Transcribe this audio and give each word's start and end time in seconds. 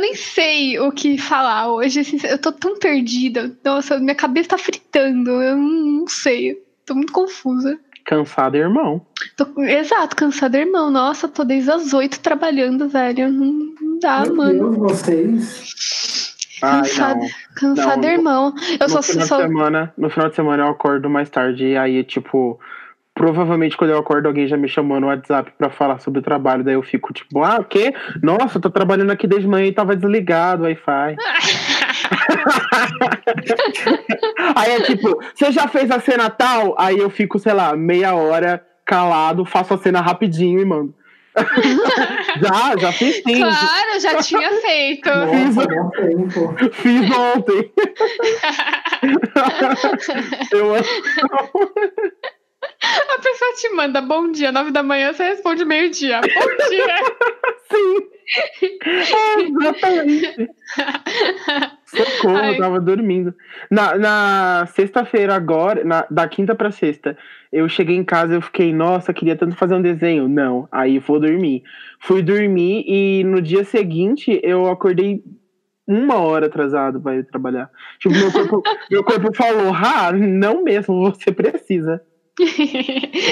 eu 0.00 0.02
nem 0.02 0.14
sei 0.14 0.78
o 0.78 0.90
que 0.90 1.18
falar 1.18 1.68
hoje. 1.72 2.00
assim, 2.00 2.18
eu 2.24 2.38
tô 2.38 2.50
tão 2.52 2.78
perdida. 2.78 3.52
Nossa, 3.64 3.98
minha 3.98 4.14
cabeça 4.14 4.50
tá 4.50 4.58
fritando. 4.58 5.30
Eu 5.30 5.56
não, 5.56 5.68
não 6.00 6.08
sei. 6.08 6.58
Tô 6.86 6.94
muito 6.94 7.12
confusa. 7.12 7.78
Cansado, 8.04 8.56
irmão. 8.56 9.04
Tô- 9.36 9.62
exato, 9.62 10.16
cansada, 10.16 10.58
irmão. 10.58 10.90
Nossa, 10.90 11.28
tô 11.28 11.44
desde 11.44 11.70
as 11.70 11.92
oito 11.92 12.18
trabalhando, 12.20 12.88
velho. 12.88 13.30
Não, 13.30 13.46
não 13.80 13.98
dá, 14.00 14.22
Meu 14.24 14.34
mano. 14.36 14.70
Deus, 14.70 15.00
vocês. 15.00 16.34
Ai, 16.62 16.80
Cansada, 16.80 17.20
não. 17.20 17.28
cansada, 17.54 17.96
Não, 17.96 18.08
irmão. 18.08 18.54
Eu 18.78 18.86
no 18.86 18.88
só 18.88 19.02
final 19.02 19.26
só. 19.26 19.36
de 19.36 19.42
semana, 19.46 19.94
no 19.96 20.10
final 20.10 20.28
de 20.28 20.34
semana 20.36 20.62
eu 20.64 20.68
acordo 20.70 21.08
mais 21.08 21.30
tarde 21.30 21.64
e 21.64 21.76
aí, 21.76 22.02
tipo, 22.04 22.58
provavelmente 23.20 23.76
quando 23.76 23.90
eu 23.90 23.98
acordo 23.98 24.28
alguém 24.28 24.48
já 24.48 24.56
me 24.56 24.66
chamou 24.66 24.98
no 24.98 25.08
WhatsApp 25.08 25.52
pra 25.58 25.68
falar 25.68 25.98
sobre 25.98 26.20
o 26.20 26.22
trabalho, 26.22 26.64
daí 26.64 26.72
eu 26.72 26.82
fico 26.82 27.12
tipo, 27.12 27.44
ah, 27.44 27.58
o 27.60 27.64
quê? 27.64 27.92
Nossa, 28.22 28.56
eu 28.56 28.62
tô 28.62 28.70
trabalhando 28.70 29.10
aqui 29.10 29.26
desde 29.26 29.46
manhã 29.46 29.66
e 29.66 29.72
tava 29.72 29.94
desligado 29.94 30.62
o 30.62 30.64
Wi-Fi. 30.64 31.16
aí 34.56 34.72
é 34.72 34.80
tipo, 34.80 35.22
você 35.34 35.52
já 35.52 35.68
fez 35.68 35.90
a 35.90 36.00
cena 36.00 36.30
tal? 36.30 36.74
Aí 36.78 36.96
eu 36.96 37.10
fico, 37.10 37.38
sei 37.38 37.52
lá, 37.52 37.76
meia 37.76 38.14
hora 38.14 38.66
calado, 38.86 39.44
faço 39.44 39.74
a 39.74 39.78
cena 39.78 40.00
rapidinho 40.00 40.58
e 40.58 40.64
mando. 40.64 40.94
já, 42.40 42.74
já 42.78 42.90
fiz 42.90 43.16
sim. 43.16 43.38
Claro, 43.38 44.00
já 44.00 44.14
tinha 44.24 44.50
feito. 44.62 45.10
Nossa, 45.10 45.66
tempo. 45.92 46.54
Fiz 46.72 47.10
ontem. 47.10 47.70
eu 50.52 50.74
amo. 50.74 50.84
A 52.82 53.20
pessoa 53.22 53.52
te 53.56 53.68
manda 53.74 54.00
bom 54.00 54.30
dia, 54.32 54.50
nove 54.50 54.70
da 54.70 54.82
manhã, 54.82 55.12
você 55.12 55.24
responde 55.24 55.64
meio-dia. 55.64 56.20
Bom 56.20 56.68
dia. 56.68 56.94
Sim. 57.70 58.10
É, 58.86 59.40
exatamente. 59.42 60.50
Socorro, 61.84 62.36
Ai. 62.36 62.54
eu 62.54 62.58
tava 62.58 62.80
dormindo. 62.80 63.34
Na, 63.70 63.96
na 63.98 64.66
sexta-feira 64.68 65.34
agora, 65.34 65.84
na- 65.84 66.06
da 66.10 66.26
quinta 66.28 66.54
pra 66.54 66.70
sexta, 66.70 67.18
eu 67.52 67.68
cheguei 67.68 67.96
em 67.96 68.04
casa 68.04 68.32
e 68.32 68.36
eu 68.36 68.42
fiquei, 68.42 68.72
nossa, 68.72 69.12
queria 69.12 69.36
tanto 69.36 69.56
fazer 69.56 69.74
um 69.74 69.82
desenho. 69.82 70.28
Não, 70.28 70.68
aí 70.72 70.98
vou 70.98 71.20
dormir. 71.20 71.62
Fui 72.00 72.22
dormir 72.22 72.84
e 72.86 73.24
no 73.24 73.42
dia 73.42 73.64
seguinte 73.64 74.40
eu 74.42 74.66
acordei 74.70 75.22
uma 75.86 76.16
hora 76.16 76.46
atrasado 76.46 77.00
para 77.00 77.16
ir 77.16 77.24
trabalhar. 77.26 77.68
Tipo, 77.98 78.14
meu 78.14 78.30
corpo, 78.32 78.62
meu 78.90 79.04
corpo 79.04 79.34
falou, 79.34 79.74
ah, 79.74 80.12
não 80.12 80.62
mesmo, 80.62 81.00
você 81.10 81.32
precisa. 81.32 82.00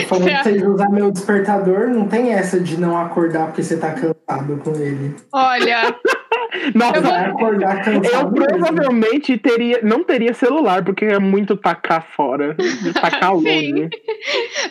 Falando 0.08 0.24
Você- 0.24 0.30
pra 0.30 0.42
vocês 0.42 0.62
usar 0.66 0.88
meu 0.90 1.10
despertador, 1.10 1.88
não 1.88 2.06
tem 2.08 2.32
essa 2.32 2.60
de 2.60 2.78
não 2.80 2.96
acordar 2.96 3.46
porque 3.46 3.62
você 3.62 3.76
tá 3.76 3.92
cansado 3.92 4.60
com 4.62 4.70
ele. 4.74 5.14
Olha, 5.32 5.94
Nossa, 6.74 7.00
Vai 7.02 7.26
acordar 7.26 7.78
Eu 7.88 8.00
cansado. 8.00 8.32
mesmo. 8.32 8.46
provavelmente 8.46 9.36
teria, 9.36 9.80
não 9.82 10.02
teria 10.02 10.32
celular, 10.32 10.82
porque 10.84 11.04
é 11.04 11.18
muito 11.18 11.56
tacar 11.56 12.06
fora, 12.16 12.56
tacar 12.94 13.34
Sim. 13.36 13.72
longe. 13.72 13.88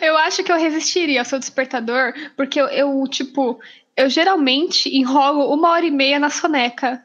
eu 0.02 0.16
acho 0.18 0.42
que 0.42 0.50
eu 0.50 0.56
resistiria 0.58 1.20
ao 1.20 1.24
seu 1.24 1.38
despertador, 1.38 2.12
porque 2.36 2.60
eu, 2.60 2.66
eu, 2.66 3.04
tipo, 3.08 3.60
eu 3.96 4.08
geralmente 4.10 4.88
enrolo 4.88 5.52
uma 5.54 5.70
hora 5.70 5.84
e 5.86 5.90
meia 5.90 6.18
na 6.18 6.30
soneca. 6.30 7.00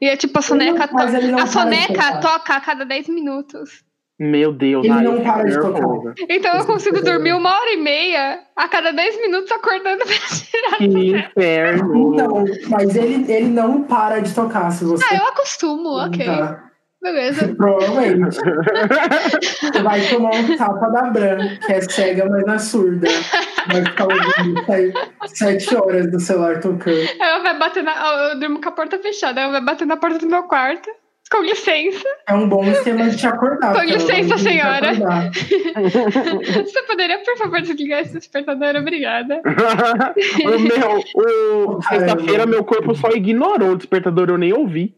E 0.00 0.06
é 0.08 0.16
tipo, 0.16 0.36
a 0.38 0.42
soneca, 0.42 0.88
to- 0.88 0.98
a 1.38 1.46
soneca 1.46 2.16
toca 2.20 2.54
a 2.54 2.60
cada 2.60 2.84
10 2.84 3.08
minutos. 3.08 3.83
Meu 4.18 4.52
Deus, 4.52 4.84
Ele 4.84 4.94
ai, 4.94 5.02
não 5.02 5.20
para 5.22 5.42
de 5.44 5.60
tocar. 5.60 6.14
Então 6.28 6.56
eu 6.56 6.64
consigo 6.64 7.02
dormir 7.02 7.32
uma 7.32 7.50
hora 7.50 7.72
e 7.72 7.76
meia 7.76 8.40
a 8.54 8.68
cada 8.68 8.92
10 8.92 9.20
minutos 9.22 9.50
acordando 9.50 10.04
pra 10.06 10.14
tirar. 10.14 10.78
Que 10.78 11.16
inferno. 11.16 12.14
Então, 12.14 12.44
mas 12.68 12.94
ele, 12.94 13.30
ele 13.30 13.48
não 13.48 13.82
para 13.82 14.20
de 14.20 14.32
tocar 14.32 14.70
se 14.70 14.84
você. 14.84 15.04
Ah, 15.10 15.16
eu 15.16 15.26
acostumo, 15.26 15.98
ok. 15.98 16.24
Tá. 16.24 16.64
Beleza. 17.02 17.52
Provavelmente. 17.58 18.36
Você 19.60 19.82
vai 19.82 20.00
tomar 20.08 20.34
um 20.36 20.56
tapa 20.56 20.88
da 20.90 21.02
Bran, 21.10 21.58
que 21.58 21.72
é 21.72 21.80
cega, 21.82 22.26
mas 22.30 22.46
não 22.46 22.54
é 22.54 22.58
surda. 22.58 23.08
Vai 23.70 23.84
ficar 23.84 24.04
ouvindo 24.04 24.62
sete 25.26 25.76
horas 25.76 26.10
do 26.10 26.18
celular 26.20 26.60
tocando. 26.60 27.06
Ela 27.20 27.40
vai 27.40 27.58
bater 27.58 27.82
na. 27.82 28.30
Eu 28.30 28.40
durmo 28.40 28.60
com 28.60 28.68
a 28.68 28.72
porta 28.72 28.98
fechada. 29.00 29.40
Ela 29.40 29.52
vai 29.52 29.60
bater 29.64 29.86
na 29.86 29.96
porta 29.96 30.18
do 30.18 30.26
meu 30.26 30.44
quarto. 30.44 30.88
Com 31.30 31.42
licença. 31.42 32.04
É 32.28 32.34
um 32.34 32.48
bom 32.48 32.64
esquema 32.64 33.08
de 33.08 33.16
te 33.16 33.26
acordar. 33.26 33.74
Com 33.74 33.82
licença, 33.82 34.38
senhora. 34.38 34.92
Você 36.64 36.82
poderia, 36.82 37.18
por 37.20 37.36
favor, 37.38 37.60
desligar 37.60 38.02
esse 38.02 38.14
despertador? 38.14 38.76
Obrigada. 38.76 39.40
o 39.44 40.58
meu, 40.58 41.04
o, 41.14 41.82
sexta-feira, 41.82 42.46
meu 42.46 42.64
corpo 42.64 42.94
só 42.94 43.10
ignorou 43.10 43.72
o 43.72 43.76
despertador, 43.76 44.28
eu 44.28 44.38
nem 44.38 44.52
ouvi. 44.52 44.94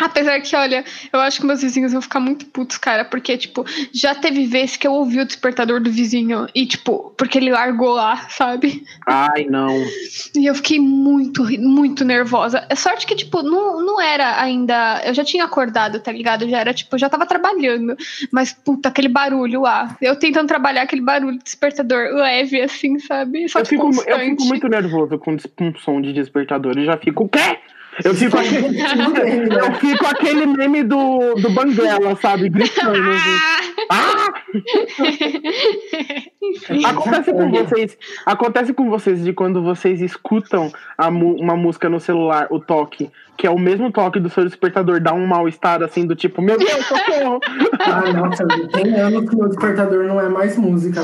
Apesar 0.00 0.40
que, 0.40 0.54
olha, 0.54 0.84
eu 1.12 1.18
acho 1.18 1.40
que 1.40 1.46
meus 1.46 1.60
vizinhos 1.60 1.92
vão 1.92 2.00
ficar 2.00 2.20
muito 2.20 2.46
putos, 2.46 2.78
cara, 2.78 3.04
porque, 3.04 3.36
tipo, 3.36 3.64
já 3.92 4.14
teve 4.14 4.46
vezes 4.46 4.76
que 4.76 4.86
eu 4.86 4.92
ouvi 4.92 5.20
o 5.20 5.24
despertador 5.24 5.80
do 5.80 5.90
vizinho 5.90 6.46
e, 6.54 6.66
tipo, 6.66 7.12
porque 7.16 7.38
ele 7.38 7.50
largou 7.50 7.94
lá, 7.94 8.28
sabe? 8.28 8.84
Ai, 9.06 9.46
não. 9.50 9.74
E 10.36 10.46
eu 10.46 10.54
fiquei 10.54 10.78
muito, 10.78 11.42
muito 11.58 12.04
nervosa. 12.04 12.64
É 12.70 12.76
sorte 12.76 13.06
que, 13.06 13.16
tipo, 13.16 13.42
não, 13.42 13.84
não 13.84 14.00
era 14.00 14.40
ainda. 14.40 15.02
Eu 15.04 15.12
já 15.12 15.24
tinha 15.24 15.44
acordado, 15.44 15.98
tá 15.98 16.12
ligado? 16.12 16.48
Já 16.48 16.60
era, 16.60 16.72
tipo, 16.72 16.96
já 16.96 17.08
tava 17.08 17.26
trabalhando. 17.26 17.96
Mas, 18.30 18.52
puta, 18.52 18.90
aquele 18.90 19.08
barulho 19.08 19.62
lá. 19.62 19.96
Eu 20.00 20.14
tentando 20.14 20.46
trabalhar 20.46 20.82
aquele 20.82 21.02
barulho 21.02 21.38
de 21.38 21.44
despertador 21.44 22.14
leve, 22.14 22.60
assim, 22.60 23.00
sabe? 23.00 23.48
Só 23.48 23.58
Eu 23.58 23.66
fico, 23.66 23.90
eu 24.06 24.18
fico 24.20 24.44
muito 24.44 24.68
nervoso 24.68 25.18
com, 25.18 25.36
com 25.56 25.74
som 25.78 26.00
de 26.00 26.12
despertador. 26.12 26.78
Eu 26.78 26.84
já 26.84 26.96
fico, 26.96 27.24
o 27.24 27.28
quê? 27.28 27.58
Eu 28.04 28.14
fico 28.14 28.36
aquele, 28.38 28.78
eu 29.54 29.74
fico 29.74 30.06
aquele 30.06 30.46
meme 30.46 30.82
do, 30.82 31.34
do 31.34 31.50
Banguela, 31.50 32.16
sabe? 32.16 32.48
Gritando. 32.48 32.98
Ah! 33.90 34.34
Enfim. 36.42 36.84
Acontece 36.84 37.32
com 37.32 37.50
vocês, 37.50 37.98
acontece 38.24 38.72
com 38.72 38.90
vocês 38.90 39.24
de 39.24 39.32
quando 39.32 39.62
vocês 39.62 40.00
escutam 40.00 40.72
a 40.96 41.08
uma 41.08 41.56
música 41.56 41.88
no 41.88 42.00
celular, 42.00 42.46
o 42.50 42.60
toque, 42.60 43.10
que 43.36 43.46
é 43.46 43.50
o 43.50 43.58
mesmo 43.58 43.90
toque 43.92 44.20
do 44.20 44.30
seu 44.30 44.44
despertador, 44.44 45.00
dá 45.00 45.12
um 45.12 45.26
mal-estar 45.26 45.82
assim 45.82 46.06
do 46.06 46.14
tipo, 46.14 46.40
meu 46.40 46.58
Deus, 46.58 46.86
socorro! 46.86 47.40
Ah, 47.80 48.12
nossa, 48.12 48.46
tem 48.72 48.94
anos 48.94 49.28
que 49.28 49.36
meu 49.36 49.48
despertador 49.48 50.04
não 50.04 50.20
é 50.20 50.28
mais 50.28 50.56
música. 50.56 51.02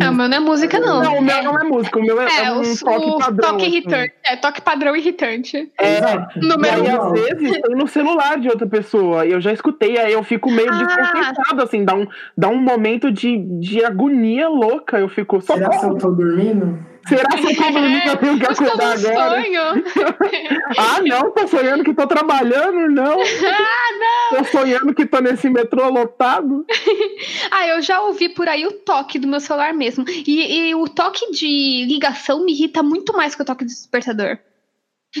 Não, 0.00 0.12
o 0.12 0.14
meu 0.16 0.28
não 0.28 0.36
é 0.36 0.40
música, 0.40 0.80
não. 0.80 1.02
Não, 1.02 1.18
o 1.18 1.22
meu 1.22 1.42
não 1.42 1.58
é 1.58 1.64
música, 1.64 1.98
o 1.98 2.02
meu 2.02 2.20
é, 2.20 2.26
É, 2.26 2.44
é 2.46 2.52
um 2.52 2.60
o, 2.60 2.64
toque 2.78 3.18
padrão. 3.18 3.50
toque 3.50 3.66
assim. 3.66 3.76
irritante. 3.76 4.12
É, 4.24 4.36
toque 4.36 4.60
padrão 4.62 4.96
irritante. 4.96 5.70
É, 5.78 5.96
Exato. 5.98 6.38
E 6.38 6.46
Número 6.46 6.82
aí, 6.82 6.88
às 6.88 7.12
vezes, 7.12 7.60
tem 7.62 7.76
no 7.76 7.86
celular 7.86 8.38
de 8.40 8.48
outra 8.48 8.66
pessoa. 8.66 9.26
E 9.26 9.32
eu 9.32 9.40
já 9.40 9.52
escutei, 9.52 9.98
aí 9.98 10.12
eu 10.12 10.22
fico 10.22 10.50
meio 10.50 10.70
Ah. 10.72 10.84
desconcentrado, 10.84 11.62
assim, 11.62 11.84
dá 11.84 11.94
um, 11.94 12.06
dá 12.36 12.48
um 12.48 12.56
momento 12.60 13.10
de, 13.12 13.38
de 13.60 13.84
agonia 13.84 14.48
louca. 14.48 14.98
Eu 14.98 15.08
fico, 15.08 15.40
Será 15.40 15.68
que 15.68 15.84
eu 15.84 15.94
tô 15.96 16.10
dormindo? 16.10 16.78
Será 17.08 17.28
que 17.30 17.46
eu 17.46 17.56
tô 17.56 17.70
dormindo 17.72 18.02
que 18.02 18.08
eu 18.08 18.16
tenho 18.16 18.38
que 18.38 18.46
acordar 18.46 18.92
agora? 18.98 19.42
sonho. 19.42 19.84
Ah, 20.78 21.00
não, 21.02 21.32
tô 21.32 21.48
sonhando 21.48 21.82
que 21.82 21.92
tô 21.92 22.06
trabalhando, 22.06 22.88
não. 22.88 23.18
ah, 23.20 24.30
não. 24.32 24.38
Tô 24.38 24.44
sonhando 24.44 24.94
que 24.94 25.04
tô 25.04 25.20
nesse 25.20 25.50
metrô 25.50 25.88
lotado. 25.88 26.64
Ah, 27.50 27.66
eu 27.66 27.82
já 27.82 28.00
ouvi 28.02 28.28
por 28.28 28.48
aí 28.48 28.66
o 28.66 28.72
toque 28.72 29.18
do 29.18 29.26
meu 29.26 29.40
celular 29.40 29.74
mesmo. 29.74 30.04
E, 30.08 30.68
e 30.68 30.74
o 30.74 30.88
toque 30.88 31.30
de 31.32 31.84
ligação 31.88 32.44
me 32.44 32.52
irrita 32.52 32.82
muito 32.82 33.12
mais 33.12 33.34
que 33.34 33.42
o 33.42 33.44
toque 33.44 33.64
de 33.64 33.72
despertador. 33.72 34.38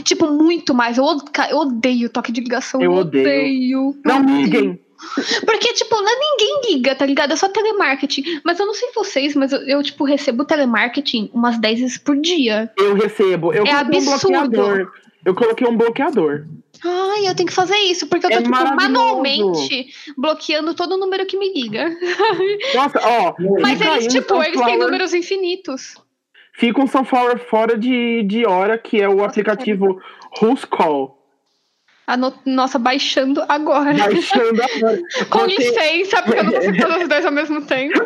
Tipo, 0.04 0.28
muito 0.28 0.72
mais. 0.72 0.96
Eu, 0.98 1.04
odeio 1.04 2.06
o 2.06 2.10
toque 2.10 2.30
de 2.30 2.40
ligação. 2.40 2.80
Eu 2.80 2.92
Eu 2.92 2.98
odeio. 2.98 3.88
odeio. 3.88 4.00
Não 4.04 4.22
liguem. 4.24 4.80
Porque, 5.46 5.72
tipo, 5.72 5.94
não, 5.96 6.12
ninguém 6.20 6.60
liga, 6.72 6.94
tá 6.94 7.06
ligado? 7.06 7.32
É 7.32 7.36
só 7.36 7.48
telemarketing. 7.48 8.40
Mas 8.44 8.58
eu 8.60 8.66
não 8.66 8.74
sei 8.74 8.90
vocês, 8.94 9.34
mas 9.34 9.52
eu, 9.52 9.60
eu, 9.66 9.82
tipo, 9.82 10.04
recebo 10.04 10.44
telemarketing 10.44 11.30
umas 11.32 11.58
10 11.58 11.80
vezes 11.80 11.98
por 11.98 12.16
dia. 12.16 12.70
Eu 12.76 12.94
recebo. 12.94 13.52
Eu 13.52 13.64
É 13.64 13.72
um 13.74 13.76
absurdo. 13.78 14.28
bloqueador. 14.50 14.92
Eu 15.24 15.34
coloquei 15.34 15.66
um 15.66 15.76
bloqueador. 15.76 16.44
Ai, 16.82 17.28
eu 17.28 17.34
tenho 17.34 17.46
que 17.48 17.54
fazer 17.54 17.76
isso, 17.76 18.06
porque 18.06 18.24
eu 18.26 18.30
tô, 18.30 18.36
É 18.36 18.42
tipo, 18.42 18.50
manualmente 18.74 19.88
bloqueando 20.16 20.74
todo 20.74 20.92
o 20.94 20.96
número 20.96 21.26
que 21.26 21.36
me 21.36 21.52
liga. 21.52 21.90
Nossa, 22.74 22.98
ó. 23.02 23.34
Mas 23.60 23.80
eles, 23.80 24.06
um 24.06 24.08
tipo, 24.08 24.34
eles 24.36 24.46
têm 24.52 24.54
Sunflower- 24.60 24.78
números 24.78 25.12
infinitos. 25.14 25.94
Fica 26.54 26.80
um 26.82 26.86
Sunflower 26.86 27.38
fora 27.48 27.76
de, 27.76 28.22
de 28.24 28.46
hora, 28.46 28.78
que 28.78 29.00
é 29.00 29.08
o 29.08 29.22
aplicativo 29.22 30.00
Who's 30.42 30.64
Call. 30.64 31.19
A 32.10 32.16
no- 32.16 32.34
nossa, 32.44 32.78
baixando 32.78 33.42
agora. 33.48 33.94
Baixando 33.94 34.60
agora. 34.62 35.00
Com 35.30 35.38
Você- 35.40 35.56
licença, 35.56 36.22
porque 36.22 36.40
eu 36.40 36.44
não 36.44 36.52
consigo 36.52 36.76
fazer 36.82 37.02
os 37.02 37.08
dois 37.08 37.26
ao 37.26 37.32
mesmo 37.32 37.62
tempo. 37.66 37.98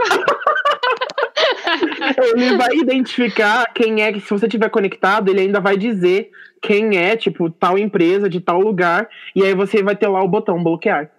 Ele 2.36 2.56
vai 2.56 2.74
identificar 2.76 3.66
quem 3.74 4.02
é, 4.02 4.12
que 4.12 4.20
se 4.20 4.30
você 4.30 4.48
tiver 4.48 4.68
conectado, 4.70 5.30
ele 5.30 5.40
ainda 5.40 5.60
vai 5.60 5.76
dizer 5.76 6.30
quem 6.62 6.96
é, 6.96 7.16
tipo, 7.16 7.50
tal 7.50 7.78
empresa 7.78 8.28
de 8.28 8.40
tal 8.40 8.60
lugar, 8.60 9.08
e 9.34 9.42
aí 9.42 9.54
você 9.54 9.82
vai 9.82 9.96
ter 9.96 10.08
lá 10.08 10.22
o 10.22 10.28
botão 10.28 10.62
bloquear. 10.62 11.10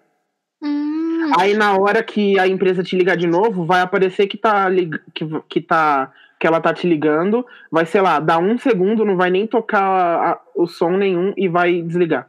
Hum, 0.62 1.32
Aí 1.40 1.54
na 1.54 1.76
hora 1.78 2.04
que 2.04 2.40
a 2.40 2.48
empresa 2.48 2.84
te 2.84 2.96
ligar 2.96 3.18
de 3.18 3.28
novo, 3.28 3.66
vai 3.66 3.82
aparecer 3.82 4.28
que 4.28 4.38
tá 4.38 4.68
lig- 4.70 5.00
que, 5.14 5.26
que 5.50 5.62
tá 5.62 6.12
que 6.40 6.46
ela 6.46 6.60
tá 6.60 6.74
te 6.74 6.86
ligando, 6.86 7.46
vai, 7.72 7.86
sei 7.86 8.02
lá, 8.02 8.20
dar 8.20 8.40
um 8.40 8.58
segundo, 8.58 9.06
não 9.06 9.16
vai 9.16 9.30
nem 9.30 9.48
tocar 9.48 9.82
a- 9.82 10.42
o 10.56 10.68
som 10.68 10.92
nenhum 10.92 11.34
e 11.38 11.48
vai 11.48 11.82
desligar. 11.82 12.28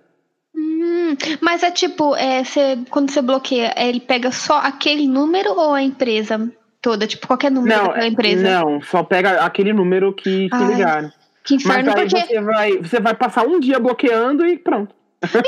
Hum, 0.56 1.17
mas 1.41 1.62
é 1.62 1.70
tipo, 1.70 2.17
é, 2.17 2.43
você, 2.43 2.79
quando 2.88 3.11
você 3.11 3.20
bloqueia, 3.20 3.75
ele 3.76 4.00
pega 4.00 4.32
só 4.32 4.58
aquele 4.58 5.06
número 5.06 5.53
ou 5.53 5.75
a 5.75 5.82
empresa 5.82 6.50
toda? 6.81 7.06
Tipo, 7.06 7.26
qualquer 7.26 7.50
número 7.50 7.76
Não, 7.76 7.88
daquela 7.88 8.06
empresa? 8.06 8.43
não, 8.43 8.81
só 8.81 9.03
pega 9.03 9.44
aquele 9.44 9.73
número 9.73 10.14
que 10.14 10.49
Ai, 10.50 10.67
ligaram. 10.67 11.12
Que 11.44 11.55
Mas 11.55 11.64
inferno, 11.64 11.91
aí 11.91 12.08
porque. 12.08 12.26
você 12.26 12.41
vai, 12.41 12.79
você 12.79 13.00
vai 13.00 13.14
passar 13.14 13.47
um 13.47 13.61
dia 13.61 13.79
bloqueando 13.79 14.47
e 14.47 14.58
pronto. 14.58 14.94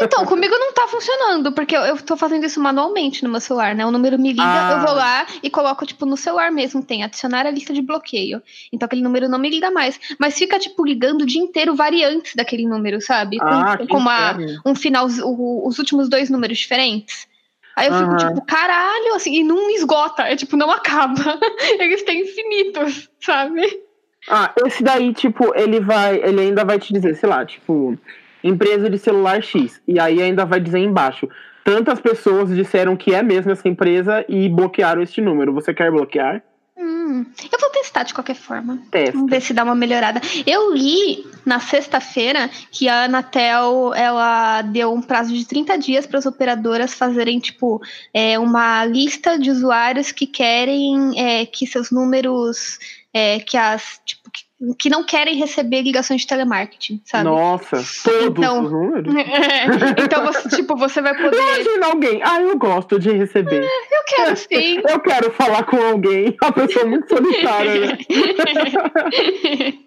Então, 0.02 0.24
comigo 0.24 0.54
não 0.58 0.72
tá 0.72 0.88
funcionando, 0.88 1.52
porque 1.52 1.76
eu, 1.76 1.82
eu 1.82 1.96
tô 1.98 2.16
fazendo 2.16 2.44
isso 2.44 2.58
manualmente 2.60 3.22
no 3.22 3.28
meu 3.30 3.40
celular, 3.40 3.74
né? 3.74 3.84
O 3.84 3.90
número 3.90 4.18
me 4.18 4.30
liga, 4.30 4.42
Ah. 4.42 4.72
eu 4.72 4.80
vou 4.86 4.94
lá 4.94 5.26
e 5.42 5.50
coloco, 5.50 5.84
tipo, 5.84 6.06
no 6.06 6.16
celular 6.16 6.50
mesmo, 6.50 6.82
tem 6.82 7.04
adicionar 7.04 7.46
a 7.46 7.50
lista 7.50 7.72
de 7.74 7.82
bloqueio. 7.82 8.42
Então 8.72 8.86
aquele 8.86 9.02
número 9.02 9.28
não 9.28 9.38
me 9.38 9.50
liga 9.50 9.70
mais. 9.70 10.00
Mas 10.18 10.38
fica, 10.38 10.58
tipo, 10.58 10.84
ligando 10.84 11.22
o 11.22 11.26
dia 11.26 11.40
inteiro 11.42 11.74
variantes 11.74 12.34
daquele 12.34 12.66
número, 12.66 13.00
sabe? 13.00 13.38
Com, 13.38 13.44
Ah, 13.46 13.78
com 13.86 13.98
uma, 13.98 14.36
um 14.64 14.74
final, 14.74 15.06
o- 15.22 15.68
os 15.68 15.78
últimos 15.78 16.08
dois 16.08 16.30
números 16.30 16.58
diferentes. 16.58 17.28
Aí 17.76 17.88
eu 17.88 17.94
fico, 17.94 18.10
Aham. 18.10 18.16
tipo, 18.16 18.44
caralho, 18.46 19.14
assim, 19.14 19.34
e 19.36 19.44
não 19.44 19.70
esgota, 19.70 20.22
é 20.22 20.34
tipo, 20.34 20.56
não 20.56 20.70
acaba. 20.70 21.14
Eles 21.78 22.02
têm 22.02 22.22
infinitos, 22.22 23.08
sabe? 23.20 23.82
Ah, 24.28 24.52
esse 24.66 24.82
daí, 24.82 25.12
tipo, 25.14 25.52
ele 25.54 25.78
vai. 25.78 26.16
Ele 26.16 26.40
ainda 26.40 26.64
vai 26.64 26.78
te 26.78 26.92
dizer, 26.92 27.14
sei 27.14 27.28
lá, 27.28 27.46
tipo, 27.46 27.96
empresa 28.48 28.88
de 28.88 28.98
celular 28.98 29.42
X. 29.42 29.80
E 29.86 29.98
aí 30.00 30.22
ainda 30.22 30.44
vai 30.44 30.60
dizer 30.60 30.78
embaixo. 30.78 31.28
Tantas 31.64 32.00
pessoas 32.00 32.54
disseram 32.54 32.96
que 32.96 33.14
é 33.14 33.22
mesmo 33.22 33.52
essa 33.52 33.68
empresa 33.68 34.24
e 34.28 34.48
bloquearam 34.48 35.02
este 35.02 35.20
número. 35.20 35.52
Você 35.52 35.74
quer 35.74 35.90
bloquear? 35.90 36.42
Hum, 36.78 37.26
eu 37.52 37.58
vou 37.60 37.70
testar 37.70 38.04
de 38.04 38.14
qualquer 38.14 38.36
forma. 38.36 38.78
Testa. 38.90 39.12
Vamos 39.12 39.30
ver 39.30 39.42
se 39.42 39.52
dá 39.52 39.64
uma 39.64 39.74
melhorada. 39.74 40.20
Eu 40.46 40.72
li 40.72 41.26
na 41.44 41.58
sexta-feira 41.58 42.48
que 42.70 42.88
a 42.88 43.04
Anatel 43.04 43.92
ela 43.94 44.62
deu 44.62 44.92
um 44.94 45.02
prazo 45.02 45.34
de 45.34 45.44
30 45.44 45.76
dias 45.76 46.06
para 46.06 46.18
as 46.18 46.26
operadoras 46.26 46.94
fazerem 46.94 47.40
tipo 47.40 47.82
é, 48.14 48.38
uma 48.38 48.84
lista 48.84 49.38
de 49.38 49.50
usuários 49.50 50.12
que 50.12 50.26
querem 50.26 51.20
é, 51.20 51.44
que 51.44 51.66
seus 51.66 51.90
números 51.90 52.78
é, 53.12 53.40
que 53.40 53.56
as 53.56 54.00
tipo 54.04 54.17
que, 54.78 54.90
não 54.90 55.04
querem 55.04 55.36
receber 55.36 55.82
ligações 55.82 56.22
de 56.22 56.26
telemarketing, 56.26 57.00
sabe? 57.04 57.24
Nossa, 57.24 57.76
todos 58.02 58.26
Então- 58.38 58.64
os 58.64 58.72
números? 58.72 59.14
então 60.04 60.24
você 60.26 60.48
tipo 60.48 60.76
você 60.76 61.00
vai 61.00 61.14
poder 61.16 61.36
Imagina 61.36 61.86
alguém. 61.86 62.20
Ah, 62.24 62.40
eu 62.40 62.56
gosto 62.58 62.98
de 62.98 63.10
receber. 63.12 63.62
eu 63.62 64.04
quero 64.06 64.36
sim 64.36 64.80
Eu 64.88 65.00
quero 65.00 65.30
falar 65.32 65.62
com 65.64 65.76
alguém. 65.76 66.36
A 66.42 66.50
pessoa 66.52 66.84
é 66.84 66.88
muito 66.88 67.08
solitária, 67.08 67.86
né? 67.86 67.98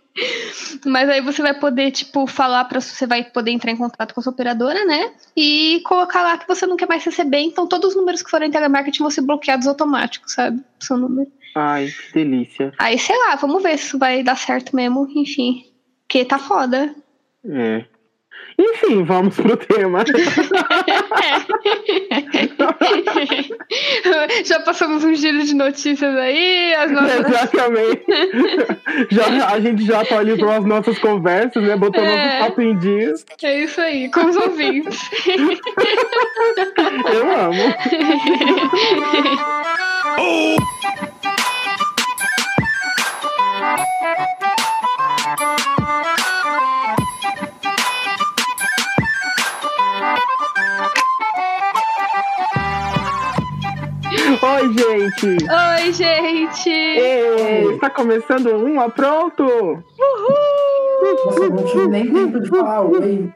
Mas 0.86 1.08
aí 1.10 1.22
você 1.22 1.42
vai 1.42 1.54
poder, 1.58 1.90
tipo, 1.92 2.28
falar 2.28 2.66
para 2.66 2.82
você 2.82 3.08
vai 3.08 3.24
poder 3.24 3.52
entrar 3.52 3.72
em 3.72 3.78
contato 3.78 4.14
com 4.14 4.20
a 4.20 4.24
sua 4.24 4.34
operadora, 4.34 4.84
né? 4.86 5.12
E 5.38 5.82
colocar 5.86 6.22
lá 6.22 6.38
que 6.38 6.46
você 6.48 6.66
não 6.68 6.76
quer 6.76 6.88
mais 6.88 7.04
receber. 7.06 7.40
Então, 7.40 7.66
todos 7.66 7.92
os 7.92 7.96
números 7.96 8.22
que 8.22 8.30
forem 8.30 8.52
telemarketing 8.52 9.00
vão 9.04 9.10
ser 9.10 9.22
bloqueados 9.22 9.68
automáticos, 9.68 10.34
sabe? 10.34 10.60
O 10.82 10.84
seu 10.86 10.98
número. 10.98 11.32
Ai, 11.56 11.88
que 11.88 12.14
delícia. 12.14 12.72
Aí, 12.78 12.98
sei 12.98 13.18
lá, 13.18 13.36
vamos 13.36 13.62
ver 13.64 13.78
se 13.78 13.86
isso 13.88 14.00
vai 14.00 14.24
dar 14.24 14.38
certo 14.38 14.74
mesmo. 14.76 15.08
Enfim. 15.16 15.66
Porque 16.08 16.24
tá 16.26 16.38
foda. 16.40 16.94
É. 17.50 17.86
Enfim, 18.60 19.04
vamos 19.04 19.36
pro 19.36 19.56
tema. 19.58 20.04
Já 24.46 24.60
passamos 24.62 25.04
um 25.04 25.14
giro 25.16 25.44
de 25.44 25.54
notícias 25.56 26.16
aí. 26.16 26.74
As 26.76 26.92
nossas... 26.92 27.26
Exatamente. 27.28 28.06
Já, 29.12 29.48
a 29.50 29.60
gente 29.60 29.84
já 29.86 30.02
atualizou 30.02 30.50
as 30.52 30.64
nossas 30.66 30.98
conversas, 31.00 31.64
né? 31.64 31.76
Botou 31.76 32.04
É. 32.04 32.40
nosso 32.40 32.50
papo 32.50 32.62
em 32.62 32.78
dia. 32.78 33.14
É 33.44 33.62
isso 33.64 33.82
aí, 33.82 34.10
com 34.12 34.26
os 34.26 34.36
ouvintes. 34.36 35.00
Eu 37.14 37.32
amo. 37.40 37.64
Oi, 54.44 54.74
gente! 54.74 55.38
Oi, 55.50 55.94
gente! 55.94 56.70
Ei, 56.70 57.74
está 57.74 57.90
começando 57.90 58.48
um 58.56 58.82
a 58.82 58.90
pronto! 58.90 59.44
Nossa, 61.26 61.44
eu 61.44 61.50
não 61.52 61.64
tive 61.64 61.88
nem 61.88 62.14
tempo 62.14 62.40
de 62.40 62.50
falar 62.50 62.82
oi. 62.82 63.32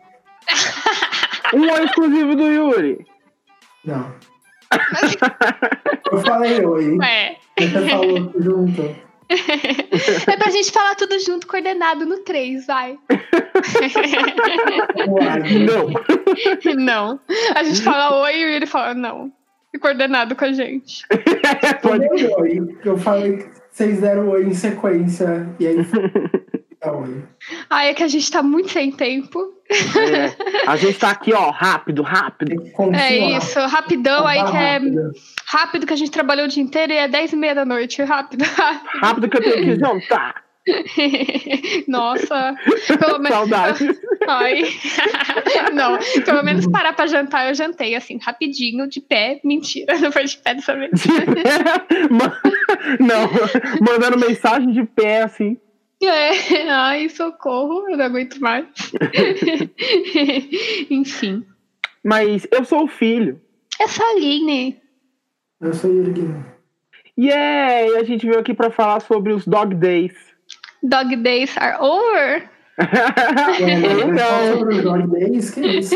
Um 1.54 1.62
oi 1.62 1.84
exclusivo 1.86 2.36
do 2.36 2.52
Yuri. 2.52 3.06
Não. 3.86 4.12
Eu 6.12 6.20
falei 6.20 6.66
oi. 6.66 6.98
É. 7.04 7.36
Você 7.58 7.90
falou 7.90 8.34
junto. 8.40 9.05
É 10.28 10.38
pra 10.38 10.52
gente 10.52 10.72
falar 10.72 10.96
tudo 10.96 11.20
junto, 11.20 11.48
coordenado 11.48 12.06
no 12.06 12.20
3, 12.20 12.66
vai. 12.66 12.98
Não. 15.66 16.76
Não. 16.76 17.20
A 17.56 17.64
gente 17.64 17.82
fala 17.82 18.22
oi 18.22 18.36
e 18.36 18.44
ele 18.44 18.66
fala 18.66 18.94
não. 18.94 19.32
E 19.74 19.80
coordenado 19.80 20.36
com 20.36 20.46
a 20.46 20.52
gente. 20.52 21.06
Pode. 21.82 22.06
Oi. 22.06 22.78
Eu 22.84 22.98
falei 22.98 23.38
que 23.38 23.50
vocês 23.72 24.02
deram 24.02 24.30
oi 24.30 24.46
em 24.46 24.54
sequência. 24.54 25.48
E 25.60 25.68
aí. 25.68 25.78
Ah, 27.70 27.86
é 27.86 27.94
que 27.94 28.04
a 28.04 28.08
gente 28.08 28.30
tá 28.32 28.42
muito 28.44 28.70
sem 28.70 28.92
tempo. 28.92 29.40
É, 29.70 30.70
a 30.70 30.76
gente 30.76 31.00
tá 31.00 31.10
aqui, 31.10 31.34
ó, 31.34 31.50
rápido, 31.50 32.02
rápido. 32.04 32.52
É 32.96 33.38
isso, 33.38 33.60
rapidão 33.68 34.28
aí 34.28 34.44
que 34.44 34.56
é 34.58 34.74
Rápido. 34.74 35.12
rápido 35.48 35.88
que 35.88 35.94
a 35.94 35.98
gente 35.98 36.12
trabalhou 36.12 36.46
o 36.46 36.48
dia 36.50 36.62
inteiro 36.62 36.94
e 36.94 36.98
é 36.98 37.08
10 37.08 37.34
e 37.34 37.36
meia 37.36 37.56
da 37.56 37.66
noite. 37.66 38.02
Rápido, 38.04 38.44
rápido. 38.44 38.90
Rápido 39.02 39.30
que 39.30 39.38
eu 39.38 39.42
tenho 39.44 39.64
que 39.64 39.80
jantar. 39.80 40.44
Nossa, 41.88 42.56
pelo 43.00 43.20
menos. 43.20 43.30
Saudade. 43.38 43.90
Ai. 44.28 44.64
Não, 45.74 45.98
pelo 46.26 46.44
menos 46.44 46.66
parar 46.68 46.94
pra 46.94 47.08
jantar 47.08 47.48
eu 47.48 47.54
jantei, 47.56 47.96
assim, 47.96 48.18
rapidinho, 48.22 48.88
de 48.88 49.00
pé. 49.02 49.40
Mentira, 49.44 49.98
não 50.00 50.12
foi 50.12 50.26
de 50.26 50.38
pé 50.38 50.56
dessa 50.56 50.76
vez. 50.76 50.92
Ma- 52.10 52.38
Não, 53.00 53.30
mandando 53.86 54.18
mensagem 54.18 54.72
de 54.72 54.84
pé, 54.86 55.24
assim. 55.24 55.58
É, 56.08 56.62
ai, 56.70 57.10
socorro, 57.10 57.90
eu 57.90 57.98
não 57.98 58.06
aguento 58.06 58.40
mais. 58.40 58.66
Enfim. 60.90 61.46
Mas 62.04 62.48
eu 62.52 62.64
sou 62.64 62.84
o 62.84 62.88
filho. 62.88 63.42
Essa 63.80 64.04
Aline. 64.04 64.80
Eu 65.62 65.74
sou 65.74 65.92
Yuri 65.92 66.12
Guilherme. 66.12 66.46
E 67.18 67.30
é, 67.32 67.88
e 67.90 67.98
a 67.98 68.04
gente 68.04 68.26
veio 68.26 68.40
aqui 68.40 68.54
pra 68.54 68.70
falar 68.70 69.00
sobre 69.00 69.34
os 69.34 69.48
Dog 69.48 69.74
Days. 69.76 70.14
Dog 70.84 71.16
days 71.18 71.58
are 71.58 71.78
over? 71.82 72.50
É, 72.78 74.06
Não. 74.06 74.58
sobre 74.60 74.76
os 74.76 74.84
Dog 74.84 75.08
Days, 75.08 75.50
que 75.52 75.62
isso? 75.62 75.96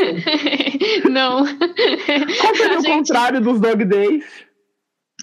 não. 1.10 1.46
Qual 1.46 2.56
seria 2.56 2.78
A 2.78 2.80
o 2.80 2.84
contrário 2.84 3.42
dos 3.42 3.60
Dog 3.60 3.84
Days? 3.86 4.26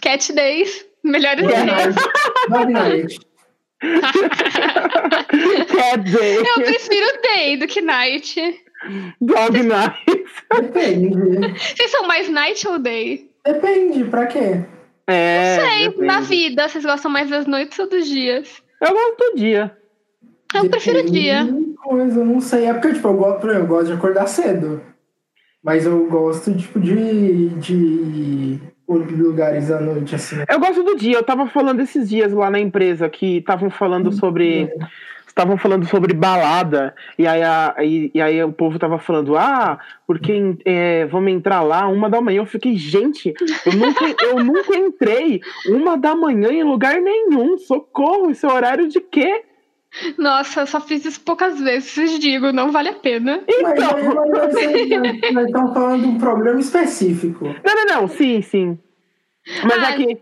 Cat 0.02 0.32
days. 0.34 0.86
Melhores 1.02 1.42
Dog 2.48 2.72
days. 2.74 3.18
Cat 5.68 6.10
Day. 6.10 6.36
Eu 6.38 6.54
prefiro 6.54 7.06
day 7.22 7.56
do 7.58 7.66
que 7.66 7.80
night. 7.80 8.40
Dog 9.20 9.62
Night. 9.62 10.24
Depende. 10.60 11.08
Vocês 11.58 11.90
são 11.90 12.06
mais 12.06 12.28
night 12.28 12.66
ou 12.68 12.78
day? 12.78 13.30
Depende, 13.44 14.04
pra 14.04 14.26
quê? 14.26 14.62
É, 15.06 15.56
Sei, 15.60 15.84
depende. 15.88 16.06
na 16.06 16.20
vida, 16.20 16.68
vocês 16.68 16.84
gostam 16.84 17.10
mais 17.10 17.30
das 17.30 17.46
noites 17.46 17.78
ou 17.78 17.88
dos 17.88 18.06
dias? 18.06 18.62
Eu 18.80 18.92
gosto 18.92 19.16
do 19.18 19.36
dia. 19.36 19.76
Eu 20.54 20.68
prefiro 20.68 20.96
Depende 20.98 21.20
dia. 21.20 21.44
de 21.44 21.74
Coisa, 21.76 22.20
eu 22.20 22.24
não 22.24 22.40
sei. 22.40 22.64
É 22.66 22.72
porque, 22.72 22.92
tipo, 22.94 23.08
eu 23.08 23.14
gosto, 23.14 23.46
eu 23.46 23.66
gosto 23.66 23.86
de 23.86 23.92
acordar 23.92 24.26
cedo. 24.26 24.82
Mas 25.62 25.84
eu 25.86 26.06
gosto, 26.08 26.56
tipo, 26.56 26.78
de, 26.80 27.48
de 27.50 28.60
lugares 28.88 29.70
à 29.70 29.80
noite, 29.80 30.14
assim. 30.14 30.36
Eu 30.48 30.60
gosto 30.60 30.82
do 30.82 30.96
dia. 30.96 31.16
Eu 31.16 31.22
tava 31.22 31.46
falando 31.48 31.80
esses 31.80 32.08
dias 32.08 32.32
lá 32.32 32.50
na 32.50 32.58
empresa 32.60 33.08
que 33.08 33.38
estavam 33.38 33.70
falando 33.70 34.12
sobre. 34.12 34.70
Estavam 35.26 35.58
falando 35.58 35.84
sobre 35.84 36.14
balada, 36.14 36.94
e 37.18 37.26
aí, 37.26 37.42
a- 37.42 37.74
e, 37.82 38.10
e 38.14 38.22
aí 38.22 38.42
o 38.42 38.50
povo 38.50 38.78
tava 38.78 38.98
falando, 38.98 39.36
ah, 39.36 39.78
porque 40.06 40.56
é, 40.64 41.04
vamos 41.04 41.30
entrar 41.30 41.60
lá 41.60 41.86
uma 41.88 42.08
da 42.08 42.22
manhã. 42.22 42.38
Eu 42.38 42.46
fiquei, 42.46 42.74
gente, 42.74 43.34
eu 43.66 43.72
nunca, 43.74 44.04
eu 44.24 44.42
nunca 44.42 44.74
entrei 44.74 45.42
uma 45.68 45.94
da 45.98 46.14
manhã 46.16 46.50
em 46.50 46.62
lugar 46.62 46.98
nenhum. 47.02 47.58
Socorro, 47.58 48.30
esse 48.30 48.46
é 48.46 48.48
horário 48.50 48.88
de 48.88 48.98
quê? 48.98 49.42
Nossa, 50.18 50.60
eu 50.60 50.66
só 50.66 50.80
fiz 50.80 51.04
isso 51.04 51.20
poucas 51.20 51.60
vezes, 51.60 52.18
digo, 52.18 52.52
não 52.52 52.70
vale 52.70 52.90
a 52.90 52.94
pena. 52.94 53.42
Mas, 53.62 53.72
Então. 53.72 53.96
mas 54.14 54.52
nós, 54.52 55.32
nós 55.32 55.46
estamos 55.46 55.72
falando 55.74 56.00
de 56.02 56.06
um 56.08 56.18
problema 56.18 56.60
específico. 56.60 57.44
Não, 57.64 57.74
não, 57.74 57.86
não, 57.86 58.08
sim, 58.08 58.42
sim. 58.42 58.78
Mas 59.64 59.82
Ah. 59.82 59.92
que. 59.94 60.18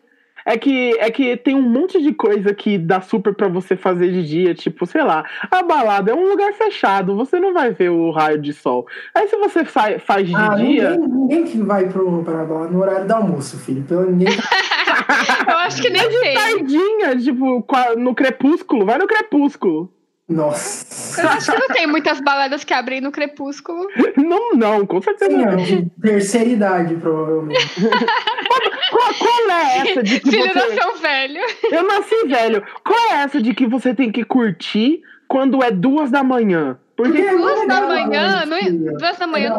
É 0.46 0.58
que, 0.58 0.92
é 0.98 1.10
que 1.10 1.36
tem 1.36 1.54
um 1.54 1.62
monte 1.62 2.02
de 2.02 2.12
coisa 2.12 2.52
que 2.54 2.76
dá 2.76 3.00
super 3.00 3.34
pra 3.34 3.48
você 3.48 3.76
fazer 3.76 4.12
de 4.12 4.22
dia, 4.26 4.54
tipo, 4.54 4.84
sei 4.86 5.02
lá, 5.02 5.24
a 5.50 5.62
balada 5.62 6.10
é 6.10 6.14
um 6.14 6.28
lugar 6.28 6.52
fechado, 6.52 7.16
você 7.16 7.40
não 7.40 7.54
vai 7.54 7.70
ver 7.72 7.88
o 7.90 8.10
raio 8.10 8.38
de 8.40 8.52
sol. 8.52 8.86
Aí 9.14 9.26
se 9.28 9.36
você 9.36 9.64
sai, 9.64 9.98
faz 9.98 10.26
de 10.28 10.34
Ah, 10.34 10.54
dia. 10.54 10.90
ninguém, 10.96 11.08
ninguém 11.08 11.44
que 11.44 11.58
vai 11.58 11.88
pro, 11.88 12.22
pra 12.22 12.44
balada 12.44 12.70
no 12.70 12.80
horário 12.80 13.06
do 13.06 13.12
almoço, 13.14 13.58
filho. 13.58 13.82
Pelo 13.84 14.10
ninguém 14.10 14.28
Eu 15.48 15.58
acho 15.58 15.80
que 15.80 15.90
nem 15.90 16.02
sei. 16.10 16.34
Tardinha, 16.34 17.16
tipo, 17.16 17.64
no 17.96 18.14
crepúsculo, 18.14 18.84
vai 18.84 18.98
no 18.98 19.06
crepúsculo. 19.06 19.90
Nossa. 20.26 21.20
Eu 21.22 21.28
acho 21.28 21.52
que 21.52 21.58
não 21.58 21.68
tem 21.68 21.86
muitas 21.86 22.18
baladas 22.20 22.64
que 22.64 22.72
abrem 22.72 23.00
no 23.00 23.12
crepúsculo. 23.12 23.86
Não, 24.16 24.52
não, 24.54 24.86
com 24.86 25.02
certeza 25.02 25.30
Sim, 25.30 25.42
é 25.42 25.50
não. 25.50 25.56
de 25.62 25.90
terceira 26.00 26.48
idade, 26.48 26.94
provavelmente. 26.96 27.60
Qual, 28.94 29.14
qual 29.14 29.50
é 29.50 29.78
essa 29.90 30.02
de 30.02 30.20
que 30.20 30.30
Filho 30.30 30.52
você. 30.52 30.74
nasceu 30.74 30.96
velho. 30.98 31.40
Eu 31.70 31.82
nasci 31.86 32.26
velho. 32.26 32.62
Qual 32.84 32.98
é 33.12 33.22
essa 33.22 33.40
de 33.42 33.52
que 33.54 33.66
você 33.66 33.92
tem 33.94 34.12
que 34.12 34.24
curtir 34.24 35.00
quando 35.28 35.62
é 35.62 35.70
duas 35.70 36.10
da 36.10 36.22
manhã? 36.22 36.78
Porque, 36.96 37.20
Porque 37.22 37.36
Duas 37.36 37.60
é 37.62 37.66
da 37.66 37.80
manhã? 37.80 38.44
Não, 38.46 38.56
filha? 38.58 38.92
duas 38.92 39.18
da 39.18 39.24
É 39.24 39.26
manhã. 39.26 39.54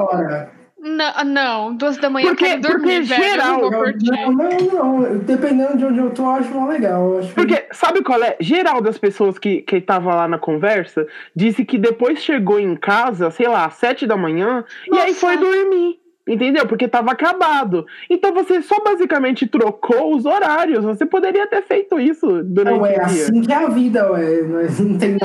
Não, 0.88 1.24
não, 1.26 1.76
duas 1.76 1.98
da 1.98 2.10
manhã 2.12 2.28
Porque- 2.28 2.44
eu 2.46 2.48
quero 2.50 2.62
dormir, 2.62 3.00
porque 3.00 3.02
velho. 3.02 3.24
geral, 3.24 3.58
não 3.58 3.64
Eu- 3.74 3.80
curtir. 3.80 4.12
não, 4.12 4.32
não, 4.32 5.00
não. 5.02 5.18
Dependendo 5.20 5.78
de 5.78 5.86
onde 5.86 6.00
eu 6.00 6.12
tô, 6.12 6.22
eu 6.24 6.30
acho 6.30 6.50
mó 6.54 6.68
legal. 6.68 7.14
Eu 7.14 7.20
acho 7.20 7.34
porque 7.34 7.66
sabe 7.72 8.04
qual 8.04 8.24
é? 8.24 8.38
Geral 8.40 8.80
das 8.82 8.98
pessoas 8.98 9.40
que, 9.40 9.62
que 9.64 9.82
tava 9.82 10.14
lá 10.14 10.28
na 10.28 10.38
conversa 10.38 11.08
disse 11.36 11.66
que 11.66 11.78
depois 11.80 12.20
chegou 12.20 12.60
em 12.60 12.76
casa, 12.76 13.32
sei 13.32 13.48
lá, 13.48 13.66
às 13.66 13.74
sete 13.74 14.06
da 14.06 14.16
manhã, 14.16 14.64
e 14.88 14.96
aí 14.98 15.08
Nossa. 15.08 15.20
foi 15.20 15.38
dormir. 15.38 16.00
Entendeu? 16.28 16.66
Porque 16.66 16.88
tava 16.88 17.12
acabado. 17.12 17.86
Então 18.10 18.34
você 18.34 18.60
só 18.62 18.84
basicamente 18.84 19.46
trocou 19.46 20.16
os 20.16 20.26
horários. 20.26 20.84
Você 20.84 21.06
poderia 21.06 21.46
ter 21.48 21.62
feito 21.62 22.00
isso 22.00 22.42
durante 22.44 22.78
Não, 22.80 22.86
é 22.86 22.92
o 22.94 22.94
dia. 22.94 23.02
assim 23.04 23.42
que 23.42 23.54
é 23.54 23.56
a 23.56 23.68
vida, 23.68 24.12
ué. 24.12 24.42
Não, 24.42 24.60
é- 24.60 24.68
não 24.80 24.98
tem 24.98 25.18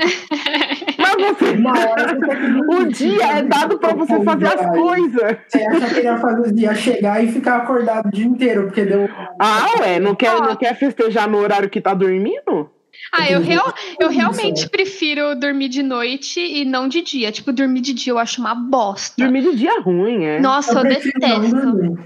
Mas 0.99 1.39
você. 1.39 1.53
uma 1.57 1.71
hora 1.73 2.19
você 2.19 2.37
que 2.37 2.61
O 2.77 2.85
dia 2.85 3.39
é 3.39 3.43
dado 3.43 3.79
pra 3.79 3.95
você 3.95 4.23
fazer 4.23 4.47
as 4.47 4.67
coisas. 4.71 5.37
Você 5.49 5.63
acha 5.63 5.95
que 5.95 6.01
ia 6.03 6.17
fazer 6.19 6.55
ia 6.59 6.75
chegar 6.75 7.25
e 7.25 7.29
ficar 7.33 7.57
acordado 7.57 8.07
o 8.07 8.11
dia 8.11 8.27
inteiro, 8.27 8.65
porque 8.65 8.85
deu. 8.85 9.09
Ah, 9.39 9.67
ué, 9.81 9.99
não 9.99 10.15
quer, 10.15 10.39
não 10.41 10.55
quer 10.57 10.75
festejar 10.77 11.29
no 11.29 11.39
horário 11.39 11.71
que 11.71 11.81
tá 11.81 11.95
dormindo? 11.95 12.71
Ah, 13.13 13.31
eu, 13.31 13.41
real, 13.41 13.75
eu 13.99 14.09
realmente 14.09 14.65
é. 14.65 14.69
prefiro 14.69 15.35
dormir 15.35 15.69
de 15.69 15.83
noite 15.83 16.41
e 16.41 16.65
não 16.65 16.89
de 16.89 17.03
dia. 17.03 17.33
Tipo, 17.33 17.53
dormir 17.53 17.81
de 17.81 17.93
dia 17.93 18.13
eu 18.13 18.19
acho 18.19 18.41
uma 18.41 18.55
bosta. 18.55 19.15
Dormir 19.19 19.43
de 19.43 19.57
dia 19.57 19.77
é 19.77 19.81
ruim, 19.81 20.25
é. 20.25 20.41
Nossa, 20.41 20.73
eu, 20.73 20.75
não 20.77 20.83
detesto. 20.85 21.57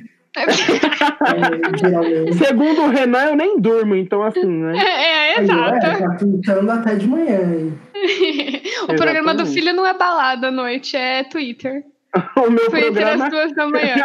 é. 0.01 0.05
Segundo 2.35 2.83
o 2.83 2.89
Renan, 2.89 3.27
eu 3.27 3.37
nem 3.37 3.61
durmo, 3.61 3.95
então 3.95 4.23
assim, 4.23 4.45
né? 4.45 4.77
É, 4.77 5.41
exato. 5.41 5.87
É, 5.87 6.01
tá 6.01 6.17
pintando 6.19 6.71
até 6.71 6.97
de 6.97 7.07
manhã. 7.07 7.39
aí. 7.39 7.73
o 8.83 8.97
programa 8.97 9.35
do 9.35 9.47
filho 9.47 9.73
não 9.73 9.87
é 9.87 9.97
balada 9.97 10.49
à 10.49 10.51
noite, 10.51 10.97
é 10.97 11.23
Twitter. 11.25 11.85
O 12.37 12.51
meu 12.51 12.71
Twitter 12.71 12.93
programa. 12.93 13.25
às 13.25 13.31
duas 13.31 13.53
da 13.55 13.67
manhã. 13.69 13.95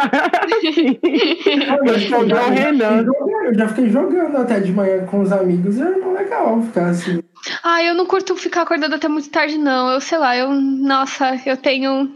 Eu 1.86 1.92
Respondeu 1.92 2.36
já- 2.36 2.42
o 2.42 2.46
eu 2.46 2.52
Renan. 2.52 2.88
fiquei 2.98 3.04
jogando- 3.04 3.44
Eu 3.44 3.54
já 3.54 3.68
fiquei 3.68 3.88
jogando 3.90 4.36
até 4.36 4.60
de 4.60 4.72
manhã 4.72 5.06
com 5.06 5.20
os 5.20 5.32
amigos 5.32 5.76
e 5.78 5.82
é 5.82 5.96
mó 5.96 6.12
legal 6.12 6.62
ficar 6.62 6.86
assim. 6.86 7.22
Ah, 7.62 7.82
eu 7.82 7.94
não 7.94 8.06
curto 8.06 8.34
ficar 8.36 8.62
acordada 8.62 8.96
até 8.96 9.08
muito 9.08 9.30
tarde, 9.30 9.56
não. 9.58 9.90
Eu 9.90 10.00
sei 10.00 10.18
lá, 10.18 10.36
eu. 10.36 10.50
Nossa, 10.50 11.40
eu 11.46 11.56
tenho. 11.56 11.90
Eu 11.92 12.10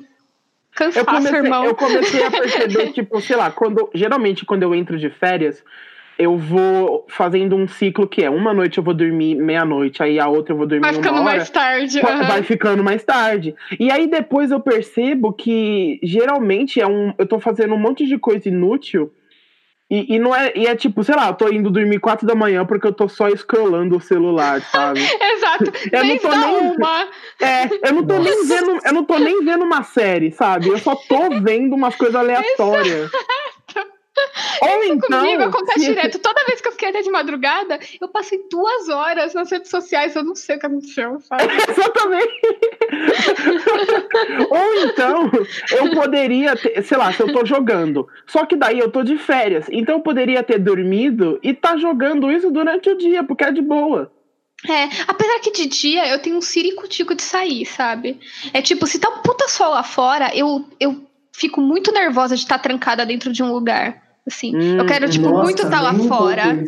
Cansaço, 0.76 1.06
comecei, 1.06 1.38
irmão. 1.38 1.64
eu 1.64 1.74
comecei 1.76 2.24
a 2.26 2.30
perceber, 2.32 2.90
tipo, 2.92 3.20
sei 3.20 3.36
lá, 3.36 3.50
quando, 3.52 3.88
geralmente 3.94 4.44
quando 4.44 4.64
eu 4.64 4.74
entro 4.74 4.98
de 4.98 5.08
férias, 5.08 5.62
eu 6.18 6.36
vou 6.38 7.06
fazendo 7.08 7.56
um 7.56 7.66
ciclo 7.66 8.06
que 8.06 8.22
é 8.22 8.30
uma 8.30 8.54
noite 8.54 8.78
eu 8.78 8.84
vou 8.84 8.94
dormir 8.94 9.34
meia-noite, 9.34 10.02
aí 10.02 10.18
a 10.20 10.28
outra 10.28 10.52
eu 10.52 10.56
vou 10.58 10.66
dormir 10.66 10.82
Vai 10.84 10.94
ficando 10.94 11.16
hora. 11.16 11.24
mais 11.24 11.50
tarde. 11.50 12.00
Vai- 12.00 12.12
aham. 12.12 12.24
vai 12.28 12.42
ficando 12.42 12.84
mais 12.84 13.02
tarde. 13.04 13.54
E 13.80 13.90
aí 13.90 14.06
depois 14.06 14.50
eu 14.50 14.60
percebo 14.60 15.32
que 15.32 15.98
geralmente 16.02 16.80
é 16.80 16.86
um, 16.86 17.12
eu 17.18 17.26
tô 17.26 17.38
fazendo 17.40 17.74
um 17.74 17.78
monte 17.78 18.06
de 18.06 18.18
coisa 18.18 18.48
inútil. 18.48 19.12
E, 19.90 20.14
e 20.14 20.18
não 20.18 20.34
é, 20.34 20.50
e 20.56 20.66
é 20.66 20.74
tipo, 20.74 21.04
sei 21.04 21.14
lá, 21.14 21.28
eu 21.28 21.34
tô 21.34 21.46
indo 21.48 21.70
dormir 21.70 21.98
quatro 22.00 22.26
da 22.26 22.34
manhã 22.34 22.64
porque 22.64 22.86
eu 22.86 22.92
tô 22.92 23.06
só 23.06 23.28
scrollando 23.36 23.96
o 23.96 24.00
celular, 24.00 24.60
sabe? 24.72 25.00
Exato. 25.00 25.70
Eu 25.92 26.04
não 26.04 26.18
tô 26.18 26.30
nem- 26.30 26.72
uma. 26.76 27.08
É, 27.40 27.88
eu 27.88 27.92
não 27.94 28.04
tô 28.06 28.18
nem 28.18 28.46
vendo, 28.46 28.78
eu 28.84 28.92
não 28.94 29.04
tô 29.04 29.18
nem 29.18 29.44
vendo 29.44 29.62
uma 29.64 29.82
série, 29.82 30.32
sabe? 30.32 30.68
Eu 30.68 30.78
só 30.78 30.96
tô 30.96 31.28
vendo 31.42 31.74
umas 31.76 31.94
coisas 31.96 32.16
aleatórias. 32.16 33.10
Ou 34.60 34.84
então, 34.84 35.20
Comigo 35.20 35.42
acontece 35.42 35.86
direto. 35.86 36.18
Toda 36.18 36.44
vez 36.44 36.60
que 36.60 36.68
eu 36.68 36.72
fiquei 36.72 36.88
até 36.88 37.02
de 37.02 37.10
madrugada, 37.10 37.78
eu 38.00 38.08
passei 38.08 38.46
duas 38.50 38.88
horas 38.88 39.34
nas 39.34 39.50
redes 39.50 39.70
sociais. 39.70 40.14
Eu 40.14 40.24
não 40.24 40.34
sei 40.34 40.56
o 40.56 40.60
que 40.60 40.66
aconteceu, 40.66 41.20
sabe? 41.20 41.44
Exatamente. 41.68 42.40
Ou 44.50 44.74
então, 44.84 45.30
eu 45.72 45.90
poderia 45.90 46.56
ter, 46.56 46.82
sei 46.82 46.96
lá, 46.96 47.12
se 47.12 47.22
eu 47.22 47.32
tô 47.32 47.44
jogando. 47.44 48.06
Só 48.26 48.46
que 48.46 48.56
daí 48.56 48.78
eu 48.78 48.90
tô 48.90 49.02
de 49.02 49.18
férias. 49.18 49.66
Então 49.70 49.96
eu 49.96 50.00
poderia 50.00 50.42
ter 50.42 50.58
dormido 50.58 51.38
e 51.42 51.52
tá 51.52 51.76
jogando 51.76 52.30
isso 52.30 52.50
durante 52.50 52.88
o 52.88 52.96
dia, 52.96 53.24
porque 53.24 53.44
é 53.44 53.52
de 53.52 53.62
boa. 53.62 54.10
É, 54.66 54.84
apesar 55.06 55.40
que 55.40 55.50
de 55.50 55.66
dia 55.66 56.08
eu 56.08 56.20
tenho 56.20 56.36
um 56.36 56.40
ciricutico 56.40 57.14
de 57.14 57.22
sair, 57.22 57.66
sabe? 57.66 58.18
É 58.52 58.62
tipo, 58.62 58.86
se 58.86 58.98
tá 58.98 59.10
um 59.10 59.18
puta 59.18 59.46
sol 59.48 59.70
lá 59.70 59.82
fora, 59.82 60.30
eu, 60.34 60.66
eu 60.80 61.06
fico 61.32 61.60
muito 61.60 61.92
nervosa 61.92 62.34
de 62.34 62.42
estar 62.42 62.58
trancada 62.58 63.04
dentro 63.04 63.32
de 63.32 63.42
um 63.42 63.52
lugar. 63.52 64.03
Assim, 64.26 64.56
Hum, 64.56 64.78
eu 64.78 64.86
quero, 64.86 65.08
tipo, 65.08 65.28
Nossa, 65.28 65.42
muito 65.42 65.62
estar 65.62 65.80
lá 65.80 65.90
um 65.90 65.98
pouco 65.98 66.08
fora. 66.08 66.58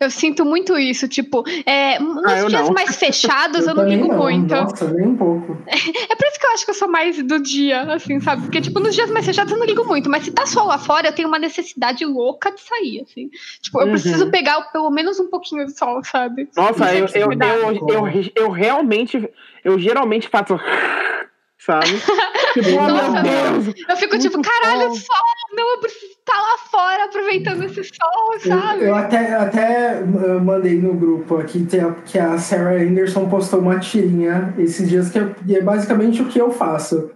Eu 0.00 0.10
sinto 0.10 0.46
muito 0.46 0.78
isso, 0.78 1.06
tipo, 1.06 1.44
é, 1.66 1.98
nos 1.98 2.24
Ah, 2.24 2.38
eu 2.38 2.48
dias 2.48 2.68
não. 2.68 2.72
mais 2.74 2.96
fechados 2.96 3.66
eu, 3.66 3.74
não 3.74 3.82
também 3.82 4.00
ligo 4.00 4.14
muito. 4.14 4.54
Nossa, 4.54 4.90
nem 4.94 5.08
um 5.08 5.16
pouco. 5.16 5.58
É 6.10 6.16
por 6.16 6.26
isso 6.26 6.40
que 6.40 6.46
eu 6.46 6.50
acho 6.52 6.64
que 6.64 6.70
eu 6.70 6.74
sou 6.74 6.88
mais 6.88 7.22
do 7.22 7.38
dia, 7.40 7.82
assim, 7.92 8.18
sabe? 8.20 8.42
Porque, 8.42 8.60
tipo, 8.60 8.78
nos 8.80 8.94
dias 8.94 9.10
mais 9.10 9.26
fechados 9.26 9.52
eu 9.52 9.58
não 9.58 9.66
ligo 9.66 9.84
muito, 9.86 10.08
mas 10.08 10.24
se 10.24 10.30
tá 10.30 10.46
sol 10.46 10.66
lá 10.68 10.78
fora, 10.78 11.08
eu 11.08 11.12
tenho 11.12 11.28
uma 11.28 11.38
necessidade 11.38 12.04
louca 12.06 12.50
de 12.52 12.60
sair, 12.60 13.02
assim. 13.02 13.28
Tipo, 13.60 13.80
eu 13.80 13.86
Uhum. 13.86 13.90
preciso 13.92 14.30
pegar 14.30 14.60
pelo 14.72 14.90
menos 14.90 15.18
um 15.20 15.28
pouquinho 15.28 15.66
de 15.66 15.76
sol, 15.76 16.02
sabe? 16.04 16.48
Nossa, 16.56 16.94
eu, 16.94 17.06
é 17.06 17.08
eu, 17.14 17.32
eu, 17.32 17.88
eu, 17.88 18.30
eu 18.36 18.50
realmente, 18.50 19.28
eu 19.64 19.78
geralmente 19.78 20.28
faço. 20.28 20.58
Sabe? 21.64 21.86
Tipo, 22.54 22.68
oh 22.70 22.88
Nossa, 22.88 23.10
meu 23.22 23.62
Deus! 23.62 23.74
Eu 23.88 23.96
fico 23.96 24.16
tipo, 24.16 24.40
caralho, 24.40 24.82
sol. 24.90 24.94
sol, 24.94 25.56
não, 25.56 25.72
eu 25.72 25.78
preciso 25.80 26.12
estar 26.12 26.40
lá 26.40 26.56
fora 26.70 27.04
aproveitando 27.06 27.64
esse 27.64 27.82
sol, 27.82 28.32
Eu, 28.34 28.40
sabe? 28.40 28.84
eu 28.84 28.94
até, 28.94 29.34
até 29.34 30.00
uh, 30.00 30.40
mandei 30.40 30.76
no 30.80 30.94
grupo 30.94 31.36
aqui 31.38 31.66
que 32.06 32.16
a, 32.16 32.38
Sarah 32.38 32.80
Anderson 32.80 33.28
postou 33.28 33.58
uma 33.58 33.80
tirinha 33.80 34.54
esses 34.56 34.88
dias 34.88 35.10
que 35.10 35.18
é, 35.18 35.34
é 35.50 35.60
basicamente 35.60 36.22
o 36.22 36.26
que 36.28 36.40
eu 36.40 36.52
faço. 36.52 37.10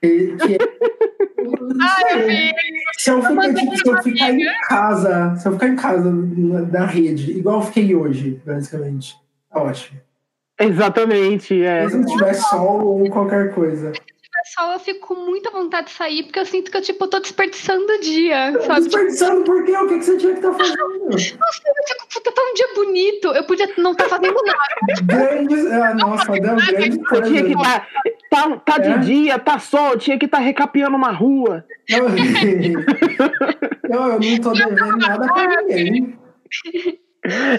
Que 0.00 0.36
é- 0.42 0.58
Ai, 1.80 2.12
eu 2.12 2.28
vi. 2.28 2.52
se 2.96 3.10
eu, 3.10 3.20
ficar, 3.20 3.52
tipo, 3.52 3.76
se 3.76 3.88
eu 3.88 4.02
ficar 4.02 4.30
em 4.30 4.46
casa, 4.68 5.36
se 5.36 5.48
eu 5.48 5.52
ficar 5.54 5.68
em 5.68 5.76
casa 5.76 6.10
na 6.70 6.86
rede, 6.86 7.32
igual 7.32 7.56
eu 7.56 7.66
fiquei 7.66 7.94
hoje, 7.96 8.40
basicamente, 8.46 9.16
tá 9.50 9.60
ótimo. 9.60 9.98
Exatamente, 10.60 11.62
é. 11.62 11.82
Mesmo 11.82 12.08
se 12.08 12.16
tiver 12.16 12.34
sol 12.34 12.84
ou 12.84 13.10
qualquer 13.10 13.52
coisa. 13.54 13.92
Sol, 14.54 14.72
eu 14.74 14.78
fico 14.78 15.06
com 15.08 15.14
muita 15.14 15.50
vontade 15.50 15.86
de 15.86 15.94
sair, 15.94 16.22
porque 16.24 16.38
eu 16.38 16.44
sinto 16.44 16.70
que 16.70 16.76
eu, 16.76 16.82
tipo, 16.82 17.06
tô 17.08 17.18
desperdiçando 17.18 17.90
o 17.90 18.00
dia, 18.00 18.52
Tá 18.52 18.60
sabe? 18.60 18.80
Tipo, 18.82 18.84
desperdiçando 18.96 19.42
por 19.44 19.64
quê? 19.64 19.72
O 19.74 19.88
que, 19.88 19.98
que 19.98 20.04
você 20.04 20.16
tinha 20.18 20.32
que 20.32 20.38
estar 20.38 20.52
fazendo? 20.52 21.10
eu 21.10 21.18
fico, 21.18 22.08
puta, 22.12 22.30
tá 22.30 22.42
um 22.42 22.54
dia 22.54 22.68
bonito, 22.74 23.28
eu 23.28 23.44
podia 23.44 23.66
não 23.78 23.92
estar 23.92 24.04
fazendo 24.06 24.34
nada. 24.44 25.02
Grandes. 25.04 25.64
Ah, 25.72 25.94
nossa, 25.94 26.32
deu 26.32 26.42
grande 26.56 27.00
Eu 27.10 27.22
tinha 27.22 27.42
que 27.42 27.54
coisa. 27.54 27.70
tá, 28.28 28.50
tá, 28.50 28.56
tá 28.58 28.76
É? 28.84 28.98
de 28.98 29.06
dia, 29.06 29.38
tá 29.38 29.58
sol, 29.58 29.92
eu 29.92 29.98
tinha 29.98 30.18
que 30.18 30.26
estar 30.26 30.40
recapeando 30.40 30.94
uma 30.94 31.10
rua. 31.10 31.64
Eu, 31.88 32.04
eu, 33.88 33.98
eu 34.12 34.20
não 34.20 34.38
tô 34.42 34.52
devendo 34.52 34.96
nada 34.98 35.26
pra 35.26 35.62
ninguém. 35.62 36.18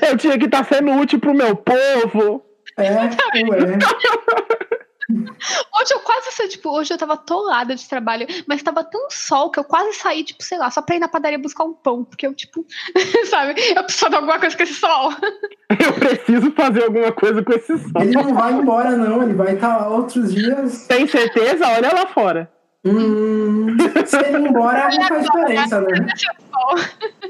Eu 0.08 0.18
tinha 0.18 0.38
que 0.38 0.46
estar 0.46 0.64
sendo 0.66 0.92
útil 0.92 1.20
pro 1.20 1.34
meu 1.34 1.56
povo. 1.56 2.46
É, 2.78 2.92
ué. 2.92 3.10
Hoje 5.08 5.94
eu 5.94 6.00
quase 6.00 6.32
saí, 6.32 6.48
tipo, 6.48 6.70
hoje 6.70 6.92
eu 6.92 6.98
tava 6.98 7.14
atolada 7.14 7.76
de 7.76 7.88
trabalho, 7.88 8.26
mas 8.48 8.64
tava 8.64 8.84
tão 8.84 9.08
sol 9.10 9.52
que 9.52 9.60
eu 9.60 9.64
quase 9.64 9.94
saí, 9.94 10.24
tipo, 10.24 10.44
sei 10.44 10.58
lá, 10.58 10.72
só 10.72 10.82
pra 10.82 10.96
ir 10.96 11.00
na 11.00 11.08
padaria 11.08 11.38
buscar 11.38 11.64
um 11.64 11.74
pão, 11.74 12.04
porque 12.04 12.26
eu, 12.26 12.34
tipo, 12.34 12.66
sabe, 13.30 13.54
eu 13.76 13.84
preciso 13.84 14.10
de 14.10 14.16
alguma 14.16 14.40
coisa 14.40 14.58
com 14.58 14.64
esse 14.64 14.74
sol. 14.74 15.14
Eu 15.68 15.94
preciso 15.94 16.52
fazer 16.52 16.84
alguma 16.84 17.12
coisa 17.12 17.44
com 17.44 17.52
esse 17.52 17.78
sol. 17.78 18.02
Ele 18.02 18.12
não 18.12 18.36
vai 18.36 18.54
embora, 18.54 18.92
não. 18.92 19.24
Ele 19.24 19.34
vai 19.34 19.56
estar 19.56 19.78
lá 19.78 19.90
outros 19.90 20.34
dias. 20.34 20.86
Tem 20.88 21.08
certeza? 21.08 21.68
Olha 21.68 21.92
lá 21.92 22.06
fora. 22.06 22.50
Hum, 22.86 23.76
se 24.06 24.16
ele 24.18 24.38
ir 24.38 24.50
embora, 24.50 24.88
não 24.90 25.08
faz 25.08 25.24
diferença, 25.24 25.82
né? 25.82 25.88
Cadê 25.98 26.18
seu 26.18 26.34
sol? 26.52 27.30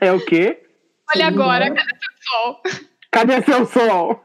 É 0.00 0.12
o 0.12 0.24
quê? 0.24 0.62
Olha 1.14 1.26
agora, 1.26 1.68
cadê 1.68 1.90
seu 1.90 2.30
sol? 2.30 2.62
Cadê 3.12 3.42
seu 3.42 3.66
sol? 3.66 4.22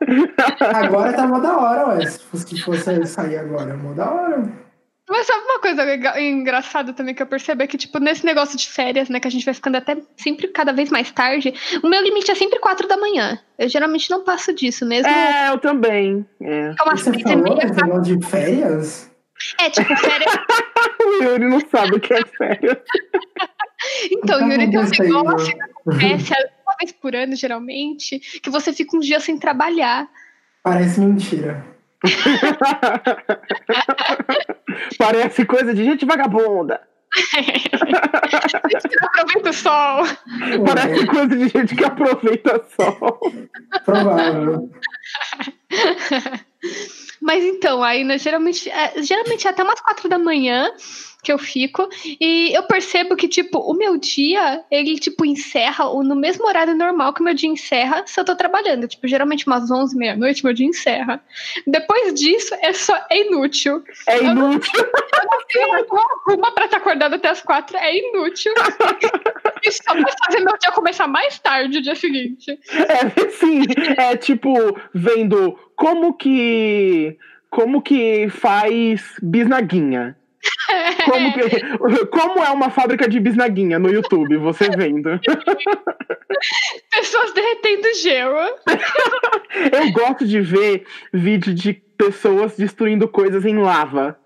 Agora 0.74 1.14
tá 1.14 1.28
mó 1.28 1.40
da 1.40 1.58
hora, 1.58 1.88
ué. 1.90 2.06
Se 2.06 2.20
fosse, 2.24 2.48
se 2.48 2.62
fosse 2.64 3.06
sair 3.06 3.38
agora, 3.38 3.72
é 3.72 3.76
mó 3.76 3.92
da 3.92 4.10
hora. 4.10 4.68
Mas 5.10 5.26
sabe 5.26 5.42
uma 5.46 5.60
coisa 5.60 5.84
legal, 5.84 6.20
engraçada 6.20 6.92
também 6.92 7.16
que 7.16 7.22
eu 7.22 7.28
percebo 7.28 7.64
é 7.64 7.68
que, 7.68 7.78
tipo, 7.78 7.98
nesse 7.98 8.26
negócio 8.26 8.58
de 8.58 8.68
férias, 8.68 9.08
né, 9.08 9.22
que 9.22 9.28
a 9.28 9.32
gente 9.32 9.46
vai 9.46 9.54
ficando 9.54 9.78
até 9.78 9.98
sempre 10.18 10.50
cada 10.50 10.74
vez 10.74 10.90
mais 10.90 11.10
tarde, 11.12 11.54
o 11.82 11.88
meu 11.88 12.02
limite 12.04 12.30
é 12.30 12.36
sempre 12.36 12.60
quatro 12.60 12.88
da 12.88 12.98
manhã. 12.98 13.40
Eu 13.58 13.70
geralmente 13.70 14.10
não 14.10 14.24
passo 14.24 14.54
disso 14.54 14.86
mesmo. 14.86 15.10
É, 15.10 15.50
eu 15.50 15.58
também. 15.60 16.26
É. 16.42 16.72
Fica 16.72 16.84
umas 16.84 17.02
Você 17.02 17.20
falou 17.20 17.44
meia, 17.44 17.64
esse 17.64 17.76
negócio 17.76 18.18
de 18.18 18.26
férias? 18.26 19.12
É, 19.60 19.70
tipo, 19.70 19.96
férias. 19.96 20.32
O 21.00 21.24
Yuri 21.24 21.48
não 21.48 21.60
sabe 21.72 21.96
o 21.96 22.00
que 22.00 22.14
é 22.14 22.26
férias. 22.26 22.78
Então, 24.12 24.40
Tá 24.40 24.46
Yuri, 24.46 24.58
tem 24.58 24.68
um 24.68 24.72
negócio 24.72 24.92
que 24.92 25.02
acontece 25.04 26.34
uma 26.34 26.57
vez 26.80 26.92
por 26.92 27.16
ano, 27.16 27.36
geralmente, 27.36 28.20
que 28.42 28.50
você 28.50 28.74
fica 28.74 28.98
uns 28.98 29.06
dias 29.06 29.24
sem 29.24 29.38
trabalhar. 29.38 30.10
Parece 30.64 31.00
mentira. 31.00 31.64
Parece 34.98 35.46
coisa 35.46 35.74
de 35.74 35.84
gente 35.84 36.06
vagabunda. 36.06 36.80
Você 37.14 38.96
não 39.02 39.08
aproveita 39.08 39.50
o 39.50 39.54
sol. 39.54 40.04
Parece 40.66 41.08
coisa 41.08 41.36
de 41.36 41.48
gente 41.48 41.76
que 41.76 41.84
aproveita 41.84 42.64
sol. 42.76 43.20
Provável. 43.84 44.70
Mas 47.22 47.44
então, 47.44 47.84
aí 47.84 48.04
né, 48.04 48.18
geralmente, 48.18 48.70
é, 48.70 49.02
geralmente 49.02 49.48
é 49.48 49.50
até 49.50 49.64
umas 49.64 49.82
quatro 49.82 50.08
da 50.08 50.20
manhã 50.20 50.72
que 51.28 51.32
eu 51.34 51.38
fico. 51.38 51.90
E 52.22 52.54
eu 52.56 52.64
percebo 52.64 53.18
que, 53.18 53.28
tipo, 53.28 53.60
o 53.60 53.74
meu 53.74 53.98
dia, 53.98 54.64
ele, 54.72 54.98
tipo, 54.98 55.26
encerra 55.26 55.84
no 56.02 56.16
mesmo 56.16 56.48
horário 56.48 56.74
normal 56.74 57.14
que 57.14 57.20
o 57.20 57.24
meu 57.24 57.34
dia 57.34 57.50
encerra 57.50 58.04
se 58.06 58.18
eu 58.18 58.24
tô 58.24 58.34
trabalhando. 58.34 58.88
Tipo, 58.88 59.06
geralmente 59.08 59.46
umas 59.46 59.70
11, 59.70 59.98
meia-noite, 59.98 60.44
meu 60.46 60.54
dia 60.54 60.66
encerra. 60.66 61.22
Depois 61.66 62.14
disso, 62.14 62.56
é 62.62 62.72
só 62.72 62.96
é 63.12 63.28
inútil. 63.28 63.84
É 64.08 64.24
inútil. 64.24 64.72
Eu 65.18 65.26
não 65.26 65.48
tenho 65.48 66.08
alguma 66.28 66.52
pra 66.52 66.66
estar 66.66 66.78
acordado 66.78 67.16
até 67.16 67.30
as 67.30 67.42
quatro, 67.42 67.76
é 67.78 67.98
inútil. 67.98 68.54
Isso 69.66 69.80
só 69.88 69.94
vai 69.94 70.14
fazer 70.26 70.44
meu 70.44 70.58
dia 70.58 70.72
começar 70.72 71.08
mais 71.08 71.40
tarde 71.40 71.80
o 71.80 71.82
dia 71.82 71.96
seguinte. 71.96 72.60
É 72.72 73.30
sim, 73.32 73.64
é 73.98 74.16
tipo 74.16 74.54
vendo 74.94 75.58
como 75.76 76.14
que 76.14 77.18
como 77.50 77.82
que 77.82 78.30
faz 78.30 79.16
bisnaguinha. 79.22 80.16
Como, 81.06 81.34
que, 81.34 82.06
como 82.08 82.44
é 82.44 82.50
uma 82.52 82.70
fábrica 82.70 83.08
de 83.08 83.20
bisnaguinha 83.20 83.80
no 83.80 83.90
YouTube, 83.90 84.38
você 84.38 84.70
vendo. 84.70 85.20
Pessoas 86.92 87.34
derretendo 87.34 87.94
gelo. 87.96 88.38
Eu 89.72 89.92
gosto 89.92 90.26
de 90.26 90.42
ver 90.42 90.86
vídeo 91.14 91.54
de 91.54 91.74
pessoas 91.74 92.58
destruindo 92.58 93.08
coisas 93.08 93.46
em 93.46 93.58
lava. 93.58 94.18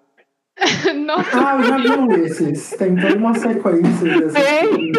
Nossa, 0.95 1.29
Ah, 1.33 1.57
eu 1.57 1.63
já 1.63 1.77
vi 1.77 1.89
um 1.91 2.07
desses. 2.07 2.71
Tem 2.71 2.95
toda 2.95 3.15
uma 3.15 3.33
sequência 3.33 4.19
dessas. 4.19 4.33
Tem. 4.33 4.91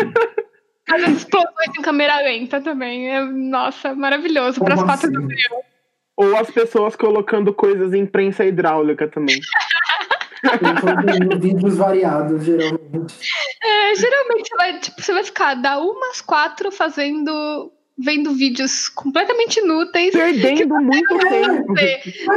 as 0.88 1.02
explosões 1.08 1.78
em 1.78 1.82
câmera 1.82 2.16
lenta 2.22 2.60
também. 2.60 3.14
É, 3.14 3.24
nossa, 3.24 3.94
maravilhoso. 3.94 4.60
Para 4.60 4.74
as 4.74 4.82
da 4.82 4.94
assim? 4.94 5.12
manhã. 5.12 5.36
Ou 6.16 6.36
as 6.36 6.50
pessoas 6.50 6.96
colocando 6.96 7.52
coisas 7.54 7.92
em 7.94 8.06
prensa 8.06 8.44
hidráulica 8.44 9.06
também. 9.08 9.38
Vídeos 11.40 11.76
variados, 11.76 12.44
geralmente. 12.44 13.14
É, 13.62 13.94
geralmente 13.94 14.48
você 14.48 14.56
vai, 14.56 14.78
tipo, 14.80 15.00
você 15.02 15.12
vai 15.12 15.24
ficar 15.24 15.54
da 15.54 15.78
umas 15.78 16.20
quatro 16.20 16.70
fazendo. 16.72 17.70
vendo 17.98 18.32
vídeos 18.32 18.88
completamente 18.88 19.60
inúteis. 19.60 20.12
Perdendo 20.12 20.74
muito 20.80 21.18
tempo. 21.18 21.74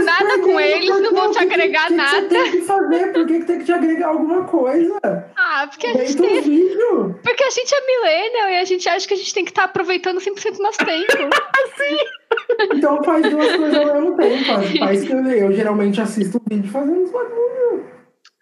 Nada 0.04 0.40
com 0.40 0.60
eles, 0.60 0.90
não 1.02 1.14
vão 1.14 1.32
te 1.32 1.40
que 1.40 1.46
que- 1.48 1.54
agregar 1.54 1.86
o 1.86 1.88
que 1.88 1.90
que 1.92 1.96
nada. 1.96 2.20
Você 2.22 2.28
tem 2.28 2.52
que 2.52 2.62
fazer? 2.62 3.14
Por 3.14 3.26
que, 3.26 3.40
que 3.40 3.46
tem 3.46 3.58
que 3.60 3.66
te 3.66 3.72
agregar 3.72 4.08
alguma 4.10 4.44
coisa? 4.44 5.00
Ah, 5.36 5.66
porque 5.70 5.88
a 5.88 5.94
gente 5.94 6.18
tem. 6.18 6.42
vídeo. 6.42 7.20
Porque 7.24 7.44
a 7.44 7.50
gente 7.50 7.74
é 7.74 7.86
millennial 7.88 8.50
e 8.50 8.58
a 8.58 8.66
gente 8.66 8.88
acha 8.88 9.08
que 9.08 9.14
a 9.14 9.18
gente 9.18 9.34
tem 9.34 9.46
que 9.46 9.52
estar 9.52 9.64
aproveitando 9.64 10.20
100% 10.20 10.58
do 10.58 10.64
nosso 10.64 10.80
tempo. 10.80 11.08
Então 12.74 13.02
faz 13.04 13.28
duas 13.30 13.56
coisas 13.56 13.76
ao 13.78 13.94
mesmo 14.02 14.18
tempo. 14.18 14.46
Faz 14.80 15.04
que 15.04 15.12
eu, 15.14 15.26
eu 15.26 15.52
geralmente 15.54 16.00
assisto 16.02 16.38
um 16.38 16.56
vídeo 16.56 16.70
fazendo 16.72 17.04
os 17.04 17.12
bagulho. 17.12 17.86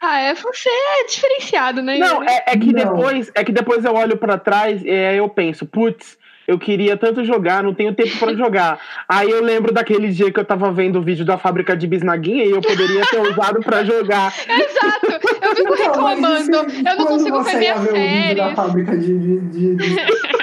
Ah, 0.04 0.20
é, 0.20 0.34
você 0.34 0.70
é 0.70 1.06
diferenciado, 1.08 1.82
né? 1.82 1.98
Não, 1.98 2.22
é, 2.24 2.44
é 2.48 2.58
que 2.58 2.74
Não. 2.74 2.94
depois, 2.96 3.32
é 3.34 3.44
que 3.44 3.52
depois 3.52 3.84
eu 3.86 3.94
olho 3.94 4.18
pra 4.18 4.38
trás 4.38 4.84
e 4.84 4.90
aí 4.90 5.18
eu 5.18 5.30
penso, 5.30 5.66
putz, 5.66 6.18
eu 6.46 6.60
queria 6.60 6.98
tanto 6.98 7.24
jogar, 7.24 7.64
não 7.64 7.74
tenho 7.74 7.94
tempo 7.94 8.18
pra 8.18 8.34
jogar. 8.36 8.78
Aí 9.08 9.30
eu 9.30 9.42
lembro 9.42 9.72
daquele 9.74 10.10
dia 10.10 10.30
que 10.32 10.38
eu 10.40 10.44
tava 10.44 10.70
vendo 10.72 11.00
o 11.00 11.02
vídeo 11.02 11.24
da 11.24 11.38
fábrica 11.38 11.76
de 11.78 11.88
bisnaguinha 11.88 12.44
e 12.44 12.52
eu 12.52 12.60
poderia 12.62 13.06
ter 13.06 13.20
usado 13.22 13.62
pra 13.62 13.84
jogar. 13.86 14.34
Exato. 14.50 15.06
Eu 15.42 15.56
fico 15.56 15.74
Então, 15.74 15.86
reclamando. 15.88 16.36
isso- 16.36 16.52
Eu 16.86 16.98
não 16.98 17.06
consigo 17.06 17.42
ver 17.44 17.58
minha 17.58 17.70
ia 17.74 17.76
ver 17.80 17.90
o 17.90 17.94
vídeo 17.94 18.36
da 18.36 18.44
série. 18.44 18.56
fábrica 18.56 18.98
de. 18.98 19.18
de, 19.20 19.40
de- 19.40 19.76
de- 19.76 20.43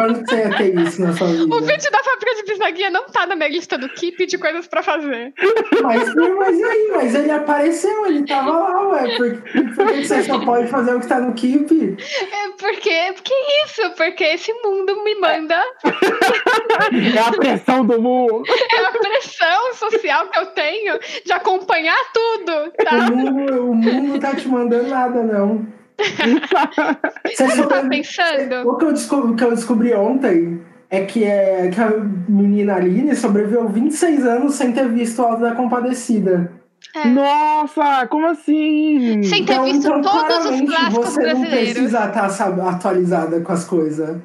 Quando 0.00 0.26
você 0.26 0.36
ia 0.36 0.56
ter 0.56 0.74
isso 0.78 1.02
na 1.02 1.12
sua 1.12 1.26
vida? 1.26 1.54
O 1.54 1.60
vídeo 1.60 1.90
da 1.90 1.98
fábrica 2.02 2.34
de 2.36 2.42
bisnaguinha 2.44 2.90
não 2.90 3.04
tá 3.06 3.26
na 3.26 3.36
minha 3.36 3.48
lista 3.50 3.76
do 3.76 3.86
Keep 3.90 4.24
de 4.26 4.38
coisas 4.38 4.66
pra 4.66 4.82
fazer. 4.82 5.34
Mas, 5.82 6.14
mas 6.14 6.58
e 6.58 6.64
aí? 6.64 6.90
Mas 6.94 7.14
ele 7.14 7.30
apareceu, 7.30 8.06
ele 8.06 8.24
tava 8.26 8.50
lá, 8.50 8.88
ué. 8.88 9.16
Por, 9.16 9.42
por 9.74 9.92
que 9.92 10.04
você 10.04 10.22
só 10.22 10.38
pode 10.44 10.68
fazer 10.68 10.94
o 10.94 11.00
que 11.00 11.06
tá 11.06 11.20
no 11.20 11.34
Keep? 11.34 11.96
É 12.32 12.48
porque, 12.58 13.12
porque 13.14 13.34
isso, 13.64 13.90
porque 13.96 14.24
esse 14.24 14.52
mundo 14.64 15.04
me 15.04 15.14
manda 15.16 15.62
É 17.14 17.18
a 17.18 17.32
pressão 17.32 17.84
do 17.84 18.00
mundo. 18.00 18.42
é 18.72 18.78
a 18.86 18.90
pressão 18.92 19.74
social 19.74 20.28
que 20.28 20.38
eu 20.38 20.46
tenho 20.46 20.98
de 21.24 21.32
acompanhar 21.32 21.98
tudo, 22.12 22.52
O 22.52 22.84
tá? 22.84 22.96
mundo, 23.10 23.70
o 23.70 23.74
mundo 23.74 24.18
tá 24.18 24.34
te 24.34 24.48
mandando 24.48 24.88
nada, 24.88 25.22
não. 25.22 25.79
Você 27.26 27.46
Você 27.46 27.66
tá 27.66 27.82
pensando? 27.88 28.68
O 28.68 28.76
que 28.76 28.84
eu 28.84 28.92
descobri, 28.92 29.32
o 29.32 29.36
que 29.36 29.44
eu 29.44 29.50
descobri 29.50 29.94
ontem 29.94 30.60
é 30.88 31.04
que, 31.04 31.24
é 31.24 31.70
que 31.72 31.80
a 31.80 31.90
menina 32.28 32.74
Aline 32.74 33.14
sobreviveu 33.14 33.68
26 33.68 34.26
anos 34.26 34.54
sem 34.54 34.72
ter 34.72 34.88
visto 34.88 35.20
o 35.20 35.24
Alto 35.24 35.42
da 35.42 35.54
Compadecida. 35.54 36.52
É. 36.94 37.06
Nossa, 37.08 38.06
como 38.08 38.26
assim? 38.26 39.22
Sem 39.22 39.44
ter 39.44 39.60
visto 39.62 39.88
todos 39.88 40.06
os 40.06 40.20
claramente, 40.26 40.66
clássicos 40.66 41.06
você 41.06 41.20
não 41.20 41.40
brasileiros. 41.40 41.72
precisa 41.72 42.06
estar 42.06 42.68
atualizada 42.68 43.40
com 43.40 43.52
as 43.52 43.64
coisas. 43.64 44.16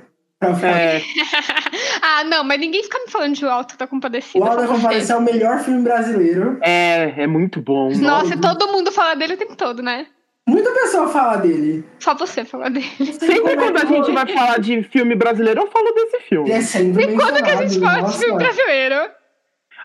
É, 0.42 1.02
ah, 2.02 2.24
não, 2.26 2.44
mas 2.44 2.60
ninguém 2.60 2.84
fica 2.84 3.00
me 3.00 3.10
falando 3.10 3.34
de 3.34 3.46
Alto 3.46 3.78
da 3.78 3.88
Compadecida. 3.88 4.44
O 4.44 4.48
Alto 4.48 4.62
da 4.62 4.68
você. 4.68 4.74
Compadecida 4.82 5.14
é 5.14 5.18
o 5.18 5.22
melhor 5.22 5.60
filme 5.60 5.82
brasileiro. 5.82 6.58
é, 6.62 7.14
é 7.24 7.28
muito 7.28 7.62
bom. 7.62 7.90
Nossa, 7.96 8.34
e 8.34 8.38
todo 8.40 8.68
mundo 8.72 8.92
fala 8.92 9.16
dele 9.16 9.34
o 9.34 9.38
tempo 9.38 9.56
todo, 9.56 9.82
né? 9.82 10.08
Muita 10.48 10.72
pessoa 10.72 11.08
fala 11.08 11.38
dele. 11.38 11.84
Só 12.00 12.14
você 12.14 12.46
fala 12.46 12.70
dele. 12.70 12.86
Sempre 13.20 13.54
é 13.54 13.56
quando 13.56 13.78
a 13.78 13.86
gente 13.86 14.12
vai 14.12 14.32
falar 14.32 14.60
de 14.60 14.84
filme 14.84 15.16
brasileiro, 15.16 15.62
eu 15.62 15.72
falo 15.72 15.92
desse 15.92 16.20
filme. 16.22 16.50
Ele 16.50 16.60
é 16.60 16.62
sempre 16.62 17.04
E 17.04 17.16
quando 17.16 17.44
que 17.44 17.50
a 17.50 17.56
gente 17.66 17.80
fala 17.80 18.02
de 18.02 18.18
filme 18.18 18.38
brasileiro? 18.38 19.12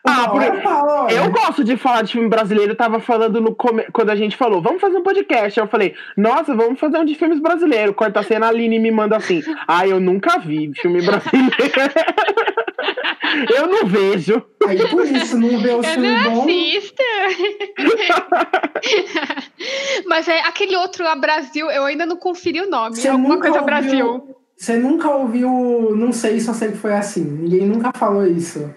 Ah, 0.04 0.28
por- 0.30 0.62
fala, 0.62 1.04
olha. 1.04 1.14
Eu 1.14 1.30
gosto 1.30 1.62
de 1.62 1.76
falar 1.76 2.02
de 2.02 2.12
filme 2.12 2.28
brasileiro, 2.28 2.72
eu 2.72 2.76
tava 2.76 3.00
falando 3.00 3.40
no 3.40 3.54
come... 3.54 3.84
quando 3.92 4.10
a 4.10 4.16
gente 4.16 4.36
falou, 4.36 4.62
vamos 4.62 4.80
fazer 4.80 4.96
um 4.96 5.02
podcast. 5.02 5.58
Eu 5.60 5.66
falei, 5.66 5.94
nossa, 6.16 6.54
vamos 6.54 6.80
fazer 6.80 6.98
um 6.98 7.04
de 7.04 7.14
filmes 7.14 7.38
brasileiros. 7.40 7.94
Corta 7.94 8.20
a 8.20 8.22
cena, 8.22 8.46
a 8.46 8.48
Aline 8.48 8.78
me 8.78 8.90
manda 8.90 9.16
assim. 9.16 9.42
Ah, 9.68 9.86
eu 9.86 10.00
nunca 10.00 10.38
vi 10.38 10.72
filme 10.74 11.02
brasileiro. 11.02 11.50
eu 13.56 13.66
não 13.66 13.86
vejo. 13.86 14.42
Aí 14.66 14.88
por 14.88 15.04
isso, 15.06 15.38
não 15.38 15.58
vê 15.58 15.70
o 15.70 15.78
Eu 15.78 15.82
filme 15.82 16.08
não 16.10 16.34
bom. 16.34 16.40
assisto. 16.44 17.02
Mas 20.06 20.28
é 20.28 20.40
aquele 20.40 20.76
outro 20.76 21.04
lá, 21.04 21.14
Brasil, 21.16 21.70
eu 21.70 21.84
ainda 21.84 22.06
não 22.06 22.16
conferi 22.16 22.60
o 22.60 22.68
nome. 22.70 22.96
Você 22.96 23.08
Alguma 23.08 23.36
coisa 23.38 23.60
ouviu- 23.60 23.64
Brasil. 23.66 24.36
Você 24.56 24.76
nunca 24.76 25.08
ouviu, 25.10 25.94
não 25.96 26.12
sei, 26.12 26.38
só 26.38 26.52
sei 26.52 26.72
que 26.72 26.76
foi 26.78 26.92
assim. 26.92 27.24
Ninguém 27.24 27.66
nunca 27.66 27.90
falou 27.94 28.26
isso. 28.26 28.70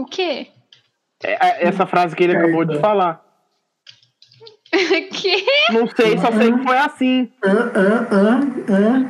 O 0.00 0.06
quê? 0.06 0.46
É, 1.22 1.32
é, 1.32 1.68
Essa 1.68 1.84
frase 1.84 2.16
que 2.16 2.24
ele 2.24 2.34
acabou 2.34 2.64
de 2.64 2.78
falar. 2.78 3.22
que? 5.12 5.44
Não 5.70 5.86
sei, 5.94 6.16
só 6.16 6.32
sei 6.32 6.50
que 6.52 6.62
foi 6.62 6.78
assim. 6.78 7.30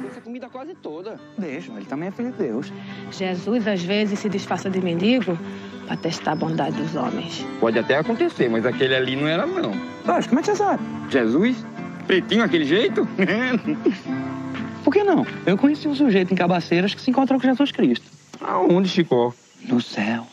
Essa 0.09 0.21
comida 0.21 0.49
quase 0.49 0.75
toda. 0.75 1.21
Deixa, 1.39 1.71
ele 1.71 1.85
também 1.85 2.09
é 2.09 2.11
filho 2.11 2.33
de 2.33 2.39
Deus. 2.39 2.73
Jesus 3.13 3.69
às 3.69 3.81
vezes 3.85 4.19
se 4.19 4.29
disfarça 4.29 4.69
de 4.69 4.81
mendigo 4.81 5.39
para 5.87 5.97
testar 5.97 6.33
a 6.33 6.35
bondade 6.35 6.75
dos 6.77 6.97
homens. 6.97 7.47
Pode 7.61 7.79
até 7.79 7.99
acontecer, 7.99 8.49
mas 8.49 8.67
aquele 8.67 8.97
ali 8.97 9.15
não 9.15 9.29
era, 9.29 9.47
não. 9.47 9.73
Mas 10.05 10.27
como 10.27 10.41
é 10.41 10.43
que 10.43 10.49
você 10.49 10.57
sabe? 10.57 10.83
Jesus? 11.09 11.65
Pretinho 12.05 12.43
aquele 12.43 12.65
jeito? 12.65 13.07
Por 14.83 14.93
que 14.93 15.05
não? 15.05 15.25
Eu 15.47 15.57
conheci 15.57 15.87
um 15.87 15.95
sujeito 15.95 16.33
em 16.33 16.37
Cabaceiras 16.37 16.93
que 16.97 17.01
se 17.01 17.11
encontrou 17.13 17.39
com 17.39 17.47
Jesus 17.47 17.71
Cristo. 17.71 18.07
Aonde, 18.41 18.89
Chicó? 18.89 19.33
No 19.69 19.81
céu. 19.81 20.27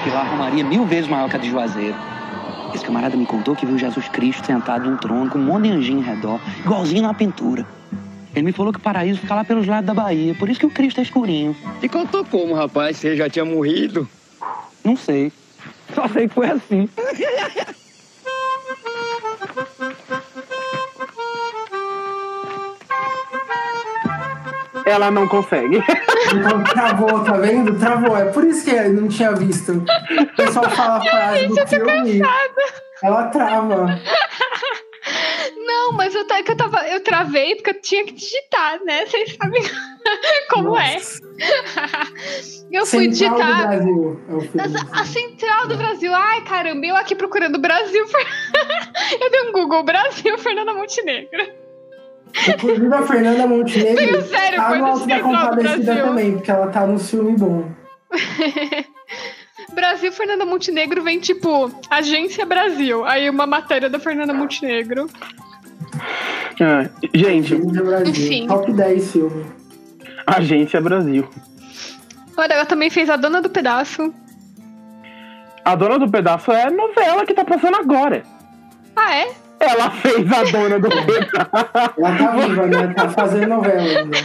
Que 0.00 0.08
a 0.08 0.22
Romaria 0.22 0.62
é 0.62 0.64
mil 0.64 0.86
vezes 0.86 1.08
maior 1.08 1.28
que 1.28 1.36
a 1.36 1.38
de 1.38 1.50
Juazeiro. 1.50 1.94
Esse 2.74 2.82
camarada 2.82 3.14
me 3.14 3.26
contou 3.26 3.54
que 3.54 3.66
viu 3.66 3.76
Jesus 3.76 4.08
Cristo 4.08 4.46
sentado 4.46 4.88
num 4.88 4.96
trono 4.96 5.28
com 5.28 5.38
um 5.38 5.42
monte 5.42 5.64
de 5.64 5.70
anjinho 5.70 5.98
em 5.98 6.02
redor, 6.02 6.40
igualzinho 6.60 7.02
na 7.02 7.12
pintura. 7.12 7.66
Ele 8.34 8.46
me 8.46 8.52
falou 8.52 8.72
que 8.72 8.78
o 8.78 8.82
paraíso 8.82 9.20
fica 9.20 9.34
lá 9.34 9.44
pelos 9.44 9.66
lados 9.66 9.86
da 9.86 9.92
Bahia, 9.92 10.34
por 10.34 10.48
isso 10.48 10.58
que 10.58 10.66
o 10.66 10.70
Cristo 10.70 10.98
é 10.98 11.02
escurinho. 11.02 11.54
Te 11.78 11.88
contou 11.90 12.24
como, 12.24 12.54
rapaz? 12.54 12.96
Você 12.96 13.14
já 13.14 13.28
tinha 13.28 13.44
morrido? 13.44 14.08
Não 14.82 14.96
sei. 14.96 15.30
Só 15.94 16.08
sei 16.08 16.26
que 16.26 16.34
foi 16.34 16.48
assim. 16.48 16.88
Ela 24.86 25.10
não 25.10 25.26
consegue. 25.28 25.82
Então, 26.34 26.64
travou, 26.64 27.24
tá 27.24 27.32
vendo? 27.34 27.78
Travou. 27.78 28.16
É 28.16 28.26
por 28.26 28.44
isso 28.44 28.64
que 28.64 28.70
eu 28.70 28.92
não 28.92 29.08
tinha 29.08 29.32
visto. 29.32 29.72
O 29.72 30.36
pessoal 30.36 30.68
fala 30.70 30.96
a 30.96 31.00
frase 31.08 31.46
do 31.48 31.66
filme. 31.66 32.20
Ela 33.02 33.24
trava. 33.28 33.86
Não, 35.56 35.92
mas 35.92 36.14
eu, 36.14 36.26
ta- 36.26 36.42
que 36.42 36.52
eu, 36.52 36.56
tava, 36.56 36.86
eu 36.88 37.00
travei 37.02 37.56
porque 37.56 37.70
eu 37.70 37.80
tinha 37.80 38.04
que 38.04 38.12
digitar, 38.12 38.78
né? 38.84 39.04
Vocês 39.06 39.36
sabem 39.40 39.62
como 40.50 40.70
Nossa. 40.70 41.20
é. 41.38 41.42
Eu 42.72 42.86
fui 42.86 43.12
Central 43.12 43.34
do 43.38 43.42
digitar. 43.44 43.68
Brasil. 43.68 44.20
É. 44.30 44.62
Essa- 44.64 44.88
A 44.92 45.04
central 45.04 45.66
do 45.68 45.76
Brasil. 45.76 46.14
Ai, 46.14 46.40
caramba, 46.44 46.86
eu 46.86 46.96
aqui 46.96 47.14
procurando 47.14 47.58
Brasil. 47.58 48.06
Eu 49.20 49.30
dei 49.30 49.42
um 49.42 49.52
Google 49.52 49.82
Brasil, 49.82 50.38
Fernanda 50.38 50.72
Montenegro. 50.72 51.52
Inclusive 52.48 52.94
a 52.94 53.02
Fernanda 53.02 53.46
Montenegro 53.46 53.94
Veio 53.94 54.22
sério, 54.26 54.56
tá 54.56 54.74
no 54.76 54.86
Alto 54.86 55.06
da 55.06 55.20
Compadecida 55.20 55.84
Brasil. 55.84 56.04
também, 56.04 56.32
porque 56.32 56.50
ela 56.50 56.66
tá 56.68 56.86
no 56.86 56.98
filme 56.98 57.36
bom. 57.36 57.64
Brasil, 59.74 60.12
Fernanda 60.12 60.44
Montenegro 60.44 61.02
vem 61.02 61.18
tipo 61.18 61.70
Agência 61.90 62.44
Brasil. 62.44 63.04
Aí 63.04 63.28
uma 63.30 63.46
matéria 63.46 63.88
da 63.88 63.98
Fernanda 63.98 64.34
Montenegro. 64.34 65.08
Ah, 66.60 66.88
gente, 67.14 67.54
do 67.54 67.84
Brasil. 67.84 68.08
Enfim. 68.08 68.46
Top 68.46 68.72
10 68.72 69.12
filme. 69.12 69.46
Agência 70.26 70.80
Brasil. 70.80 71.28
Olha, 72.36 72.54
ela 72.54 72.66
também 72.66 72.90
fez 72.90 73.10
A 73.10 73.16
Dona 73.16 73.40
do 73.40 73.50
Pedaço. 73.50 74.12
A 75.64 75.76
dona 75.76 75.98
do 75.98 76.10
pedaço 76.10 76.50
é 76.50 76.68
novela 76.70 77.24
que 77.24 77.34
tá 77.34 77.44
passando 77.44 77.76
agora. 77.76 78.24
Ah, 78.96 79.14
é? 79.14 79.32
Ela 79.64 79.90
fez 79.90 80.32
a 80.32 80.42
dona 80.50 80.78
do 80.80 80.88
pedaço. 80.88 81.94
Ela 81.98 82.18
tá 82.18 82.30
viva, 82.36 82.66
né? 82.66 82.94
Tá 82.94 83.08
fazendo 83.14 83.46
novela 83.48 83.80
ainda. 83.80 84.18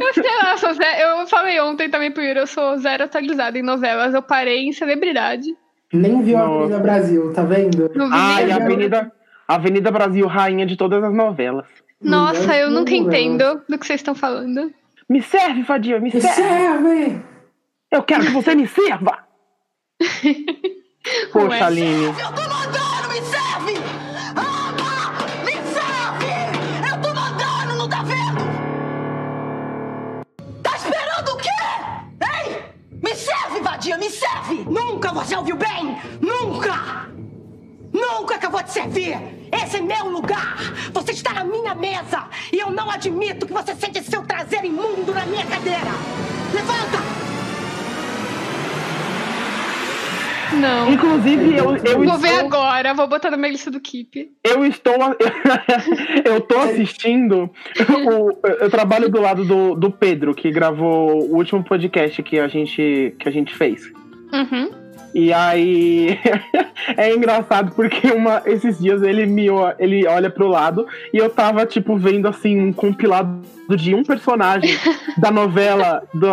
Eu 0.00 0.14
sei 0.14 0.36
lá, 0.42 0.56
sou 0.56 0.72
zero, 0.74 1.00
eu 1.20 1.26
falei 1.26 1.60
ontem 1.60 1.88
também 1.88 2.10
pro 2.10 2.22
Yuri, 2.22 2.38
eu 2.40 2.46
sou 2.46 2.78
zero 2.78 3.04
atualizada 3.04 3.58
em 3.58 3.62
novelas. 3.62 4.14
Eu 4.14 4.22
parei 4.22 4.66
em 4.68 4.72
celebridade. 4.72 5.46
Nem 5.92 6.22
viu 6.22 6.38
a. 6.38 6.42
Avenida 6.44 6.78
Brasil, 6.78 7.32
tá 7.32 7.42
vendo? 7.42 7.90
Nem- 7.94 8.12
a 8.12 8.56
Avenida, 8.56 9.12
Avenida 9.46 9.90
Brasil, 9.90 10.26
rainha 10.26 10.66
de 10.66 10.76
todas 10.76 11.02
as 11.02 11.12
novelas. 11.12 11.66
Nossa, 12.00 12.56
eu 12.56 12.70
nunca 12.70 12.90
Novela. 12.92 13.16
entendo 13.18 13.62
do 13.68 13.78
que 13.78 13.86
vocês 13.86 14.00
estão 14.00 14.14
falando. 14.14 14.72
Me 15.08 15.22
serve, 15.22 15.64
Fadia, 15.64 15.98
me 16.00 16.12
Me 16.12 16.20
serve. 16.20 16.34
serve! 16.34 17.22
Eu 17.90 18.02
quero 18.02 18.24
que 18.24 18.30
você 18.30 18.54
me 18.54 18.66
sirva. 18.66 19.18
Poxa. 21.32 21.66
Aline. 21.66 22.04
Eu 22.06 22.12
tô 22.14 22.93
vadia, 33.84 33.98
me 33.98 34.10
serve! 34.10 34.64
Nunca 34.64 35.12
você 35.12 35.36
ouviu 35.36 35.56
bem! 35.56 35.98
Nunca! 36.20 37.08
Nunca 37.92 38.38
que 38.38 38.46
eu 38.46 38.50
vou 38.50 38.62
te 38.62 38.72
servir! 38.72 39.16
Esse 39.52 39.76
é 39.76 39.80
meu 39.80 40.08
lugar! 40.08 40.56
Você 40.92 41.12
está 41.12 41.34
na 41.34 41.44
minha 41.44 41.74
mesa! 41.74 42.24
E 42.52 42.58
eu 42.58 42.70
não 42.70 42.90
admito 42.90 43.46
que 43.46 43.52
você 43.52 43.74
sente 43.74 44.02
seu 44.02 44.22
traseiro 44.22 44.66
imundo 44.66 45.12
na 45.12 45.26
minha 45.26 45.46
cadeira! 45.46 45.92
Levanta! 46.52 47.23
Não. 50.60 50.90
Inclusive, 50.92 51.56
eu, 51.56 51.76
eu, 51.76 52.04
Vou 52.04 52.18
ver 52.18 52.28
estou, 52.28 52.46
agora, 52.46 52.94
vou 52.94 53.06
botar 53.08 53.30
na 53.30 53.36
minha 53.36 53.50
lista 53.52 53.70
do 53.70 53.80
Keep. 53.80 54.30
eu 54.44 54.64
estou. 54.64 54.94
Eu 56.24 56.40
tô 56.40 56.58
assistindo. 56.58 57.50
o- 58.08 58.38
eu 58.60 58.70
trabalho 58.70 59.08
do 59.10 59.20
lado 59.20 59.44
do, 59.44 59.74
do 59.74 59.90
Pedro, 59.90 60.34
que 60.34 60.50
gravou 60.50 61.22
o 61.30 61.36
último 61.36 61.62
podcast 61.62 62.22
que 62.22 62.38
a 62.38 62.48
gente, 62.48 63.14
que 63.18 63.28
a 63.28 63.32
gente 63.32 63.54
fez. 63.54 63.90
Uhum. 64.32 64.83
E 65.14 65.32
aí 65.32 66.18
é 66.96 67.14
engraçado 67.14 67.72
porque 67.74 68.08
uma, 68.10 68.42
esses 68.44 68.80
dias 68.80 69.00
ele 69.02 69.26
me 69.26 69.46
ele 69.78 70.06
olha 70.08 70.28
pro 70.28 70.48
lado 70.48 70.86
e 71.12 71.18
eu 71.18 71.30
tava 71.30 71.64
tipo 71.64 71.96
vendo 71.96 72.26
assim 72.26 72.60
um 72.60 72.72
compilado 72.72 73.40
de 73.76 73.94
um 73.94 74.02
personagem 74.02 74.76
da 75.16 75.30
novela 75.30 76.02
do, 76.12 76.28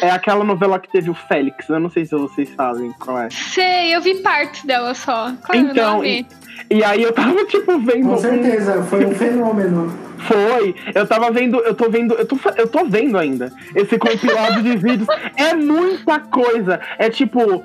é 0.00 0.10
aquela 0.10 0.44
novela 0.44 0.78
que 0.78 0.90
teve 0.90 1.10
o 1.10 1.14
Félix. 1.14 1.68
Eu 1.68 1.80
não 1.80 1.90
sei 1.90 2.06
se 2.06 2.14
vocês 2.14 2.48
sabem 2.50 2.92
qual 2.98 3.18
é. 3.18 3.28
Sei, 3.30 3.94
eu 3.94 4.00
vi 4.00 4.14
partes 4.22 4.64
dela 4.64 4.94
só. 4.94 5.32
Qual 5.44 5.58
é 5.58 5.62
o 5.62 5.70
Então, 5.70 5.96
nome? 5.96 6.26
E 6.70 6.82
aí 6.84 7.02
eu 7.02 7.12
tava 7.12 7.44
tipo 7.46 7.78
vendo 7.80 8.08
Com 8.08 8.14
um, 8.14 8.18
certeza, 8.18 8.82
foi 8.84 9.04
um 9.04 9.14
fenômeno. 9.14 9.92
Foi. 10.18 10.74
Eu 10.94 11.06
tava 11.06 11.30
vendo, 11.30 11.58
eu 11.60 11.74
tô 11.74 11.90
vendo, 11.90 12.14
eu 12.14 12.24
tô, 12.24 12.38
eu 12.56 12.68
tô 12.68 12.84
vendo 12.84 13.18
ainda 13.18 13.52
esse 13.74 13.98
compilado 13.98 14.62
de 14.62 14.76
vídeos. 14.76 15.08
É 15.36 15.54
muita 15.54 16.20
coisa. 16.20 16.80
É 16.98 17.10
tipo, 17.10 17.64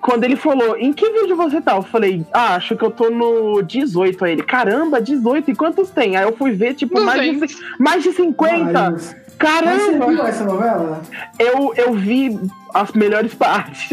quando 0.00 0.24
ele 0.24 0.36
falou, 0.36 0.76
em 0.76 0.92
que 0.92 1.08
vídeo 1.10 1.36
você 1.36 1.60
tá? 1.60 1.76
Eu 1.76 1.82
falei, 1.82 2.24
ah, 2.32 2.56
acho 2.56 2.76
que 2.76 2.84
eu 2.84 2.90
tô 2.90 3.10
no 3.10 3.62
18. 3.62 4.24
Aí 4.24 4.32
ele, 4.32 4.42
caramba, 4.42 5.00
18, 5.00 5.50
e 5.50 5.54
quantos 5.54 5.90
tem? 5.90 6.16
Aí 6.16 6.24
eu 6.24 6.36
fui 6.36 6.52
ver, 6.52 6.74
tipo, 6.74 7.00
mais 7.00 7.20
de, 7.20 7.32
200. 7.32 7.60
mais 7.78 8.02
de 8.02 8.12
50. 8.12 8.64
Mas, 8.64 8.82
mas 8.82 9.02
você 9.02 9.14
viu 9.14 9.22
Caramba! 9.38 10.28
essa 10.28 10.44
novela? 10.44 11.02
Eu, 11.38 11.72
eu 11.76 11.92
vi 11.92 12.38
as 12.74 12.92
melhores 12.92 13.34
partes. 13.34 13.88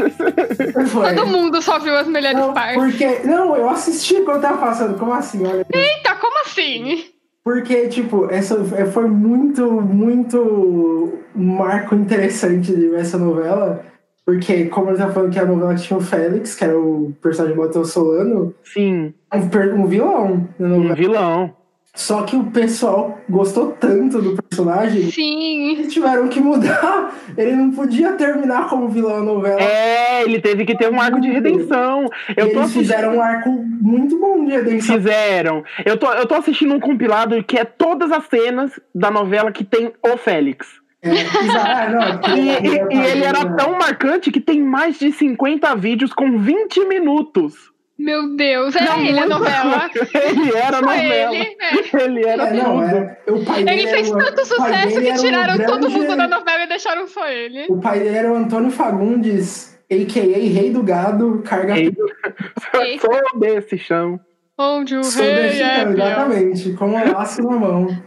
Foi. 0.91 1.13
Todo 1.15 1.27
mundo 1.27 1.61
só 1.61 1.77
viu 1.79 1.95
as 1.95 2.07
melhores 2.07 2.39
Não, 2.39 2.53
partes. 2.53 2.83
porque, 2.83 3.19
não, 3.27 3.55
eu 3.55 3.69
assisti 3.69 4.21
quando 4.21 4.41
tava 4.41 4.57
passando. 4.57 4.97
Como 4.97 5.13
assim? 5.13 5.45
Olha. 5.45 5.65
Eita, 5.71 6.15
como 6.15 6.41
assim? 6.43 7.05
Porque, 7.43 7.87
tipo, 7.89 8.27
essa 8.31 8.55
é, 8.75 8.87
foi 8.87 9.07
muito, 9.07 9.69
muito 9.69 11.19
um 11.35 11.57
marco 11.57 11.93
interessante 11.93 12.75
de 12.75 12.89
ver 12.89 13.01
essa 13.01 13.19
novela. 13.19 13.85
Porque, 14.25 14.65
como 14.65 14.89
ele 14.89 14.97
tá 14.97 15.09
falando 15.11 15.31
que 15.31 15.37
é 15.37 15.43
a 15.43 15.45
novela 15.45 15.75
que 15.75 15.83
tinha 15.83 15.97
o 15.97 16.01
Félix, 16.01 16.55
que 16.55 16.63
era 16.63 16.77
o 16.77 17.13
personagem 17.21 17.55
do 17.55 17.61
Matheus 17.61 17.91
Solano, 17.91 18.55
Sim, 18.63 19.13
um, 19.33 19.81
um 19.81 19.85
vilão 19.85 20.47
na 20.57 20.67
um 20.67 20.93
vilão. 20.95 21.53
Só 21.93 22.23
que 22.23 22.35
o 22.35 22.43
pessoal 22.45 23.17
gostou 23.29 23.71
tanto 23.71 24.21
do 24.21 24.35
personagem 24.35 25.09
Sim. 25.09 25.75
que 25.77 25.87
tiveram 25.87 26.27
que 26.27 26.41
mudar. 26.41 27.15
Ele 27.37 27.55
não 27.55 27.71
podia 27.71 28.11
terminar 28.13 28.67
como 28.67 28.89
vilão 28.89 29.17
na 29.19 29.23
novela. 29.23 29.61
É, 29.61 30.21
ele 30.23 30.41
teve 30.41 30.65
que 30.65 30.75
ter 30.77 30.91
um 30.91 30.99
arco 30.99 31.21
de 31.21 31.29
redenção. 31.29 32.09
Eu 32.35 32.47
E 32.47 32.49
tô 32.49 32.57
eles 32.57 32.57
assistindo. 32.57 32.81
fizeram 32.81 33.15
um 33.15 33.21
arco 33.21 33.49
muito 33.49 34.19
bom 34.19 34.43
de 34.43 34.51
redenção. 34.51 34.95
Fizeram. 34.95 35.63
Eu 35.85 35.95
tô, 35.97 36.11
eu 36.11 36.25
tô 36.25 36.35
assistindo 36.35 36.73
um 36.73 36.79
compilado 36.81 37.41
que 37.43 37.57
é 37.57 37.63
todas 37.63 38.11
as 38.11 38.25
cenas 38.25 38.77
da 38.93 39.09
novela 39.09 39.51
que 39.51 39.63
tem 39.63 39.93
o 40.05 40.17
Félix. 40.17 40.67
É, 41.05 41.57
ah, 41.57 41.89
não, 41.89 42.35
E, 42.35 42.49
ele 42.49 42.67
e- 42.67 42.79
é 42.79 42.87
e 42.91 43.11
ele 43.11 43.23
era 43.23 43.45
tão 43.55 43.73
marcante 43.77 44.31
que 44.31 44.39
tem 44.41 44.61
mais 44.61 44.97
de 44.99 45.11
50 45.11 45.75
vídeos 45.75 46.11
com 46.13 46.37
20 46.39 46.85
minutos. 46.85 47.53
Meu 47.97 48.35
Deus, 48.35 48.75
era 48.75 48.97
Não, 48.97 49.05
ele 49.05 49.19
a 49.19 49.25
novela. 49.25 49.89
Ele 50.13 50.53
era 50.53 50.77
a 50.79 50.81
novela. 50.81 51.33
ele, 51.33 51.55
é. 51.61 52.03
Ele 52.03 52.25
era 52.25 52.47
É, 52.49 52.53
não, 52.53 52.83
é, 52.83 53.17
o 53.29 53.45
pai 53.45 53.63
dele 53.63 53.81
Ele 53.83 53.87
fez 53.89 54.11
era 54.11 54.17
tanto 54.25 54.45
sucesso 54.45 54.99
que 54.99 55.07
era 55.07 55.15
um 55.17 55.23
tiraram 55.23 55.65
todo 55.65 55.89
mundo 55.89 56.17
da 56.17 56.27
novela 56.27 56.63
e 56.63 56.67
deixaram 56.67 57.07
só 57.07 57.25
ele. 57.29 57.65
O 57.69 57.79
pai 57.79 57.99
dele 57.99 58.17
era 58.17 58.29
o 58.33 58.35
Antônio 58.35 58.69
Fagundes, 58.69 59.79
a.k.a. 59.89 60.37
Rei 60.37 60.71
do 60.71 60.83
Gado, 60.83 61.41
carga 61.45 61.73
Rei. 61.73 61.93
Sou 62.99 63.39
desse 63.39 63.77
chão. 63.77 64.19
Onde 64.57 64.95
o 64.95 65.03
Sou 65.03 65.21
rei 65.21 65.35
desse 65.35 65.61
é 65.61 65.83
exatamente, 65.83 66.73
com 66.73 66.85
um 66.87 67.11
laço 67.11 67.41
na 67.43 67.57
mão. 67.57 67.87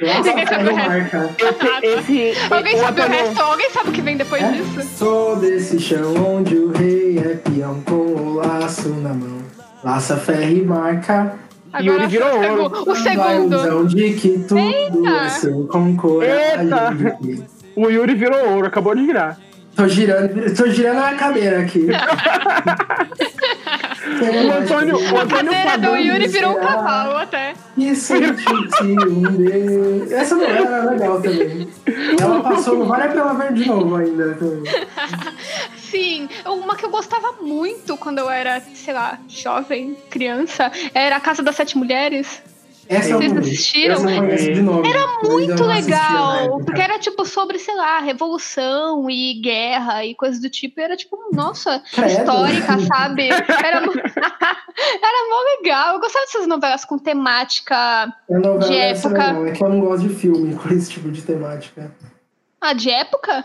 Laço 0.00 0.24
sabe 0.24 0.46
ferro 0.46 0.70
o 0.72 0.74
resto. 0.76 0.88
marca. 0.88 1.30
Esse, 1.82 2.18
esse, 2.18 2.52
Alguém 2.52 2.74
o 2.74 2.78
sabe 2.78 3.00
o 3.00 3.04
resto? 3.08 3.40
Alguém 3.42 3.70
sabe 3.70 3.88
o 3.88 3.92
que 3.92 4.00
vem 4.00 4.16
depois 4.16 4.42
É? 4.42 4.52
disso? 4.52 4.82
Sou 4.96 5.36
desse 5.36 5.78
chão 5.80 6.14
onde 6.36 6.56
o 6.56 6.70
rei 6.72 7.18
é 7.18 7.34
peão 7.36 7.80
com 7.82 7.94
o 7.94 8.34
laço 8.34 8.88
na 8.90 9.12
mão. 9.12 9.38
Laça 9.84 10.16
ferro 10.16 10.50
e 10.52 10.62
marca. 10.62 11.34
Yuri 11.80 12.06
virou 12.06 12.28
o, 12.38 12.62
ouro. 12.62 12.90
o 12.90 12.94
segundo. 12.96 13.54
Ilusão 13.56 13.86
de 13.86 14.12
que 14.14 14.38
tudo 14.38 14.58
Eita. 14.58 15.08
é 15.24 15.28
seu 15.30 15.66
com 15.66 15.96
coragem. 15.96 16.64
Eita. 16.64 16.94
O 17.76 17.88
Yuri 17.88 18.14
virou 18.14 18.50
ouro, 18.54 18.66
acabou 18.66 18.94
de 18.94 19.04
virar. 19.04 19.36
Tô 19.76 19.86
girando, 19.86 20.56
tô 20.56 20.66
girando 20.68 20.98
a 20.98 21.14
cadeira 21.14 21.60
aqui. 21.60 21.86
O 24.08 24.52
Antônio, 24.52 24.96
o 24.96 25.18
A 25.18 25.22
Antônio 25.22 25.52
cadeira 25.52 25.78
do 25.78 25.96
Yuri 25.96 26.26
virou 26.28 26.52
um 26.52 26.60
cavalo 26.60 27.16
até. 27.16 27.54
E 27.76 27.94
senti 27.94 28.82
um 28.82 29.22
Deus. 29.22 30.10
Essa 30.10 30.34
novela 30.34 30.76
era 30.76 30.90
legal 30.90 31.20
também. 31.20 31.68
Ela 32.20 32.40
passou 32.42 32.78
no 32.78 32.86
Vale 32.86 33.04
a 33.04 33.08
Pena 33.08 33.34
Ver 33.34 33.52
de 33.52 33.66
novo 33.66 33.96
ainda. 33.96 34.34
também. 34.34 34.72
Sim, 35.76 36.28
uma 36.44 36.76
que 36.76 36.84
eu 36.84 36.90
gostava 36.90 37.32
muito 37.40 37.96
quando 37.96 38.18
eu 38.18 38.28
era, 38.28 38.60
sei 38.74 38.92
lá, 38.92 39.18
jovem, 39.28 39.96
criança, 40.10 40.70
era 40.92 41.16
a 41.16 41.20
Casa 41.20 41.42
das 41.42 41.56
Sete 41.56 41.78
Mulheres. 41.78 42.42
Essa 42.88 43.10
eu 43.10 43.18
Vocês 43.18 43.32
não 43.32 43.42
assistiram? 43.42 44.84
Era 44.84 45.06
muito 45.22 45.54
não 45.54 45.66
legal, 45.66 46.58
porque 46.64 46.80
era 46.80 46.98
tipo 46.98 47.24
sobre, 47.26 47.58
sei 47.58 47.74
lá, 47.74 48.00
revolução 48.00 49.10
e 49.10 49.34
guerra 49.40 50.06
e 50.06 50.14
coisas 50.14 50.40
do 50.40 50.48
tipo. 50.48 50.80
E 50.80 50.82
era 50.82 50.96
tipo, 50.96 51.18
nossa, 51.32 51.82
Credo. 51.92 52.08
histórica, 52.08 52.78
sabe? 52.88 53.28
Era, 53.28 53.78
era 53.84 55.28
mó 55.28 55.56
legal. 55.56 55.94
Eu 55.94 56.00
gostava 56.00 56.24
dessas 56.24 56.46
novelas 56.46 56.84
com 56.86 56.98
temática. 56.98 58.12
É 58.28 58.38
de 58.38 58.76
época. 58.76 59.08
legal, 59.08 59.46
É 59.46 59.52
que 59.52 59.62
eu 59.62 59.68
não 59.68 59.80
gosto 59.80 60.08
de 60.08 60.14
filme 60.14 60.54
com 60.56 60.68
esse 60.70 60.90
tipo 60.90 61.10
de 61.10 61.20
temática. 61.20 61.92
Ah, 62.60 62.72
de 62.72 62.90
época? 62.90 63.44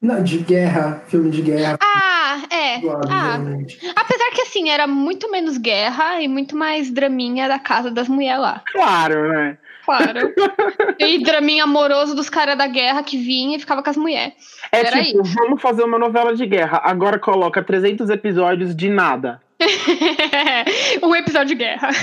Não, 0.00 0.22
de 0.22 0.38
guerra, 0.38 1.02
filme 1.08 1.30
de 1.30 1.42
guerra. 1.42 1.78
Ah, 1.82 2.40
é. 2.50 2.80
zoado, 2.80 3.06
Ah, 3.10 3.32
geralmente. 3.36 3.78
apesar 3.94 4.30
que 4.30 4.42
assim, 4.42 4.70
era 4.70 4.86
muito 4.86 5.30
menos 5.30 5.58
guerra 5.58 6.22
e 6.22 6.28
muito 6.28 6.56
mais 6.56 6.90
draminha 6.90 7.46
da 7.46 7.58
casa 7.58 7.90
das 7.90 8.08
mulheres 8.08 8.40
lá. 8.40 8.62
Claro, 8.72 9.28
né? 9.28 9.58
Claro. 9.84 10.32
e 10.98 11.22
draminha 11.22 11.64
amoroso 11.64 12.14
dos 12.14 12.30
caras 12.30 12.56
da 12.56 12.66
guerra 12.66 13.02
que 13.02 13.18
vinha 13.18 13.56
e 13.56 13.60
ficava 13.60 13.82
com 13.82 13.90
as 13.90 13.96
mulheres. 13.96 14.32
É 14.72 14.78
Era 14.86 15.04
tipo, 15.04 15.22
vamos 15.22 15.60
fazer 15.60 15.82
uma 15.82 15.98
novela 15.98 16.34
de 16.34 16.46
guerra. 16.46 16.80
Agora 16.82 17.18
coloca 17.18 17.62
300 17.62 18.08
episódios 18.08 18.74
de 18.74 18.88
nada. 18.88 19.40
um 21.02 21.14
episódio 21.14 21.48
de 21.48 21.54
guerra. 21.54 21.90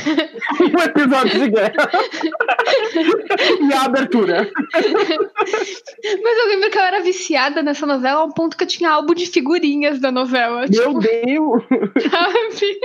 Um 0.59 0.81
episódio 0.81 1.39
de 1.39 1.49
guerra. 1.49 1.89
e 3.69 3.73
a 3.73 3.83
abertura. 3.83 4.49
Mas 4.73 6.37
eu 6.37 6.47
lembro 6.47 6.69
que 6.69 6.77
eu 6.77 6.81
era 6.81 7.01
viciada 7.01 7.61
nessa 7.61 7.85
novela 7.85 8.21
ao 8.21 8.33
ponto 8.33 8.57
que 8.57 8.63
eu 8.63 8.67
tinha 8.67 8.91
álbum 8.91 9.13
de 9.13 9.27
figurinhas 9.27 9.99
da 9.99 10.11
novela. 10.11 10.61
Meu 10.61 10.69
tipo, 10.69 10.99
Deus! 10.99 11.63
sabe? 12.09 12.79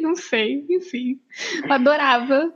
Não 0.00 0.14
sei, 0.14 0.64
enfim. 0.70 1.18
Eu 1.64 1.72
adorava. 1.72 2.52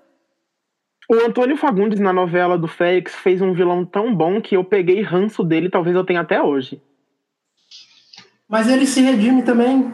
O 1.09 1.15
Antônio 1.15 1.57
Fagundes, 1.57 1.99
na 1.99 2.13
novela 2.13 2.57
do 2.57 2.69
Félix, 2.69 3.15
fez 3.15 3.43
um 3.43 3.53
vilão 3.53 3.85
tão 3.85 4.15
bom 4.15 4.41
que 4.41 4.57
eu 4.57 4.63
peguei 4.63 5.03
ranço 5.03 5.43
dele, 5.43 5.69
talvez 5.69 5.97
eu 5.97 6.05
tenha 6.05 6.21
até 6.21 6.41
hoje. 6.41 6.81
Mas 8.49 8.69
ele 8.69 8.87
se 8.87 9.01
redime 9.01 9.43
também. 9.43 9.93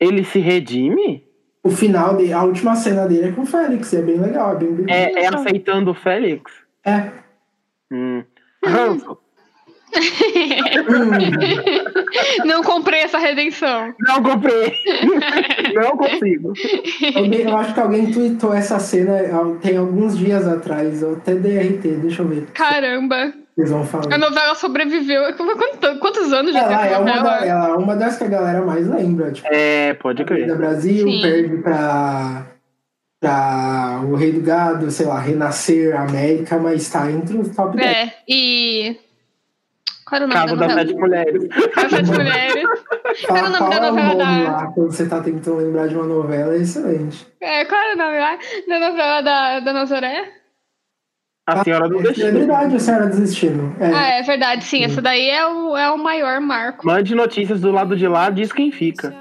Ele 0.00 0.24
se 0.24 0.38
redime? 0.38 1.24
O 1.62 1.70
final, 1.70 2.16
de, 2.16 2.32
a 2.32 2.42
última 2.42 2.74
cena 2.74 3.06
dele 3.06 3.28
é 3.28 3.32
com 3.32 3.42
o 3.42 3.46
Félix. 3.46 3.92
e 3.92 3.96
É 3.96 4.02
bem 4.02 4.18
legal, 4.18 4.52
é 4.52 4.56
bem 4.56 4.72
bem- 4.72 4.94
É, 4.94 5.12
é 5.24 5.34
aceitando 5.34 5.90
o 5.90 5.94
Félix? 5.94 6.50
É. 6.84 7.10
Hum. 7.92 8.22
Ranço. 8.64 9.18
Não 12.44 12.62
comprei 12.62 13.00
essa 13.00 13.18
redenção. 13.18 13.92
Não 14.00 14.22
comprei. 14.22 14.72
Não 15.74 15.96
consigo. 15.96 16.52
Alguém- 17.14 17.40
eu 17.42 17.56
acho 17.56 17.74
que 17.74 17.80
alguém 17.80 18.12
tweetou 18.12 18.54
essa 18.54 18.78
cena 18.78 19.18
tem 19.60 19.76
alguns 19.76 20.16
dias 20.16 20.46
atrás. 20.46 21.02
Eu 21.02 21.14
até 21.14 21.34
dei 21.34 21.58
RT, 21.58 21.88
deixa 22.02 22.22
eu 22.22 22.28
ver. 22.28 22.46
Caramba. 22.54 23.32
Eles 23.60 23.70
vão 23.70 23.84
falar. 23.84 24.12
A 24.14 24.18
novela 24.18 24.54
sobreviveu. 24.54 25.22
Quanto- 25.34 25.98
Quantos 25.98 26.32
anos 26.32 26.52
já 26.52 26.60
Ela 26.60 26.78
tem 26.78 26.92
é 26.92 26.98
uma, 26.98 27.06
novela? 27.16 27.22
da- 27.40 27.46
ela 27.46 27.68
é 27.68 27.74
uma 27.74 27.96
das 27.96 28.16
que 28.16 28.24
a 28.24 28.28
galera 28.28 28.62
mais 28.62 28.88
lembra. 28.88 29.30
Tipo, 29.32 29.48
É, 29.50 29.92
pode 29.94 30.24
crer. 30.24 30.56
Brasil 30.56 31.06
Sim. 31.06 31.20
perde 31.22 31.56
pra, 31.58 32.46
pra 33.20 34.00
O 34.04 34.14
Rei 34.14 34.32
do 34.32 34.40
Gado, 34.40 34.90
sei 34.90 35.06
lá, 35.06 35.18
Renascer, 35.20 35.94
América, 35.98 36.58
mas 36.58 36.88
tá 36.88 37.10
entre 37.10 37.36
os 37.36 37.54
top 37.54 37.76
10. 37.76 37.88
É, 37.96 38.14
e. 38.28 38.96
Qual 40.06 40.16
era 40.22 40.24
o 40.24 40.28
nome 40.28 40.40
Casa 40.40 40.56
da 40.56 40.66
das 40.66 40.74
novela? 40.74 40.88
Sete 40.88 41.00
Mulheres. 41.00 41.48
Casa 41.74 42.02
de 42.02 42.10
Mulheres. 42.12 42.64
Qual 43.26 43.36
era 43.38 43.46
o 43.48 43.50
nome 43.50 43.70
da 43.70 43.76
é 43.76 43.90
novela 43.90 44.14
da. 44.14 44.52
lá 44.52 44.66
quando 44.74 44.90
você 44.92 45.06
tá 45.06 45.20
tentando 45.20 45.56
lembrar 45.58 45.86
de 45.88 45.94
uma 45.96 46.06
novela, 46.06 46.54
é 46.54 46.58
excelente. 46.58 47.26
É, 47.40 47.64
qual 47.64 47.80
era 47.80 47.94
o 47.94 47.98
nome 47.98 48.18
lá 48.18 48.38
da 48.68 48.88
novela 48.90 49.20
da, 49.20 49.60
da 49.60 49.72
Nazaré? 49.72 50.32
A 51.52 51.64
Senhora 51.64 51.88
do 51.88 51.98
É 51.98 52.02
Destino. 52.02 52.32
verdade, 52.32 52.76
a 52.76 52.78
senhora 52.78 53.06
desistindo. 53.06 53.74
É. 53.80 53.86
Ah, 53.86 54.08
é 54.18 54.22
verdade, 54.22 54.64
sim. 54.64 54.84
Essa 54.84 55.00
daí 55.02 55.28
é 55.28 55.46
o, 55.46 55.76
é 55.76 55.90
o 55.90 55.98
maior 55.98 56.40
marco. 56.40 56.86
Mande 56.86 57.14
notícias 57.14 57.60
do 57.60 57.70
lado 57.70 57.96
de 57.96 58.06
lá, 58.06 58.30
diz 58.30 58.52
quem 58.52 58.70
fica. 58.70 59.12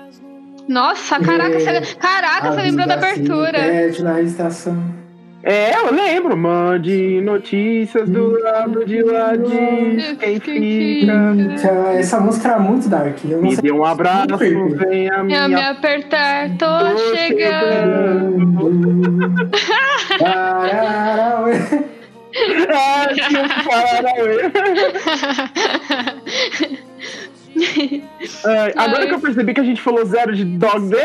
Nossa, 0.68 1.20
caraca, 1.20 1.56
É. 1.56 1.60
você, 1.82 1.96
caraca, 1.96 2.52
você 2.52 2.62
lembrou 2.62 2.88
da 2.88 2.96
assim, 2.96 3.06
abertura. 3.12 3.60
Pede 3.60 4.04
na 4.04 4.22
estação. 4.22 4.78
É, 5.42 5.74
eu 5.80 5.92
lembro. 5.94 6.36
Mande 6.38 7.22
notícias 7.22 8.08
do 8.10 8.38
lado 8.42 8.86
de 8.86 9.02
lá, 9.02 9.36
diz 9.38 10.18
quem 10.20 10.38
fica. 10.40 11.14
Essa 11.98 12.20
música 12.20 12.50
era 12.50 12.60
muito 12.60 12.90
dark. 12.90 13.18
Eu 13.24 13.42
Me 13.42 13.56
dê 13.56 13.72
um 13.72 13.84
abraço, 13.86 14.38
vem 14.38 15.10
a 15.10 15.24
Venha 15.24 15.48
me 15.48 15.56
minha. 15.56 15.70
apertar, 15.72 16.50
tô 16.58 16.66
Tô 16.68 17.16
chegando. 17.16 18.50
Pararauê. 20.20 21.56
É, 22.34 23.14
tinha 23.14 23.42
um 23.42 23.48
Paranauê. 23.66 24.52
É, 28.46 28.74
agora 28.78 29.08
que 29.08 29.14
eu 29.14 29.20
percebi 29.20 29.54
que 29.54 29.60
a 29.60 29.64
gente 29.64 29.82
falou 29.82 30.06
zero 30.06 30.36
de 30.36 30.46
Dog 30.46 30.88
Day, 30.90 31.04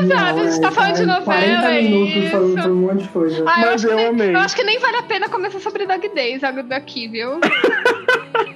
Exato, 0.00 0.40
a 0.40 0.44
gente 0.44 0.60
tá 0.60 0.70
falando 0.70 0.96
de 0.96 1.06
novela, 1.06 1.24
40 1.24 1.68
é 1.70 1.82
minutos 1.82 2.16
isso. 2.16 2.30
falando 2.30 2.56
sobre 2.56 2.70
um 2.70 2.76
monte 2.76 3.02
de 3.02 3.08
coisa. 3.08 3.36
Ah, 3.46 3.60
eu, 3.62 3.66
Mas 3.66 3.68
acho 3.74 3.86
que 3.86 3.92
eu 3.92 3.96
nem, 3.96 4.06
amei. 4.06 4.34
eu 4.34 4.38
acho 4.40 4.56
que 4.56 4.64
nem 4.64 4.78
vale 4.78 4.96
a 4.96 5.02
pena 5.02 5.28
começar 5.28 5.60
sobre 5.60 5.86
Dog 5.86 6.08
Days 6.14 6.42
algo 6.44 6.62
daqui, 6.64 7.08
viu? 7.08 7.38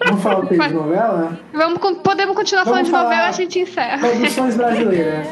Vamos 0.07 0.23
falar 0.23 0.41
o 0.41 0.47
que 0.47 0.59
de 0.59 0.75
novela? 0.75 1.39
Vamos, 1.53 1.79
podemos 2.03 2.37
continuar 2.37 2.65
Vamos 2.65 2.89
falando 2.89 3.05
de 3.05 3.09
novela, 3.11 3.29
a 3.29 3.33
gente 3.33 3.59
encerra. 3.61 3.99
Produções 3.99 4.57
brasileiras. 4.57 5.27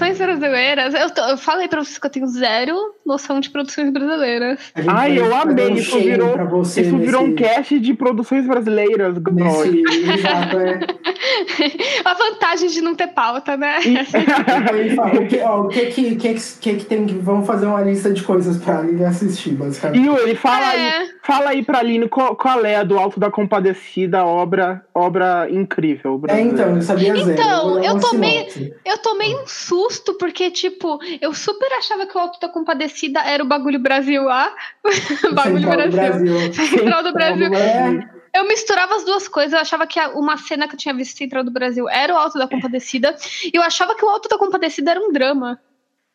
Produções 0.00 0.18
brasileiras. 0.18 0.94
Eu, 0.94 1.10
tô- 1.10 1.20
eu 1.22 1.36
falei 1.36 1.68
pra 1.68 1.84
vocês 1.84 1.98
que 1.98 2.06
eu 2.06 2.10
tenho 2.10 2.26
zero 2.26 2.74
noção 3.06 3.38
de 3.40 3.50
produções 3.50 3.90
brasileiras. 3.92 4.58
Ai, 4.88 5.18
eu 5.18 5.34
amei. 5.34 5.68
um 5.68 5.74
Isso 5.74 5.98
virou, 5.98 6.62
isso 6.62 6.96
virou 6.98 7.22
um 7.22 7.26
nesse- 7.28 7.42
cast 7.42 7.78
de 7.78 7.94
produções 7.94 8.46
brasileiras. 8.46 9.14
Nesse, 9.32 9.82
exato, 10.12 10.58
é. 10.58 10.80
A 12.04 12.14
vantagem 12.14 12.68
de 12.70 12.80
não 12.80 12.94
ter 12.94 13.08
pauta, 13.08 13.56
né? 13.56 13.78
Ele 13.84 13.98
o 15.18 15.26
que, 15.28 15.38
ó, 15.40 15.60
o 15.62 15.68
que 15.68 15.86
que, 15.86 16.16
que, 16.16 16.34
que, 16.34 16.74
que 16.76 16.84
tem 16.84 17.06
que. 17.06 17.14
Vamos 17.14 17.46
fazer 17.46 17.66
uma 17.66 17.82
lista 17.82 18.10
de 18.12 18.22
coisas 18.22 18.56
pra 18.56 18.78
Aline 18.78 19.04
assistir, 19.04 19.50
basicamente. 19.50 20.04
Yuri, 20.06 20.34
fala 20.34 20.74
É. 20.74 21.02
fala 21.30 21.50
aí 21.50 21.62
pra 21.64 21.78
Aline 21.78 22.08
qual, 22.08 22.34
qual 22.34 22.64
é 22.64 22.76
a 22.76 22.82
do 22.82 22.98
Alto 22.98 23.20
da 23.20 23.30
Compadecida, 23.30 24.24
obra, 24.24 24.84
obra 24.94 25.46
incrível. 25.50 26.20
É, 26.28 26.40
então, 26.40 26.76
eu 26.76 26.82
sabia 26.82 27.14
zero. 27.14 27.30
Então, 27.32 27.82
eu 27.84 27.92
uma 27.92 28.00
tomei- 28.00 28.50
sinopse. 28.50 28.74
Eu 28.84 28.98
tomei 28.98 29.34
um 29.36 29.46
susto, 29.46 30.14
porque, 30.14 30.50
tipo, 30.50 30.98
eu 31.20 31.32
super 31.32 31.72
achava 31.74 32.06
que 32.06 32.16
o 32.16 32.20
Alto 32.20 32.40
da 32.40 32.48
Compadecida 32.48 33.20
era 33.20 33.42
o 33.42 33.46
bagulho 33.46 33.78
Brasil 33.78 34.24
lá. 34.24 34.52
bagulho 35.32 35.60
Central 35.62 35.88
do 35.88 35.92
Brasil. 35.92 36.34
Brasil. 36.34 36.52
Central 36.68 37.02
do 37.04 37.12
Brasil. 37.12 37.54
É, 37.54 38.10
Eu 38.32 38.46
misturava 38.46 38.94
as 38.96 39.04
duas 39.04 39.26
coisas. 39.28 39.52
Eu 39.52 39.60
achava 39.60 39.86
que 39.86 39.98
a- 39.98 40.10
uma 40.10 40.36
cena 40.36 40.66
que 40.68 40.74
eu 40.74 40.78
tinha 40.78 40.94
visto 40.94 41.16
Central 41.16 41.44
do 41.44 41.50
Brasil 41.50 41.88
era 41.88 42.12
o 42.14 42.16
Alto 42.16 42.38
da 42.38 42.46
Compadecida. 42.48 43.14
E 43.44 43.50
eu 43.56 43.62
achava 43.62 43.94
que 43.94 44.04
o 44.04 44.08
Alto 44.08 44.28
da 44.28 44.38
Compadecida 44.38 44.90
era 44.92 45.00
um 45.00 45.12
drama. 45.12 45.58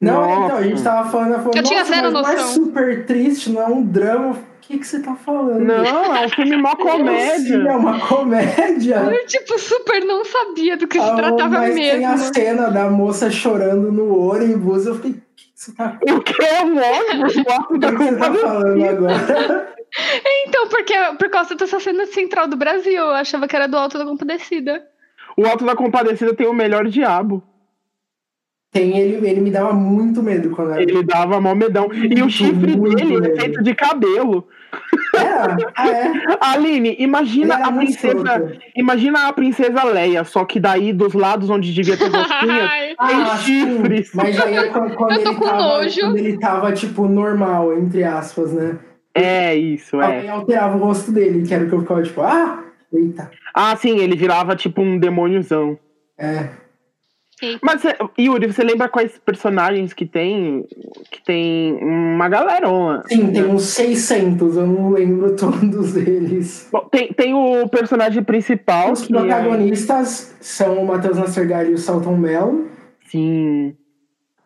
Não, 0.06 0.22
Nossa. 0.22 0.46
então, 0.46 0.58
a 0.58 0.62
gente 0.64 0.84
tava 0.84 1.10
falando, 1.10 1.36
falou, 1.36 1.52
Eu 1.56 1.64
tinha 1.64 1.80
"Nossa, 1.80 1.94
zero 1.94 2.12
mas 2.12 2.14
não 2.14 2.30
é 2.30 2.36
noção." 2.36 2.48
super 2.54 3.06
triste, 3.06 3.50
não 3.52 3.62
é 3.62 3.66
um 3.68 3.84
drama. 3.84 4.32
O 4.32 4.38
que, 4.68 4.80
que 4.80 4.88
você 4.88 5.00
tá 5.00 5.16
falando? 5.16 5.60
Não, 5.60 6.16
é 6.16 6.26
um 6.26 6.30
filme 6.30 6.58
mó 6.58 6.72
Sim, 6.76 6.82
é 6.82 6.92
comédia. 6.92 7.78
uma 7.78 8.00
comédia. 8.00 8.96
Eu, 8.96 9.28
tipo, 9.28 9.60
super 9.60 10.04
não 10.04 10.26
sabia 10.26 10.76
do 10.76 10.88
que 10.88 11.00
se 11.00 11.06
Ah, 11.08 11.16
tratava 11.16 11.50
mas 11.60 11.76
tem 11.76 12.04
a 12.06 12.10
mesmo. 12.12 12.34
cena 12.34 12.72
da 12.72 12.90
moça 12.90 13.30
chorando 13.30 13.92
no 13.92 14.18
ônibus. 14.32 14.88
Eu 14.88 14.96
fiquei, 14.96 15.12
o 15.12 15.16
que 15.36 15.46
você 15.54 15.72
tá, 15.74 15.98
O 16.02 16.20
que 16.22 16.44
é 16.44 16.64
o 16.66 17.52
Alto 17.52 17.74
o 17.76 17.78
da 17.78 17.92
que 17.92 17.98
você 17.98 18.16
tá 18.16 18.34
falando 18.34 18.74
Compadecida? 18.80 18.90
agora? 18.90 19.76
Então, 20.48 20.68
porque 20.68 20.94
por 21.18 21.30
causa 21.30 21.56
dessa 21.56 21.80
cena 21.80 22.06
Central 22.08 22.48
do 22.48 22.58
Brasil, 22.58 22.92
eu 23.02 23.12
achava 23.12 23.48
que 23.48 23.56
era 23.56 23.66
do 23.68 23.78
Alto 23.78 23.98
da 23.98 24.04
Compadecida. 24.04 24.84
O 25.38 25.46
Alto 25.46 25.64
da 25.64 25.74
Compadecida 25.76 26.34
tem 26.34 26.48
o 26.48 26.54
melhor 26.54 26.86
diabo. 26.88 27.42
Tem 28.76 28.98
ele, 28.98 29.26
ele 29.26 29.40
me 29.40 29.50
dava 29.52 29.72
muito 29.72 30.22
medo 30.22 30.50
quando 30.50 30.72
era. 30.74 30.82
Ele 30.82 31.02
dava 31.02 31.40
mó 31.40 31.56
medão. 31.56 31.88
E 31.94 32.22
o 32.22 32.30
chifre 32.30 32.76
dele 32.76 33.16
é 33.16 33.22
medo. 33.22 33.40
feito 33.40 33.64
de 33.64 33.74
cabelo. 33.74 34.46
Era? 35.16 35.56
Ah, 35.74 35.88
é? 35.90 36.12
Aline, 36.42 36.94
imagina 37.00 37.56
a 37.56 37.72
princesa. 37.72 38.52
Imagina 38.76 39.30
a 39.30 39.32
princesa 39.32 39.82
Leia, 39.86 40.26
só 40.26 40.44
que 40.44 40.60
daí 40.60 40.92
dos 40.92 41.14
lados 41.14 41.50
onde 41.50 41.74
devia 41.74 41.96
ter 41.96 42.10
Ai, 42.14 42.88
tem 43.08 43.22
Ah, 43.22 43.38
sim. 43.38 43.78
chifres. 43.78 44.12
Mas 44.14 44.38
aí 44.42 44.58
é 44.58 44.68
quando, 44.68 44.94
quando 44.96 45.12
Eu 45.14 45.24
tô 45.24 45.30
ele 45.30 45.40
com 45.40 45.46
tava, 45.46 45.58
nojo. 45.62 46.00
quando 46.02 46.18
ele 46.18 46.38
tava, 46.38 46.72
tipo, 46.74 47.08
normal, 47.08 47.78
entre 47.78 48.04
aspas, 48.04 48.52
né? 48.52 48.78
É 49.14 49.56
isso, 49.56 49.96
Alguém 50.02 50.28
é. 50.28 50.30
alterava 50.32 50.76
o 50.76 50.82
rosto 50.82 51.14
dele, 51.14 51.48
que 51.48 51.54
era 51.54 51.64
o 51.64 51.70
que 51.70 51.74
eu 51.76 51.80
ficava, 51.80 52.04
tipo, 52.04 52.20
ah, 52.20 52.62
eita. 52.94 53.32
Ah, 53.54 53.74
sim, 53.78 54.00
ele 54.00 54.18
virava 54.18 54.54
tipo 54.54 54.82
um 54.82 55.00
demôniozão. 55.00 55.80
É. 56.20 56.50
Eita. 57.42 57.60
Mas, 57.62 57.82
Yuri, 58.18 58.48
você 58.48 58.64
lembra 58.64 58.88
quais 58.88 59.18
personagens 59.26 59.92
que 59.94 60.06
tem? 60.06 60.66
Que 61.12 61.22
tem 61.24 61.74
uma 61.84 62.30
galerona. 62.30 63.04
Sim, 63.08 63.32
tem 63.32 63.44
uns 63.46 63.64
600, 63.64 64.56
eu 64.56 64.66
não 64.66 64.92
lembro 64.92 65.36
todos 65.38 65.98
eles. 65.98 66.70
Bom, 66.72 66.88
tem, 66.90 67.12
tem 67.12 67.34
o 67.34 67.68
personagem 67.68 68.24
principal. 68.24 68.94
Os 68.94 69.04
é- 69.04 69.08
protagonistas 69.08 70.34
são 70.40 70.80
o 70.82 70.88
Matheus 70.88 71.18
Nascergalli 71.18 71.72
e 71.72 71.74
o 71.74 71.78
Salton 71.78 72.16
Mello, 72.16 72.70
Sim. 73.08 73.76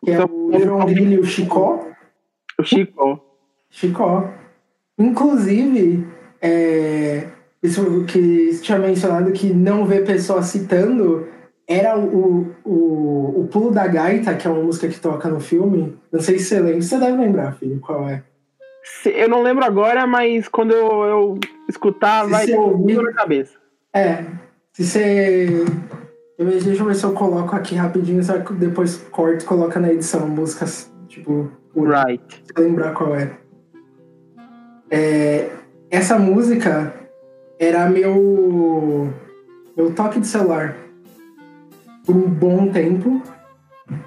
que 0.04 0.10
é 0.10 0.16
São- 0.16 0.28
o 0.28 0.58
João 0.58 0.86
Grilo 0.86 1.12
e 1.12 1.18
o 1.20 1.24
Chicó. 1.24 1.86
O 2.58 2.64
Chico. 2.64 3.20
Chicó. 3.70 4.28
Inclusive, 4.98 6.06
é, 6.42 7.26
isso 7.62 8.04
que 8.04 8.52
você 8.52 8.62
tinha 8.62 8.78
mencionado 8.78 9.30
que 9.32 9.52
não 9.52 9.86
vê 9.86 10.00
pessoas 10.00 10.46
citando 10.46 11.26
era 11.70 11.96
o, 11.96 12.52
o, 12.64 13.40
o 13.42 13.48
Pulo 13.50 13.70
da 13.70 13.86
Gaita, 13.86 14.34
que 14.34 14.46
é 14.46 14.50
uma 14.50 14.62
música 14.62 14.88
que 14.88 14.98
toca 14.98 15.28
no 15.28 15.38
filme. 15.38 15.96
Não 16.10 16.20
sei 16.20 16.38
se 16.38 16.46
você 16.46 16.58
lembra. 16.60 16.82
Você 16.82 16.98
deve 16.98 17.16
lembrar, 17.16 17.52
filho, 17.54 17.78
qual 17.80 18.08
é. 18.08 18.24
Eu 19.04 19.28
não 19.28 19.40
lembro 19.42 19.64
agora, 19.64 20.04
mas 20.06 20.48
quando 20.48 20.72
eu, 20.72 21.02
eu 21.04 21.38
escutar, 21.68 22.24
Se 22.24 22.30
vai 22.30 22.52
ouvir- 22.54 23.00
na 23.00 23.12
cabeça. 23.12 23.52
É, 23.94 24.24
se 24.72 24.84
você. 24.84 25.64
eu- 26.36 26.46
Deixa 26.46 26.82
eu 26.82 26.86
ver 26.86 26.94
se 26.94 27.04
eu 27.04 27.12
coloco 27.12 27.54
aqui 27.54 27.74
rapidinho, 27.74 28.22
só 28.24 28.38
que 28.40 28.52
depois 28.54 28.96
corto 29.10 29.44
e 29.44 29.46
coloca 29.46 29.78
na 29.78 29.92
edição 29.92 30.26
músicas, 30.26 30.90
tipo, 31.06 31.50
Right. 31.76 32.42
eu 32.56 32.64
lembrar 32.64 32.94
qual 32.94 33.14
é. 33.14 33.30
É, 34.90 35.50
Essa 35.90 36.18
música 36.18 36.94
era 37.58 37.88
meu. 37.90 39.08
meu 39.76 39.92
toque 39.94 40.18
de 40.20 40.26
celular 40.26 40.74
por 42.10 42.16
um 42.16 42.28
bom 42.28 42.68
tempo. 42.68 43.22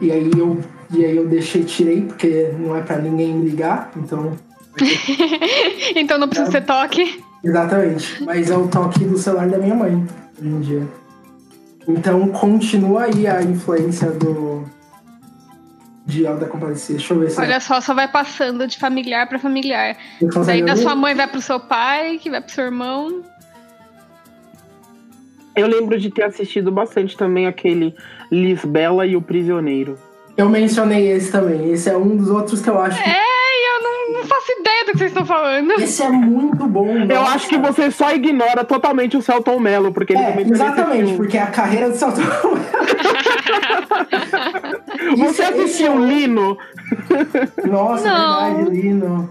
E 0.01 0.11
aí 0.11 0.29
eu, 0.37 0.59
e 0.91 1.05
aí 1.05 1.15
eu 1.15 1.27
deixei, 1.27 1.63
tirei, 1.63 2.01
porque 2.01 2.53
não 2.59 2.75
é 2.75 2.81
pra 2.81 2.97
ninguém 2.97 3.33
me 3.33 3.49
ligar, 3.49 3.91
então. 3.95 4.37
então 5.95 6.17
não 6.17 6.27
precisa 6.27 6.51
ser 6.51 6.65
toque. 6.65 7.23
Exatamente. 7.43 8.23
Mas 8.23 8.49
é 8.49 8.57
o 8.57 8.67
toque 8.67 9.05
do 9.05 9.17
celular 9.17 9.47
da 9.49 9.57
minha 9.57 9.75
mãe, 9.75 10.05
hoje 10.39 10.49
em 10.49 10.61
dia. 10.61 10.87
Então 11.87 12.27
continua 12.29 13.03
aí 13.03 13.27
a 13.27 13.41
influência 13.41 14.11
do. 14.11 14.63
De 16.05 16.27
Alda 16.27 16.45
Compadecida. 16.45 16.97
Deixa 16.97 17.13
eu 17.13 17.19
ver 17.19 17.31
se 17.31 17.39
Olha 17.39 17.61
só, 17.61 17.79
só 17.79 17.93
vai 17.93 18.09
passando 18.09 18.67
de 18.67 18.77
familiar 18.77 19.27
pra 19.27 19.39
familiar. 19.39 19.95
Daí 20.45 20.61
da 20.61 20.75
sua 20.75 20.95
mãe 20.95 21.15
vai 21.15 21.27
pro 21.27 21.41
seu 21.41 21.61
pai, 21.61 22.17
que 22.17 22.29
vai 22.29 22.41
pro 22.41 22.53
seu 22.53 22.65
irmão. 22.65 23.23
Eu 25.55 25.67
lembro 25.67 25.99
de 25.99 26.09
ter 26.09 26.23
assistido 26.23 26.71
bastante 26.71 27.15
também 27.17 27.45
aquele 27.47 27.93
Lisbela 28.31 29.05
e 29.05 29.15
o 29.15 29.21
Prisioneiro. 29.21 29.97
Eu 30.35 30.49
mencionei 30.49 31.11
esse 31.11 31.31
também. 31.31 31.71
Esse 31.71 31.89
é 31.89 31.97
um 31.97 32.17
dos 32.17 32.29
outros 32.29 32.59
que 32.61 32.69
eu 32.69 32.79
acho. 32.81 33.01
que- 33.01 33.07
É, 33.09 33.13
eu 33.13 33.83
não, 33.83 34.13
não 34.19 34.23
faço 34.27 34.51
ideia 34.59 34.85
do 34.85 34.91
que 34.93 34.97
vocês 34.97 35.11
estão 35.11 35.25
falando. 35.25 35.71
Esse 35.73 36.01
é 36.01 36.09
muito 36.09 36.65
bom. 36.65 36.87
Eu 36.97 37.05
nossa. 37.05 37.35
acho 37.35 37.47
que 37.49 37.57
você 37.59 37.91
só 37.91 38.11
ignora 38.11 38.63
totalmente 38.65 39.15
o 39.15 39.21
Celton 39.21 39.59
Mello, 39.59 39.93
porque 39.93 40.13
ele 40.13 40.23
É, 40.23 40.41
exatamente, 40.41 41.13
porque 41.13 41.37
a 41.37 41.47
carreira 41.47 41.89
do 41.91 41.95
Salto. 41.95 42.19
Você 45.17 45.43
assistiu 45.43 45.93
o 45.93 46.05
Lino? 46.05 46.57
Nossa, 47.65 48.07
Não. 48.07 48.55
verdade, 48.55 48.69
Lino. 48.81 49.29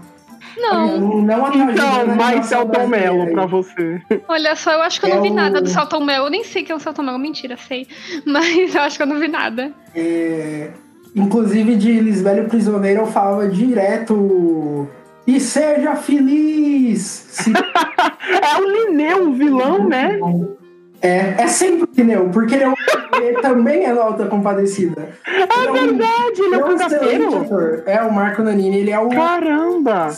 Não, 0.57 0.99
Não, 1.21 1.53
Então, 1.71 2.15
mais 2.15 2.45
Celton 2.45 2.87
Mello 2.87 3.25
brasileira 3.25 3.31
pra 3.33 3.45
você. 3.45 4.01
olha 4.27 4.55
só, 4.55 4.71
eu 4.73 4.81
acho 4.81 4.99
que 4.99 5.05
eu 5.07 5.09
não 5.11 5.17
É 5.17 5.21
vi 5.21 5.29
o- 5.29 5.33
nada 5.33 5.61
do 5.61 5.69
Salton 5.69 5.99
Mel. 6.03 6.25
Eu 6.25 6.29
nem 6.29 6.43
sei 6.43 6.63
quem 6.63 6.73
é 6.73 6.77
o 6.77 6.79
Salton 6.79 7.03
Mel, 7.03 7.17
mentira, 7.17 7.57
sei. 7.57 7.87
Mas 8.25 8.73
eu 8.75 8.81
acho 8.81 8.97
que 8.97 9.03
eu 9.03 9.07
não 9.07 9.19
vi 9.19 9.27
nada. 9.27 9.71
É, 9.95 10.69
inclusive, 11.15 11.75
de 11.75 11.99
Lisbelo 11.99 12.47
Prisioneiro 12.47 13.01
eu 13.01 13.07
falava 13.07 13.47
direto. 13.47 14.87
E 15.25 15.39
seja 15.39 15.95
feliz! 15.95 17.01
Se- 17.31 17.53
É 17.53 18.59
o 18.59 18.65
Lineu, 18.89 19.29
o 19.29 19.33
vilão, 19.33 19.87
né? 19.87 20.19
É, 21.03 21.35
é 21.37 21.47
sempre 21.47 21.85
pneu, 21.85 22.29
porque 22.31 22.55
ele, 22.55 22.63
é 22.63 22.69
um- 22.69 22.73
ele 23.21 23.41
também 23.41 23.83
é 23.83 23.89
alta 23.91 24.25
compadecida. 24.25 25.09
É 25.27 25.71
verdade, 25.71 26.41
ele 26.41 26.55
é 26.55 26.57
o 26.57 26.61
um 26.61 26.63
cangaceiro. 26.69 27.83
É 27.85 28.01
o 28.01 28.13
Marco 28.13 28.41
Nanini, 28.41 28.77
ele 28.79 28.91
é 28.91 28.99
o 28.99 29.09
Caramba! 29.09 30.09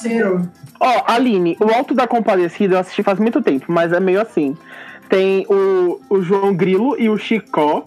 Ó, 0.80 1.04
Aline, 1.08 1.58
o 1.60 1.72
Alto 1.74 1.94
da 1.94 2.06
Compadecida 2.06 2.76
eu 2.76 2.80
assisti 2.80 3.02
faz 3.02 3.18
muito 3.18 3.42
tempo, 3.42 3.66
mas 3.70 3.92
é 3.94 4.00
meio 4.00 4.22
assim. 4.22 4.56
Tem 5.10 5.46
o, 5.50 6.00
o 6.10 6.22
João 6.22 6.54
Grilo 6.54 6.96
e 7.00 7.10
o 7.10 7.18
Chicó. 7.18 7.84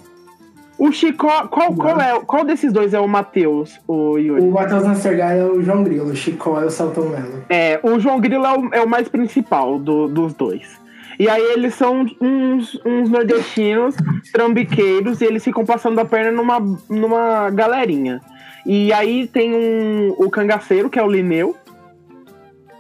O 0.78 0.90
Chicó, 0.92 1.48
qual, 1.48 1.74
qual, 1.74 2.00
é, 2.00 2.20
qual 2.20 2.44
desses 2.44 2.72
dois 2.72 2.94
é 2.94 3.00
o 3.00 3.06
Matheus, 3.08 3.78
o 3.87 4.16
Yuri? 4.16 4.42
O 4.42 4.50
Matheus 4.52 4.84
Nastergaile 4.84 5.40
é 5.40 5.44
o 5.44 5.61
João 5.62 5.82
Grilo, 5.82 6.06
o 6.11 6.16
Chicó 6.16 6.61
é 6.62 6.64
o 6.66 6.70
Celton 6.70 7.02
Mello. 7.08 7.44
É, 7.50 7.78
o 7.82 7.98
João 7.98 8.20
Grilo 8.20 8.46
é 8.46 8.56
o, 8.58 8.74
é 8.74 8.80
o 8.82 8.88
mais 8.88 9.08
principal 9.08 9.78
do- 9.78 10.06
dos 10.08 10.32
dois. 10.34 10.78
E 11.18 11.28
aí 11.28 11.42
eles 11.52 11.74
são 11.74 12.07
uns, 12.20 12.81
uns 12.85 13.11
nordestinos 13.11 13.96
trambiqueiros 14.33 15.20
e 15.20 15.24
eles 15.24 15.42
ficam 15.42 15.64
passando 15.64 15.98
a 15.98 16.04
perna 16.04 16.31
numa, 16.31 16.61
numa 16.88 17.50
galerinha. 17.50 18.20
E 18.64 18.92
aí 18.92 19.26
tem 19.26 19.52
um, 19.52 20.14
o 20.18 20.31
cangaceiro, 20.31 20.88
que 20.88 20.98
é 20.98 21.02
o 21.02 21.11
Lineu, 21.11 21.57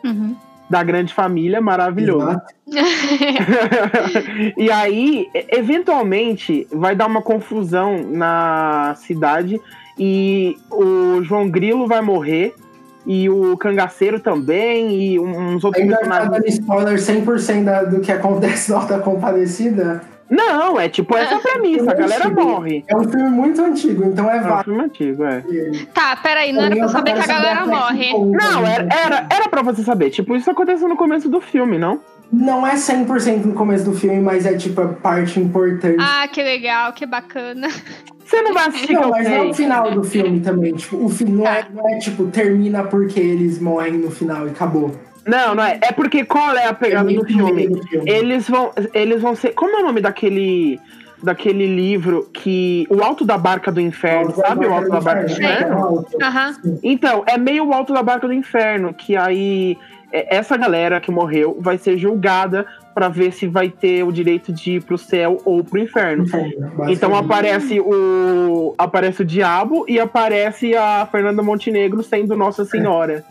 Uhum. 0.04 0.36
da 0.70 0.82
grande 0.84 1.12
família, 1.12 1.60
maravilhoso. 1.60 2.40
E 4.56 4.70
aí, 4.70 5.28
eventualmente, 5.48 6.66
vai 6.70 6.94
dar 6.94 7.06
uma 7.06 7.22
confusão 7.22 8.02
na 8.04 8.94
cidade 8.98 9.60
e 9.98 10.56
o 10.70 11.22
João 11.22 11.48
Grilo 11.48 11.86
vai 11.86 12.00
morrer. 12.00 12.54
E 13.08 13.28
o 13.30 13.56
cangaceiro 13.56 14.20
também, 14.20 14.92
e 15.14 15.18
uns 15.18 15.64
outros 15.64 15.82
Ainda 15.82 15.94
tá 15.96 16.00
personagens. 16.02 16.30
dando 16.30 16.46
spoiler 16.48 16.98
100% 17.00 17.64
da- 17.64 17.82
do 17.84 18.00
que 18.00 18.12
acontece 18.12 18.70
na 18.70 18.76
Alta 18.78 18.98
Compadecida. 18.98 20.02
Não, 20.30 20.78
é 20.78 20.90
tipo 20.90 21.16
essa 21.16 21.38
premissa, 21.38 21.90
a 21.90 21.94
galera 21.94 22.28
morre. 22.28 22.84
É 22.86 22.94
um 22.94 23.02
filme 23.08 23.30
muito 23.30 23.62
antigo, 23.64 24.04
então 24.04 24.30
é 24.30 24.36
É 24.36 24.40
um 24.40 24.42
válido. 24.42 24.64
filme 24.64 24.82
antigo, 24.84 25.24
é. 25.24 25.42
Tá, 25.94 26.16
peraí, 26.16 26.52
não 26.52 26.64
era 26.64 26.76
pra 26.76 26.84
eu 26.84 26.88
saber 26.90 27.14
que 27.14 27.20
a 27.20 27.26
galera 27.26 27.66
morre. 27.66 28.12
Não, 28.12 28.66
era, 28.66 28.86
era, 28.94 29.26
era 29.32 29.48
pra 29.48 29.62
você 29.62 29.82
saber. 29.82 30.10
Tipo, 30.10 30.36
isso 30.36 30.50
aconteceu 30.50 30.86
no 30.86 30.96
começo 30.98 31.30
do 31.30 31.40
filme, 31.40 31.78
não? 31.78 31.98
Não 32.30 32.66
é 32.66 32.76
100% 32.76 33.46
no 33.46 33.54
começo 33.54 33.86
do 33.86 33.94
filme, 33.94 34.20
mas 34.20 34.44
é 34.44 34.52
tipo 34.54 34.82
a 34.82 34.88
parte 34.88 35.40
importante. 35.40 35.96
Ah, 35.98 36.28
que 36.28 36.42
legal, 36.42 36.92
que 36.92 37.06
bacana. 37.06 37.68
Você 38.28 38.42
não 38.42 38.52
vai 38.52 38.68
assistir 38.68 38.92
não, 38.92 39.08
mas 39.08 39.26
não 39.26 39.34
é 39.34 39.42
o 39.42 39.54
final 39.54 39.90
do 39.90 40.04
filme 40.04 40.40
também. 40.40 40.74
Tipo, 40.74 41.02
o 41.02 41.08
filme 41.08 41.32
não 41.32 41.46
é, 41.46 41.66
não 41.72 41.88
é 41.88 41.98
tipo, 41.98 42.26
termina 42.26 42.84
porque 42.84 43.18
eles 43.18 43.58
morrem 43.58 43.94
no 43.94 44.10
final 44.10 44.46
e 44.46 44.50
acabou. 44.50 44.94
Não, 45.26 45.54
não 45.54 45.64
é. 45.64 45.78
É 45.80 45.92
porque 45.92 46.26
qual 46.26 46.54
é 46.54 46.66
a 46.66 46.74
pegada 46.74 47.04
meio 47.04 47.22
do 47.22 47.26
filme? 47.26 47.68
do 47.68 47.82
filme. 47.82 48.10
Eles 48.10 48.46
vão, 48.46 48.70
eles 48.92 49.22
vão 49.22 49.34
ser. 49.34 49.54
Como 49.54 49.74
é 49.78 49.80
o 49.80 49.86
nome 49.86 50.02
daquele 50.02 50.78
daquele 51.22 51.66
livro 51.66 52.28
que 52.32 52.86
o 52.90 53.02
Alto 53.02 53.24
da 53.24 53.36
Barca 53.36 53.72
do 53.72 53.80
Inferno, 53.80 54.32
sabe 54.36 54.66
o 54.66 54.72
Alto 54.72 54.90
da 54.90 55.00
Barca 55.00 55.24
do 55.24 55.32
Inferno? 55.32 56.06
Aham. 56.22 56.56
Então, 56.82 57.24
é 57.26 57.36
meio 57.38 57.66
o 57.66 57.72
Alto 57.72 57.92
da 57.92 58.02
Barca 58.02 58.26
do 58.26 58.32
Inferno, 58.32 58.94
que 58.94 59.16
aí 59.16 59.76
é, 59.76 59.76
essa 60.12 60.56
galera 60.56 61.00
que 61.00 61.10
morreu 61.10 61.56
vai 61.60 61.76
ser 61.78 61.96
julgada 61.98 62.66
pra 62.94 63.08
ver 63.08 63.32
se 63.32 63.46
vai 63.46 63.68
ter 63.68 64.02
o 64.02 64.10
direito 64.10 64.52
de 64.52 64.72
ir 64.76 64.82
pro 64.82 64.98
céu 64.98 65.38
ou 65.44 65.62
pro 65.62 65.78
inferno. 65.78 66.24
Então 66.88 67.14
aparece 67.14 67.78
o 67.80 68.74
aparece 68.76 69.22
o 69.22 69.24
diabo 69.24 69.84
e 69.88 70.00
aparece 70.00 70.74
a 70.74 71.06
Fernanda 71.10 71.42
Montenegro 71.42 72.02
sendo 72.02 72.36
Nossa 72.36 72.64
Senhora. 72.64 73.24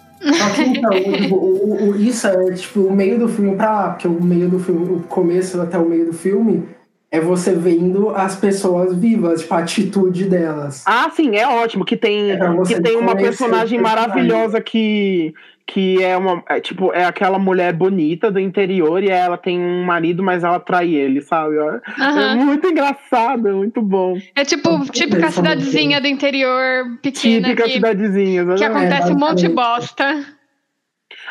Que 0.55 0.61
então, 0.63 0.91
o, 1.31 1.35
o- 1.35 1.89
o- 1.91 1.95
isso 1.95 2.25
é 2.27 2.51
tipo 2.53 2.81
o 2.81 2.95
meio 2.95 3.19
do 3.19 3.27
filme 3.29 3.55
pra 3.55 3.71
lá, 3.71 3.89
porque 3.89 4.07
o 4.07 4.23
meio 4.23 4.49
do 4.49 4.57
filme, 4.59 4.95
o 4.95 4.99
começo 5.01 5.61
até 5.61 5.77
o 5.77 5.85
meio 5.87 6.05
do 6.07 6.13
filme 6.13 6.63
é 7.11 7.19
você 7.21 7.53
vendo 7.53 8.09
as 8.09 8.35
pessoas 8.35 8.95
vivas, 8.95 9.41
tipo, 9.41 9.53
a 9.53 9.59
atitude 9.59 10.25
delas. 10.25 10.83
Ah, 10.87 11.09
sim, 11.15 11.35
é 11.35 11.47
ótimo 11.47 11.85
que 11.85 11.95
tem 11.95 12.31
É 12.31 12.37
que 12.65 12.81
tem 12.81 12.97
uma 12.97 13.15
personagem. 13.15 13.79
maravilhosa 13.79 14.59
que 14.59 15.33
que 15.69 16.01
é 16.01 16.15
uma 16.15 16.41
é, 16.47 16.61
tipo 16.61 16.93
é 16.93 17.03
aquela 17.03 17.37
mulher 17.37 17.73
bonita 17.73 18.31
do 18.31 18.39
interior 18.39 19.03
e 19.03 19.09
ela 19.09 19.37
tem 19.37 19.59
um 19.59 19.83
marido 19.83 20.23
mas 20.23 20.43
ela 20.43 20.59
trai 20.61 20.93
ele, 20.95 21.21
sabe? 21.21 21.57
É 21.57 21.81
Aham. 22.01 22.35
muito 22.37 22.67
engraçado, 22.67 23.47
é 23.49 23.51
muito 23.51 23.81
bom. 23.81 24.17
É 24.33 24.45
tipo, 24.45 24.83
típica 24.89 25.29
cidadezinha 25.29 25.99
do 25.99 26.07
interior 26.07 26.97
pequena 27.01 27.49
Típica 27.49 27.63
que, 27.65 27.73
cidadezinha. 27.73 28.45
que 28.45 28.51
exatamente. 28.53 28.63
acontece 28.93 29.11
um 29.13 29.19
monte 29.19 29.39
de 29.39 29.49
bosta. 29.49 30.25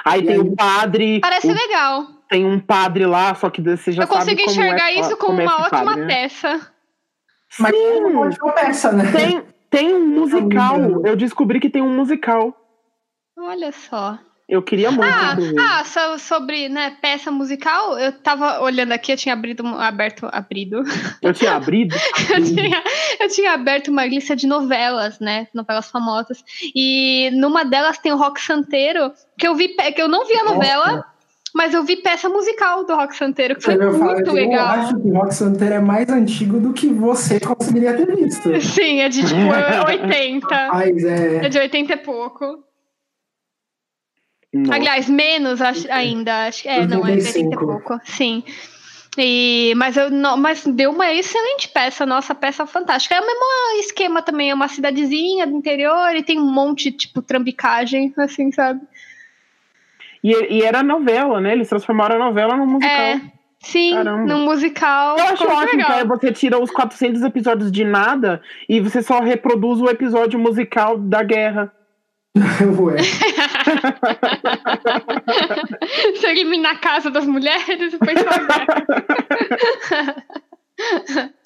Aí 0.05 0.23
tem 0.25 0.39
o 0.39 0.55
padre, 0.55 1.21
Parece 1.21 1.49
o- 1.49 1.55
legal. 1.55 2.07
tem 2.29 2.45
um 2.45 2.61
padre 2.61 3.07
lá, 3.07 3.35
só 3.35 3.49
que 3.49 3.63
você 3.63 3.91
já 3.91 4.03
Eu 4.03 4.07
sabe 4.07 4.19
consigo 4.21 4.41
como 4.43 4.51
enxergar 4.51 4.91
é, 4.91 5.01
isso 5.01 5.17
como 5.17 5.39
como 5.39 5.41
é 5.41 5.45
uma 5.45 5.63
ótima 5.63 5.85
padre, 5.87 6.01
né? 6.03 6.07
peça. 6.07 6.73
Mas 7.59 7.73
é 7.73 7.77
Sim. 7.95 8.01
uma 8.05 8.21
ótima 8.27 8.53
peça, 8.53 8.93
né? 8.93 9.05
Tem, 9.13 9.43
tem 9.71 9.95
um 9.95 10.07
musical. 10.09 10.79
Eu 11.07 11.17
descobri 11.17 11.59
que 11.59 11.71
tem 11.71 11.81
um 11.81 11.95
musical. 11.97 12.55
Olha 13.39 13.71
só. 13.73 14.19
Eu 14.49 14.63
queria 14.63 14.93
muito. 14.93 15.03
Ah, 15.05 15.37
ah 15.81 15.85
so- 15.85 16.19
sobre 16.21 16.69
né, 16.69 16.97
peça 17.03 17.33
musical, 17.33 17.99
eu 17.99 18.13
tava 18.13 18.61
olhando 18.61 18.93
aqui, 18.93 19.11
eu 19.13 19.17
tinha 19.17 19.33
abrido, 19.33 19.67
aberto, 19.67 20.29
abrido. 20.31 20.85
Eu 21.21 21.35
tinha 21.35 21.53
abrido. 21.57 21.97
Eu 22.31 22.45
tinha, 22.45 22.83
eu 23.21 23.29
tinha 23.29 23.53
aberto 23.53 23.89
uma 23.89 24.05
lista 24.07 24.37
de 24.37 24.47
novelas, 24.47 25.19
né? 25.19 25.49
Novelas 25.53 25.91
famosas. 25.91 26.45
E 26.75 27.31
numa 27.35 27.65
delas 27.65 27.99
tem 27.99 28.13
o 28.13 28.17
Rock 28.17 28.41
Santeiro, 28.41 29.13
que 29.39 29.47
eu 29.49 29.55
vi, 29.55 29.69
que 29.69 30.01
eu 30.01 30.09
não 30.09 30.25
vi 30.27 30.35
a 30.39 30.45
novela, 30.45 31.05
mas 31.55 31.73
eu 31.75 31.83
vi 31.83 31.97
peça 31.97 32.29
musical 32.29 32.85
do 32.85 32.95
Rock 32.95 33.17
Santeiro, 33.17 33.57
que 33.57 33.63
foi 33.63 33.75
Eu, 33.75 33.95
falo, 33.95 34.13
muito 34.13 34.29
eu 34.29 34.35
legal. 34.35 34.67
acho 34.69 35.01
que 35.01 35.09
o 35.09 35.15
Rock 35.15 35.35
Santeiro 35.35 35.75
é 35.75 35.81
mais 35.81 36.09
antigo 36.09 36.61
do 36.61 36.73
que 36.73 36.87
você 36.89 37.41
conseguiria 37.41 37.95
ter 37.97 38.15
visto. 38.15 38.49
Sim, 38.61 39.01
é 39.01 39.09
de 39.09 39.23
tipo 39.27 39.41
80. 39.89 40.69
Mas 40.73 41.05
É 41.05 41.47
é. 41.47 41.49
de 41.49 41.59
80 41.59 41.93
e 41.93 41.97
pouco. 41.97 42.65
Nossa. 44.61 44.75
Aliás, 44.75 45.09
menos 45.09 45.61
acho- 45.61 45.91
ainda. 45.91 46.47
Acho, 46.47 46.63
que- 46.63 46.69
é, 46.69 46.87
não, 46.87 47.07
é 47.07 47.17
de 47.17 47.19
80 47.19 47.39
e 47.39 47.43
85. 47.47 47.67
pouco. 47.67 48.01
Sim. 48.05 48.43
E, 49.19 49.73
mas, 49.77 49.97
eu, 49.97 50.11
não, 50.11 50.37
mas 50.37 50.63
deu 50.67 50.91
uma 50.91 51.11
excelente 51.13 51.69
peça, 51.69 52.05
nossa, 52.05 52.35
peça 52.35 52.67
fantástica. 52.67 53.15
É 53.15 53.21
o 53.21 53.27
mesmo 53.27 53.81
esquema 53.81 54.21
também, 54.21 54.51
é 54.51 54.55
uma 54.55 54.69
cidadezinha 54.69 55.47
do 55.47 55.55
interior 55.57 56.15
e 56.15 56.23
tem 56.23 56.39
um 56.39 56.51
monte, 56.53 56.93
tipo, 56.93 57.23
trambicagem, 57.23 58.13
assim, 58.19 58.53
sabe? 58.53 58.81
E, 60.23 60.57
e 60.57 60.63
era 60.63 60.83
novela, 60.83 61.41
né? 61.41 61.53
Eles 61.53 61.69
transformaram 61.69 62.17
a 62.17 62.27
novela 62.27 62.57
num 62.57 62.67
musical. 62.67 62.91
É, 62.95 63.21
sim, 63.61 63.95
Caramba. 63.95 64.27
num 64.35 64.45
musical. 64.45 65.17
Eu 65.19 65.25
acho 65.25 65.45
ótimo 65.47 65.85
que 65.85 65.93
aí 65.93 66.05
você 66.05 66.33
tira 66.33 66.59
os 66.63 66.71
400 66.71 67.23
episódios 67.23 67.73
de 67.73 67.85
nada 67.85 68.43
e 68.69 68.81
você 68.81 69.03
só 69.03 69.21
reproduz 69.21 69.81
o 69.81 69.89
episódio 69.89 70.39
musical 70.39 70.99
da 70.99 71.23
guerra. 71.23 71.73
Ué. 72.79 72.97
Você 76.15 76.27
elimina 76.29 76.71
a 76.73 76.77
casa 76.77 77.11
das 77.11 77.27
mulheres 77.27 77.95
e 77.95 77.99
depois 77.99 78.19
só 78.19 78.27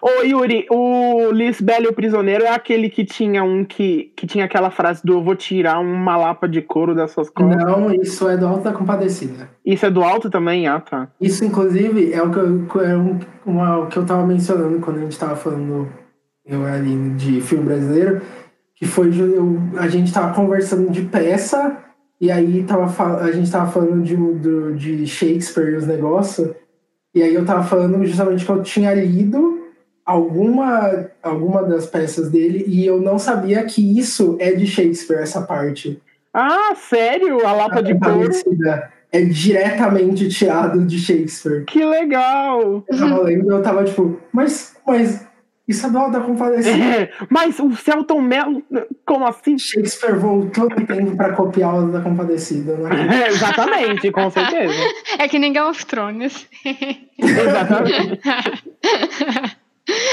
Ô, 0.00 0.22
Yuri, 0.22 0.64
o 0.70 1.30
Lisbelo 1.32 1.86
e 1.86 1.88
o 1.88 1.92
Prisioneiro 1.92 2.44
é 2.44 2.50
aquele 2.50 2.88
que 2.88 3.04
tinha 3.04 3.42
um 3.42 3.64
que, 3.64 4.12
que 4.16 4.24
tinha 4.26 4.44
aquela 4.44 4.70
frase 4.70 5.02
do 5.04 5.14
eu 5.14 5.22
vou 5.22 5.34
tirar 5.34 5.80
uma 5.80 6.16
lapa 6.16 6.48
de 6.48 6.62
couro 6.62 6.94
das 6.94 7.10
suas 7.10 7.28
costas. 7.28 7.56
Não, 7.62 7.92
isso 7.92 8.28
é 8.28 8.36
do 8.36 8.46
Alto 8.46 8.62
da 8.64 8.72
Compadecida. 8.72 9.50
Isso 9.66 9.84
é 9.84 9.90
do 9.90 10.02
alto 10.04 10.30
também? 10.30 10.68
Ah, 10.68 10.78
tá. 10.80 11.08
Isso, 11.20 11.44
inclusive, 11.44 12.12
é 12.12 12.22
o 12.22 12.30
que 12.30 12.38
eu, 12.38 12.68
é 12.84 12.96
um- 12.96 13.18
uma, 13.44 13.78
o 13.78 13.88
que 13.88 13.96
eu 13.98 14.06
tava 14.06 14.24
mencionando 14.24 14.78
quando 14.78 14.98
a 14.98 15.00
gente 15.00 15.18
tava 15.18 15.34
falando 15.36 15.88
eu 16.46 16.62
e 16.62 16.66
a 16.66 16.74
Aline 16.74 17.14
de 17.16 17.40
filme 17.40 17.64
brasileiro, 17.64 18.22
que 18.80 18.86
foi 18.86 19.08
eu, 19.08 19.58
a 19.76 19.88
gente 19.88 20.10
tava 20.10 20.34
conversando 20.34 20.90
de 20.90 21.02
peça, 21.02 21.76
e 22.18 22.30
aí 22.30 22.64
tava, 22.64 23.18
a 23.18 23.30
gente 23.30 23.50
tava 23.50 23.70
falando 23.70 24.02
de, 24.02 24.74
de 24.74 25.06
Shakespeare 25.06 25.74
e 25.74 25.76
os 25.76 25.86
negócios, 25.86 26.50
e 27.14 27.22
aí 27.22 27.34
eu 27.34 27.44
tava 27.44 27.62
falando 27.62 28.02
justamente 28.06 28.42
que 28.42 28.50
eu 28.50 28.62
tinha 28.62 28.94
lido 28.94 29.60
alguma, 30.04 31.10
alguma 31.22 31.62
das 31.62 31.84
peças 31.84 32.30
dele, 32.30 32.64
e 32.66 32.86
eu 32.86 33.02
não 33.02 33.18
sabia 33.18 33.62
que 33.64 33.98
isso 33.98 34.38
é 34.40 34.52
de 34.52 34.66
Shakespeare, 34.66 35.20
essa 35.20 35.42
parte. 35.42 36.00
Ah, 36.32 36.74
sério? 36.74 37.46
A 37.46 37.52
lapa 37.52 37.82
de 37.82 37.98
couro? 37.98 38.30
É 39.12 39.22
diretamente 39.22 40.28
tirado 40.28 40.86
de 40.86 40.98
Shakespeare. 40.98 41.64
Que 41.66 41.84
legal! 41.84 42.82
Eu 42.88 42.98
tava 42.98 43.22
lendo, 43.24 43.50
eu 43.50 43.62
tava 43.62 43.84
tipo, 43.84 44.18
mas, 44.32 44.74
mas 44.86 45.26
isso 45.70 45.86
é 45.86 45.90
da 45.90 46.20
Compadecida. 46.20 46.84
É, 46.84 47.10
mas 47.28 47.58
o 47.58 47.70
Celton 47.76 48.20
Mello, 48.20 48.62
como 49.06 49.26
assim? 49.26 49.58
Shakespeare 49.58 50.18
voltou 50.18 50.68
no 50.68 50.86
tempo 50.86 51.16
pra 51.16 51.32
copiar 51.32 51.74
o 51.76 51.92
da 51.92 52.00
Compadecida. 52.00 52.76
Né? 52.76 53.24
É, 53.24 53.28
exatamente, 53.28 54.10
com 54.10 54.28
certeza. 54.30 54.74
É 55.18 55.28
que 55.28 55.38
nem 55.38 55.52
Game 55.52 55.68
of 55.68 55.86
Thrones. 55.86 56.48
Exatamente. 57.18 58.20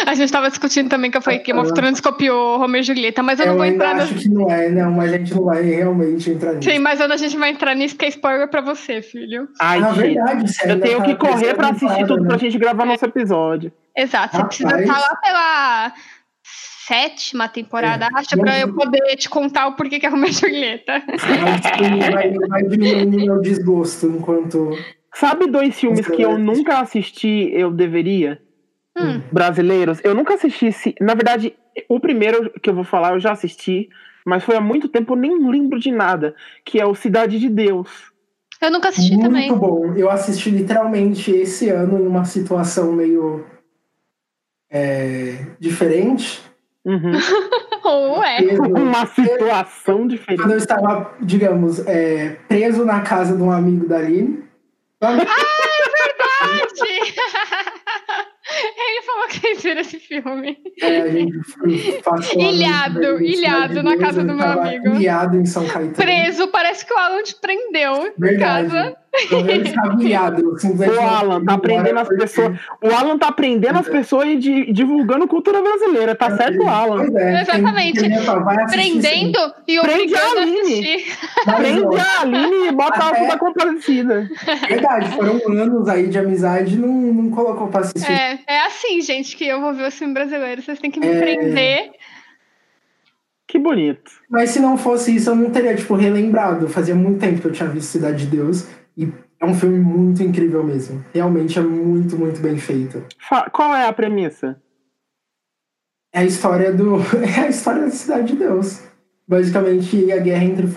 A 0.08 0.14
gente 0.16 0.32
tava 0.32 0.50
discutindo 0.50 0.90
também 0.90 1.12
que 1.12 1.20
foi 1.22 1.40
Game 1.40 1.60
of 1.60 1.74
Thrones 1.74 2.00
copiou 2.00 2.58
Romeo 2.58 2.80
e 2.80 2.84
Julieta, 2.84 3.22
mas 3.22 3.40
eu 3.40 3.48
não 3.48 3.54
Eu 3.54 3.58
vou 3.58 3.64
ainda 3.64 3.76
entrar 3.76 4.04
acho 4.04 4.14
no... 4.16 4.20
que 4.20 4.30
não 4.30 4.50
é, 4.50 4.70
não, 4.70 4.92
mas 4.92 5.14
a 5.14 5.18
gente 5.18 5.36
não 5.36 5.44
vai 5.44 5.62
realmente 5.62 6.32
entrar 6.32 6.54
nisso. 6.54 6.70
Sim, 6.70 6.80
mas 6.80 7.02
a 7.02 7.18
gente 7.18 7.38
vai 7.38 7.52
entrar 7.52 7.76
nisso 7.76 7.96
que 7.96 8.06
é 8.06 8.08
spoiler 8.08 8.48
pra 8.48 8.62
você, 8.62 9.02
filho. 9.02 9.48
Ai, 9.60 9.80
Na 9.80 9.94
gente, 9.94 10.14
verdade, 10.16 10.52
você 10.52 10.72
eu 10.72 10.80
tenho 10.80 10.98
tá 11.00 11.04
que 11.06 11.16
correr 11.16 11.54
pra 11.54 11.70
assistir 11.70 12.08
tudo 12.08 12.24
né? 12.24 12.28
pra 12.30 12.38
gente 12.38 12.58
gravar 12.58 12.86
nosso 12.86 13.06
episódio. 13.06 13.72
Exato, 13.98 14.38
você 14.38 14.44
precisa 14.46 14.70
Rapaz. 14.70 14.88
estar 14.88 15.00
lá 15.00 15.16
pela 15.16 15.94
sétima 16.88 17.50
temporada, 17.50 18.06
É, 18.06 18.10
acho, 18.20 18.38
pra 18.38 18.60
eu 18.60 18.74
poder 18.74 19.16
te 19.18 19.28
contar 19.28 19.68
o 19.68 19.76
porquê 19.76 20.00
que 20.00 20.06
é 20.06 20.10
Romeo 20.10 20.30
e 20.30 20.34
Julieta. 20.34 21.04
Vai, 22.12 22.12
vai, 22.12 22.34
vai 22.48 22.64
diminuindo 22.64 23.18
o 23.18 23.26
meu 23.26 23.42
desgosto 23.42 24.06
enquanto. 24.08 24.72
Sabe 25.14 25.48
dois 25.48 25.78
filmes 25.78 26.08
que 26.08 26.22
eu 26.22 26.38
nunca 26.38 26.80
assisti, 26.80 27.50
eu 27.52 27.72
deveria? 27.72 28.40
Hum. 28.98 29.22
Brasileiros? 29.32 30.00
Eu 30.04 30.14
nunca 30.16 30.36
assisti. 30.36 30.68
esse- 30.68 30.96
Na 31.02 31.14
verdade, 31.14 31.54
o 31.90 32.00
primeiro 32.00 32.52
que 32.62 32.70
eu 32.70 32.74
vou 32.76 32.84
falar 32.84 33.14
eu 33.14 33.20
já 33.20 33.32
assisti, 33.32 33.90
mas 34.26 34.44
foi 34.44 34.56
há 34.56 34.62
muito 34.62 34.88
tempo, 34.88 35.14
eu 35.14 35.18
nem 35.18 35.50
lembro 35.50 35.80
de 35.80 35.92
nada. 35.92 36.36
Que 36.64 36.80
é 36.80 36.86
o 36.86 36.96
Cidade 36.96 37.40
de 37.40 37.50
Deus. 37.50 37.90
Eu 38.62 38.72
nunca 38.72 38.90
assisti 38.90 39.12
Muito 39.16 39.24
também. 39.28 39.54
bom. 39.54 39.94
Eu 39.96 40.10
assisti 40.10 40.50
literalmente 40.50 41.32
esse 41.32 41.70
ano 41.70 42.00
em 42.00 42.08
uma 42.08 42.26
situação 42.26 42.92
meio. 42.92 43.46
É, 44.70 45.46
diferente. 45.60 46.42
Uhum. 46.86 47.12
Ou 47.84 48.24
é. 48.24 48.38
Preso- 48.44 48.62
Uma 48.64 49.06
situação 49.08 49.98
Quando 50.00 50.10
diferente. 50.10 50.50
eu 50.50 50.58
estava, 50.58 51.14
digamos, 51.22 51.80
é, 51.88 52.38
preso 52.48 52.84
na 52.86 53.02
casa 53.02 53.36
de 53.36 53.42
um 53.44 53.52
amigo 53.52 53.88
da 53.88 53.98
Aline. 53.98 54.44
Verdade! 55.02 55.28
Ele 58.80 59.02
falou 59.06 59.28
que 59.28 59.40
fez 59.40 59.62
ver 59.62 59.78
esse 59.78 60.00
filme. 60.00 60.58
É, 60.82 61.02
a 61.02 61.08
gente 61.10 62.02
passou 62.02 62.42
Ilhado, 62.42 63.22
ilhado 63.22 63.84
na 63.84 63.98
casa 63.98 64.24
do 64.24 64.34
meu 64.34 64.48
amigo. 64.48 64.88
Ilhado 64.96 65.38
em 65.38 65.46
São 65.46 65.68
Caetano. 65.68 65.94
Preso, 65.96 66.48
parece 66.48 66.86
que 66.86 66.94
o 66.94 66.98
Alan 66.98 67.22
te 67.24 67.36
prendeu 67.36 68.08
em 68.08 68.14
Verdade. 68.18 68.70
casa. 68.70 68.98
Eu 69.32 70.58
simplesmente 70.60 70.98
O 70.98 71.02
Alan 71.02 71.44
tá 71.44 71.54
aprendendo 71.54 72.00
as 72.00 72.08
porque- 72.08 72.22
pessoas. 72.22 72.60
O 72.82 72.88
Alan 72.96 73.18
tá 73.18 73.28
aprendendo 73.28 73.80
as 73.80 73.88
pessoas 73.88 74.28
e 74.28 74.36
di- 74.38 74.72
divulgando 74.72 75.28
cultura 75.28 75.62
brasileira. 75.62 76.16
Tá 76.16 76.36
certo, 76.38 76.64
o 76.64 76.68
Alan? 76.68 77.06
É, 77.18 77.42
Exatamente. 77.42 78.00
tem- 78.00 78.10
tem- 78.10 78.26
vai 78.26 78.56
assistir 78.64 79.00
Prendendo 79.02 79.54
e 79.68 79.78
a 79.78 79.82
obrigando 79.82 80.40
a 80.40 80.42
Aline. 80.42 81.04
Prende 81.58 82.00
a 82.00 82.22
Aline 82.22 82.68
e 82.68 82.72
bota 82.72 83.04
a 83.04 83.10
Até- 83.10 83.20
puta 83.26 83.38
compadecida. 83.38 84.30
Verdade, 84.68 85.10
foram 85.16 85.40
anos 85.62 85.88
aí 85.90 86.08
de 86.08 86.18
amizade 86.20 86.76
e 86.76 86.78
não, 86.78 86.88
não 86.88 87.30
colocou 87.32 87.68
pra 87.68 87.82
assistir. 87.82 88.12
É, 88.12 88.40
é 88.48 88.60
assim, 88.66 89.02
gente, 89.02 89.36
que 89.36 89.48
eu 89.48 89.60
vou 89.62 89.74
ver 89.74 89.88
o 89.88 89.92
filme 89.92 90.14
brasileiro. 90.14 90.62
Vocês 90.62 90.80
têm 90.80 90.92
que 90.92 91.00
me 91.00 91.08
É. 91.08 91.20
prender. 91.20 91.92
Que 93.48 93.58
bonito. 93.58 94.12
Mas 94.30 94.50
se 94.50 94.60
não 94.60 94.78
fosse 94.78 95.16
isso, 95.16 95.30
eu 95.30 95.36
não 95.36 95.50
teria, 95.50 95.74
tipo, 95.74 95.96
relembrado. 95.96 96.68
Fazia 96.68 96.94
muito 96.94 97.20
tempo 97.20 97.40
que 97.40 97.48
eu 97.48 97.52
tinha 97.54 97.70
visto 97.70 97.88
Cidade 97.92 98.26
de 98.26 98.36
Deus. 98.36 98.68
E 98.98 99.14
é 99.40 99.46
um 99.46 99.54
filme 99.54 99.80
muito 99.80 100.24
incrível 100.24 100.64
mesmo. 100.64 101.06
Realmente 101.14 101.60
é 101.60 101.62
muito, 101.62 102.18
muito 102.18 102.42
bem 102.42 102.58
feito. 102.58 103.06
Qual 103.52 103.76
é 103.76 103.88
a 103.88 103.94
premissa? 103.94 104.60
É 106.12 106.22
a 106.22 106.26
história 106.26 106.74
do. 106.74 106.98
É 107.38 107.42
a 107.42 107.50
história 107.50 107.84
da 107.84 107.92
Cidade 107.92 108.34
de 108.34 108.36
Deus. 108.38 108.82
Basicamente, 109.28 110.12
a 110.12 110.18
guerra 110.18 110.44
entre. 110.44 110.68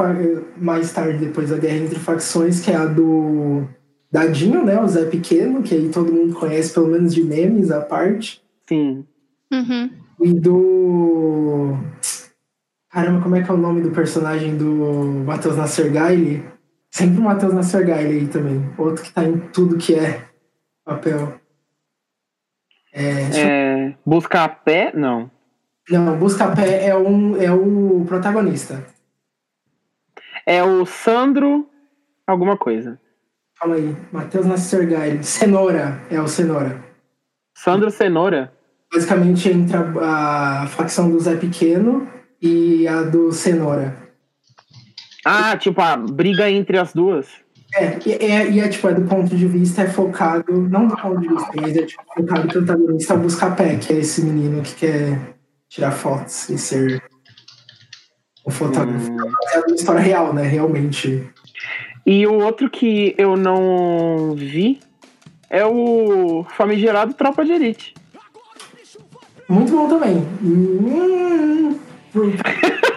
Mais 0.59 0.93
tarde, 0.93 1.25
depois, 1.25 1.51
a 1.51 1.57
guerra 1.57 1.77
entre 1.77 1.99
facções, 1.99 2.61
que 2.61 2.71
é 2.71 2.77
a 2.77 2.85
do. 2.85 3.67
Dadinho, 4.13 4.65
né? 4.65 4.79
O 4.81 4.89
Zé 4.89 5.05
Pequeno, 5.05 5.63
que 5.63 5.73
aí 5.73 5.89
todo 5.89 6.13
mundo 6.13 6.35
conhece, 6.35 6.75
pelo 6.75 6.89
menos 6.89 7.15
de 7.15 7.23
memes, 7.23 7.71
a 7.71 7.81
parte. 7.81 8.43
Sim. 8.69 9.07
Uhum. 9.53 9.91
E 10.21 10.35
do. 10.35 11.77
Caramba, 12.91 13.23
como 13.23 13.37
é 13.37 13.43
que 13.43 13.51
é 13.51 13.55
o 13.55 13.57
nome 13.57 13.81
do 13.81 13.93
personagem 13.93 14.57
do 14.57 15.25
Matheus 15.25 15.57
Nassergaile? 15.57 16.45
Sempre 16.91 17.19
o 17.19 17.23
Matheus 17.23 17.55
Nassergaile 17.55 18.21
aí 18.21 18.29
também. 18.29 18.73
Outro 18.77 19.05
que 19.05 19.13
tá 19.13 19.25
em 19.25 19.39
tudo 19.39 19.79
que 19.79 19.95
é 19.95 20.25
papel. 20.85 21.41
É, 22.93 23.13
É, 23.39 23.97
busca 24.05 24.45
a 24.45 24.49
pé? 24.49 24.93
Não. 24.95 25.31
Não, 25.89 26.17
Buscapé 26.17 26.87
é, 26.87 26.97
um, 26.97 27.37
é 27.37 27.51
o 27.51 28.05
protagonista. 28.07 28.87
É 30.47 30.63
o 30.63 30.87
Sandro. 30.87 31.69
Alguma 32.27 32.57
coisa. 32.57 33.01
Calma 33.59 33.75
aí. 33.75 33.97
Matheus 34.13 34.47
Nassergaile. 34.47 35.25
Cenoura. 35.25 36.01
É 36.11 36.21
o 36.21 36.29
Cenoura. 36.29 36.85
Sandro 37.57 37.91
Cenoura. 37.91 38.53
Basicamente 38.93 39.49
entra 39.49 39.81
a 40.01 40.67
facção 40.69 41.11
do 41.11 41.19
Zé 41.19 41.37
Pequeno 41.37 42.09
e 42.41 42.87
a 42.87 43.03
do 43.03 43.33
Cenoura. 43.33 44.10
Ah, 45.25 45.57
tipo, 45.57 45.81
a 45.81 45.97
briga 45.97 46.51
entre 46.51 46.79
as 46.79 46.93
duas. 46.93 47.27
É, 47.75 47.99
e 48.05 48.13
é, 48.13 48.51
e 48.51 48.61
é 48.61 48.69
tipo, 48.69 48.89
é 48.89 48.95
do 48.95 49.03
ponto 49.03 49.35
de 49.35 49.47
vista, 49.47 49.83
é 49.83 49.87
focado, 49.87 50.53
não 50.69 50.89
do 50.89 50.97
ponto 50.97 51.21
de 51.21 51.29
vista, 51.29 51.51
mas 51.55 51.77
é 51.77 51.87
tipo, 51.87 52.03
focado 52.15 52.43
no 52.43 52.49
protagonista 52.49 53.17
Buscapé, 53.17 53.77
que 53.77 53.93
é 53.93 53.97
esse 53.99 54.23
menino 54.23 54.61
que 54.63 54.75
quer 54.75 55.37
tirar 55.69 55.93
fotos 55.93 56.49
e 56.49 56.59
ser 56.59 57.03
um 58.47 58.51
fotógrafo. 58.51 59.11
Hum. 59.11 59.33
É 59.53 59.59
uma 59.61 59.75
história 59.75 60.01
real, 60.01 60.35
né? 60.35 60.43
Realmente. 60.43 61.31
E 62.05 62.27
o 62.27 62.35
outro 62.35 62.69
que 62.69 63.15
eu 63.17 63.37
não 63.37 64.35
vi 64.35 64.81
é 65.49 65.65
o 65.65 66.45
famigerado 66.57 67.15
Tropa 67.15 67.45
de 67.45 67.53
Elite. 67.53 67.95
Muito 69.49 69.73
bom 69.73 69.89
também. 69.89 70.17
Hum, 70.43 71.79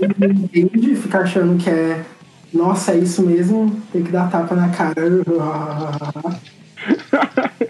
Entende? 0.00 0.94
Ficar 0.96 1.20
achando 1.20 1.62
que 1.62 1.70
é. 1.70 2.04
Nossa, 2.52 2.92
é 2.92 2.98
isso 2.98 3.22
mesmo. 3.22 3.80
Tem 3.92 4.02
que 4.02 4.12
dar 4.12 4.30
tapa 4.30 4.54
na 4.54 4.68
cara. 4.68 4.94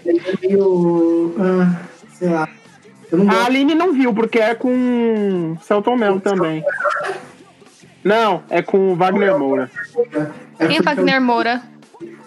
É 0.05 0.47
meio. 0.47 1.33
ah, 1.39 1.75
sei 2.13 2.29
lá. 2.29 2.47
Eu 3.11 3.19
não 3.19 3.31
A. 3.31 3.45
Aline 3.45 3.73
não 3.73 3.93
viu, 3.93 4.13
porque 4.13 4.37
é 4.39 4.53
com 4.53 5.55
Celton 5.61 5.95
Mello 5.95 6.19
também. 6.19 6.63
Não, 8.03 8.43
é 8.49 8.61
com 8.61 8.95
Wagner 8.95 9.37
Moura. 9.37 9.71
É 10.59 10.67
Quem 10.67 10.77
é 10.77 10.81
Wagner 10.81 11.21
Moura? 11.21 11.61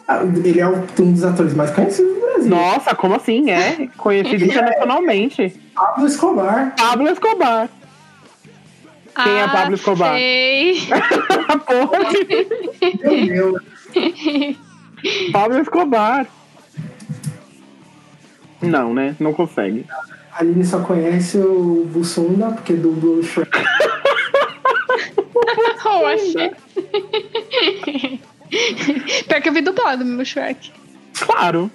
Ah, 0.09 0.23
Ele 0.23 0.61
é 0.61 0.67
um 0.67 1.13
dos 1.13 1.23
atores 1.23 1.55
mais 1.55 1.71
conhecidos 1.71 2.15
do 2.15 2.21
Brasil. 2.21 2.51
Nossa, 2.51 2.95
como 2.95 3.15
assim? 3.15 3.51
É 3.51 3.89
conhecido 3.97 4.45
internacionalmente. 4.45 5.61
Pablo 5.75 6.07
Escobar. 6.07 6.75
Pablo 6.77 7.09
Escobar. 7.09 7.69
Quem 9.15 9.39
é 9.39 9.49
Pablo 9.49 9.75
Escobar? 9.75 10.13
Ah, 10.13 10.17
Sei. 10.17 10.81
Porra, 11.67 12.11
Meu 13.27 13.27
Deus. 13.27 14.57
Pablo 15.33 15.61
Escobar. 15.61 16.27
Não, 18.63 18.95
né? 18.95 19.17
Não 19.19 19.33
consegue. 19.33 19.87
A 20.33 20.41
Aline 20.41 20.65
só 20.65 20.81
conhece 20.81 21.39
o 21.39 21.87
Bussunda 21.93 22.53
porque 22.53 22.75
dublou 22.75 23.17
o 23.17 23.23
Shrek. 23.23 23.51
Oxe. 25.85 26.53
Pior 29.29 29.41
que 29.43 29.49
eu 29.49 29.53
vi 29.53 29.61
dublado 29.61 30.05
meu 30.05 30.25
Shrek. 30.25 30.73
Claro. 31.19 31.71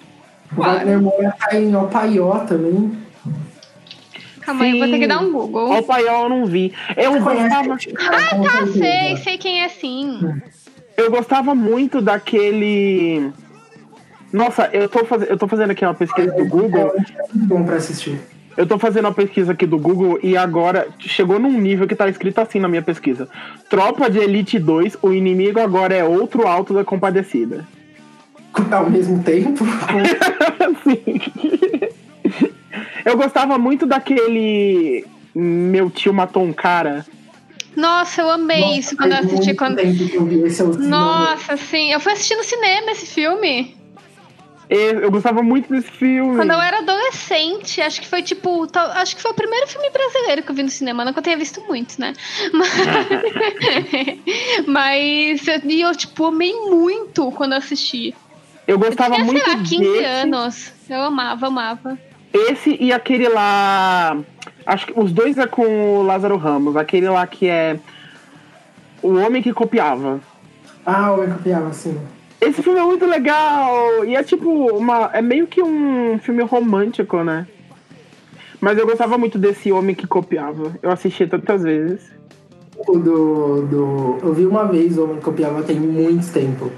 O 0.56 0.62
Wagner 0.62 1.02
Moura 1.02 1.36
tá 1.40 1.56
em 1.58 1.76
Opaió 1.76 2.40
também. 2.46 2.98
Calma 4.46 4.64
aí, 4.64 4.72
eu 4.72 4.78
vou 4.80 4.88
ter 4.90 5.00
que 5.00 5.08
dar 5.08 5.20
um 5.20 5.32
Google. 5.32 5.78
O 5.78 5.84
paiol 5.84 6.24
eu 6.24 6.30
não 6.30 6.46
vi. 6.46 6.72
Eu 6.96 7.14
gostava, 7.20 7.74
Ah, 7.74 8.36
Tá, 8.44 8.68
sei, 8.68 9.18
sei 9.18 9.38
quem 9.38 9.62
é 9.64 9.70
sim. 9.70 10.20
eu 10.98 11.10
gostava 11.12 11.56
muito 11.56 12.02
daquele. 12.02 13.32
Nossa, 14.32 14.70
eu 14.74 14.88
tô, 14.90 15.06
faz... 15.06 15.28
eu 15.30 15.38
tô 15.38 15.48
fazendo 15.48 15.72
aqui 15.72 15.86
uma 15.86 15.94
pesquisa 15.94 16.32
do 16.32 16.46
Google. 16.48 16.94
É 16.98 17.04
bom 17.34 17.64
pra 17.64 17.78
assistir. 17.78 18.20
Eu 18.58 18.66
tô 18.66 18.80
fazendo 18.80 19.06
uma 19.06 19.14
pesquisa 19.14 19.52
aqui 19.52 19.66
do 19.66 19.78
Google 19.78 20.18
e 20.24 20.38
agora 20.38 20.88
chegou 21.00 21.38
num 21.40 21.60
nível 21.60 21.86
que 21.88 21.96
tá 21.96 22.08
escrito 22.08 22.40
assim 22.40 22.58
na 22.60 22.70
minha 22.70 22.82
pesquisa. 22.82 23.28
Tropa 23.70 24.10
de 24.10 24.18
Elite 24.20 24.58
2, 24.58 24.98
o 25.02 25.12
inimigo 25.12 25.60
agora 25.60 25.94
é 25.94 26.04
outro 26.06 26.48
alto 26.48 26.74
da 26.74 26.84
compadecida. 26.86 27.68
Ao 28.72 28.90
mesmo 28.90 29.22
tempo, 29.22 29.66
Sim. 30.84 31.45
Eu 33.06 33.16
gostava 33.16 33.58
muito 33.58 33.86
daquele. 33.86 35.06
Meu 35.34 35.90
tio 35.90 36.14
matou 36.14 36.44
um 36.44 36.52
cara. 36.54 37.06
Nossa, 37.76 38.22
eu 38.22 38.30
amei 38.32 38.62
Nossa, 38.62 38.80
isso 38.80 38.98
quando 38.98 39.12
eu 39.12 39.18
assisti. 39.18 39.36
muito 39.36 39.56
Quando... 39.58 39.80
eu 39.80 40.74
Nossa, 40.90 41.58
sim. 41.58 41.92
Eu 41.92 42.00
fui 42.00 42.14
assistir 42.14 42.36
no 42.36 42.44
cinema 42.44 42.92
esse 42.92 43.06
filme. 43.06 43.76
Eu 44.70 45.02
eu 45.02 45.12
gostava 45.12 45.44
muito 45.44 45.70
desse 45.72 45.92
filme. 45.92 46.38
Quando 46.38 46.52
eu 46.52 46.60
era 46.62 46.80
adolescente, 46.80 47.82
acho 47.82 48.02
que 48.02 48.08
foi 48.08 48.24
tipo. 48.24 48.66
tal- 48.68 48.90
Acho 48.92 49.16
que 49.16 49.22
foi 49.22 49.32
o 49.32 49.36
primeiro 49.36 49.68
filme 49.68 49.90
brasileiro 49.92 50.42
que 50.42 50.50
eu 50.52 50.56
vi 50.56 50.64
no 50.64 50.70
cinema. 50.70 51.06
Não 51.06 51.14
que 51.14 51.20
eu 51.20 51.24
tenha 51.24 51.38
visto 51.38 51.62
muitos, 51.68 51.98
né? 51.98 52.14
Mas, 52.54 52.70
Mas 54.66 55.48
eu- 55.48 55.62
e 55.66 55.82
eu, 55.82 55.96
tipo, 55.96 56.26
amei 56.26 56.54
muito 56.54 57.32
quando 57.34 57.52
eu 57.52 57.58
assisti. 57.60 58.16
Eu 58.68 58.76
Eu 58.76 58.80
gostava 58.80 59.16
tinha, 59.16 59.26
muito 59.26 59.44
sei 59.44 59.54
lá, 59.54 59.60
15 59.64 59.78
desse, 59.78 60.06
anos. 60.06 60.74
Eu 60.90 61.02
amava, 61.04 61.48
amava. 61.48 62.00
Esse 62.36 62.78
e 62.80 62.92
aquele 62.92 63.28
lá. 63.28 64.18
Acho 64.66 64.88
que 64.88 64.94
os 65.00 65.12
dois 65.12 65.38
é 65.38 65.48
com 65.48 66.00
o 66.00 66.04
Lázaro 66.04 66.38
Ramos. 66.38 66.76
Aquele 66.76 67.10
lá 67.10 67.26
que 67.26 67.48
é. 67.48 67.80
O 69.02 69.16
Homem 69.16 69.42
que 69.42 69.54
Copiava. 69.54 70.20
Ah, 70.86 71.14
o 71.14 71.24
eu 71.24 71.30
copiava, 71.30 71.70
assim. 71.70 71.98
Esse 72.40 72.62
filme 72.62 72.80
é 72.80 72.84
muito 72.84 73.06
legal. 73.06 74.06
E 74.06 74.16
é 74.16 74.24
tipo 74.24 74.50
uma. 74.78 75.10
É 75.14 75.22
meio 75.22 75.48
que 75.48 75.62
um 75.62 76.20
filme 76.20 76.44
romântico, 76.44 77.24
né? 77.24 77.48
Mas 78.62 78.78
eu 78.78 78.86
gostava 78.86 79.18
muito 79.18 79.38
desse 79.38 79.72
homem 79.72 79.96
que 79.96 80.08
copiava. 80.08 80.76
Eu 80.82 80.92
assisti 80.92 81.26
tantas 81.28 81.64
vezes. 81.64 82.12
O 82.78 82.98
do, 82.98 83.62
do. 83.64 84.18
Eu 84.22 84.34
vi 84.34 84.46
uma 84.46 84.66
vez 84.66 84.98
o 84.98 85.04
Homem 85.04 85.18
que 85.18 85.24
Copiava 85.24 85.64
tem 85.64 85.80
muito 85.80 86.32
tempo. 86.32 86.72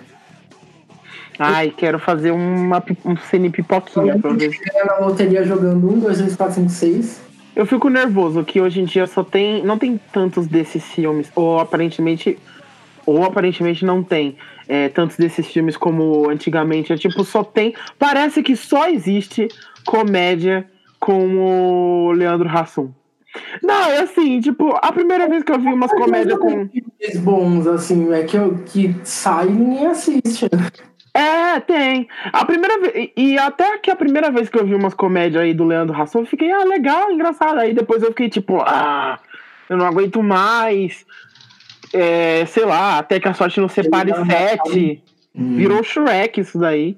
Ai, 1.40 1.74
quero 1.76 2.00
fazer 2.00 2.32
uma, 2.32 2.84
um 3.06 3.16
cine 3.18 3.50
pipoquinha 3.50 4.18
pra 4.20 4.32
ver. 4.32 4.50
Ganha 4.50 4.86
na 4.86 5.06
loteria 5.06 5.44
jogando 5.44 5.90
1, 5.94 6.00
2, 6.00 6.18
3, 6.18 6.36
4, 6.36 6.56
5, 6.56 6.70
6. 6.70 7.22
Eu 7.56 7.66
fico 7.66 7.90
nervoso 7.90 8.44
que 8.44 8.62
hoje 8.62 8.82
em 8.82 8.86
dia 8.86 9.06
só 9.08 9.24
tem. 9.24 9.64
Não 9.64 9.78
tem 9.78 10.00
tantos 10.12 10.48
desses 10.48 10.84
filmes. 10.84 11.32
Ou 11.36 11.60
aparentemente. 11.60 12.38
Ou 13.06 13.24
aparentemente 13.24 13.86
não 13.86 14.04
tem 14.04 14.36
é, 14.68 14.90
tantos 14.90 15.18
desses 15.18 15.48
filmes 15.48 15.78
como 15.78 16.30
antigamente. 16.30 16.92
É 16.92 16.98
tipo, 16.98 17.24
só 17.24 17.44
tem. 17.44 17.74
Parece 17.98 18.42
que 18.44 18.56
só 18.56 18.90
existe 18.90 19.48
comédia 19.86 20.66
com 21.00 21.38
o 21.38 22.12
Leandro 22.12 22.50
Hassum. 22.50 22.92
Não, 23.62 23.92
é 23.92 24.00
assim, 24.00 24.40
tipo, 24.40 24.72
a 24.82 24.92
primeira 24.92 25.28
vez 25.30 25.44
que 25.44 25.52
eu 25.52 25.60
vi 25.60 25.68
umas 25.68 25.92
comédias 25.92 26.38
com. 26.40 26.68
Filmes 26.68 27.20
bons, 27.20 27.68
assim, 27.68 28.12
é 28.12 28.24
que, 28.24 28.36
eu, 28.36 28.56
que 28.66 28.96
sai 29.04 29.48
e 29.48 29.52
ninguém 29.52 29.88
assiste. 29.88 30.48
É, 31.18 31.60
tem. 31.62 32.08
A 32.32 32.46
primeira 32.46 32.80
vez. 32.80 33.10
E 33.18 33.40
até 33.40 33.80
que 33.80 33.90
a 33.90 33.96
primeira 33.96 34.30
vez 34.30 34.50
que 34.50 34.60
eu 34.60 34.66
vi 34.66 34.76
umas 34.76 34.94
comédias 34.94 35.42
aí 35.42 35.52
do 35.52 35.64
Leandro 35.64 36.00
Hassum, 36.00 36.20
eu 36.20 36.26
fiquei, 36.28 36.52
ah, 36.52 36.64
legal, 36.64 37.12
engraçado. 37.12 37.58
Aí 37.58 37.74
depois 37.74 38.04
eu 38.04 38.10
fiquei 38.10 38.30
tipo, 38.30 38.62
ah, 38.62 39.20
eu 39.68 39.78
não 39.78 39.88
aguento 39.88 40.22
mais. 40.22 41.08
É, 41.92 42.46
sei 42.46 42.66
lá, 42.66 43.00
até 43.00 43.20
que 43.20 43.28
a 43.28 43.34
sorte 43.34 43.60
não 43.60 43.68
separe 43.68 44.12
Ele 44.12 44.26
sete. 44.26 45.04
Virou 45.34 45.84
Shrek 45.84 46.40
isso 46.40 46.60
daí. 46.60 46.96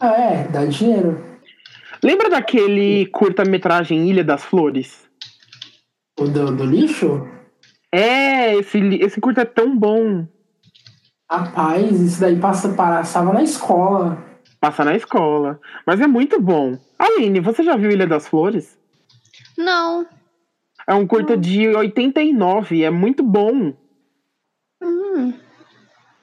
Ah, 0.00 0.20
é, 0.20 0.48
dá 0.48 0.64
dinheiro. 0.64 1.22
Lembra 2.02 2.28
daquele 2.28 3.06
curta-metragem 3.06 4.08
Ilha 4.10 4.24
das 4.24 4.42
Flores? 4.42 5.08
O 6.18 6.24
do, 6.24 6.50
do 6.50 6.64
lixo? 6.64 7.24
É, 7.92 8.56
esse, 8.56 8.78
esse 8.96 9.20
curta 9.20 9.42
é 9.42 9.44
tão 9.44 9.76
bom. 9.76 10.26
Rapaz, 11.32 11.98
isso 11.98 12.20
daí 12.20 12.38
passa, 12.38 12.68
passava 12.74 13.32
na 13.32 13.42
escola. 13.42 14.22
Passa 14.60 14.84
na 14.84 14.94
escola. 14.94 15.58
Mas 15.86 15.98
é 15.98 16.06
muito 16.06 16.38
bom. 16.38 16.76
Aline, 16.98 17.40
você 17.40 17.62
já 17.62 17.74
viu 17.74 17.90
Ilha 17.90 18.06
das 18.06 18.28
Flores? 18.28 18.78
Não. 19.56 20.06
É 20.86 20.92
um 20.92 21.06
curta 21.06 21.34
de 21.34 21.68
89, 21.68 22.82
é 22.82 22.90
muito 22.90 23.22
bom. 23.22 23.72
Hum. 24.82 25.32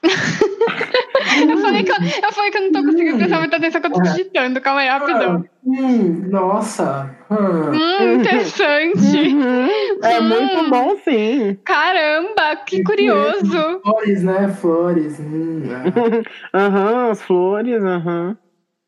eu, 0.00 1.58
falei 1.58 1.82
que 1.82 1.90
eu, 1.90 1.96
eu 2.22 2.32
falei 2.32 2.50
que 2.52 2.58
eu 2.58 2.62
não 2.62 2.72
tô 2.72 2.84
conseguindo 2.84 3.18
prestar 3.18 3.38
muita 3.40 3.56
atenção 3.56 3.80
que 3.80 3.86
eu 3.88 3.92
tô 3.92 4.02
digitando. 4.02 4.60
Calma 4.60 4.80
aí, 4.80 4.88
rapidão. 4.88 5.44
Hum, 5.70 6.28
nossa. 6.28 7.14
Hum. 7.30 7.70
Hum, 7.72 8.14
interessante. 8.14 8.98
Uhum. 8.98 9.68
É 10.02 10.20
Hum. 10.20 10.28
muito 10.28 10.68
bom, 10.70 10.96
sim. 11.04 11.56
Caramba, 11.64 12.56
que 12.66 12.82
curioso. 12.82 13.80
Flores, 13.82 14.22
né? 14.24 14.48
Flores. 14.48 15.20
Hum, 15.20 15.62
é. 15.70 16.18
Aham, 16.58 17.10
as 17.10 17.22
flores, 17.22 17.82
aham. 17.84 18.36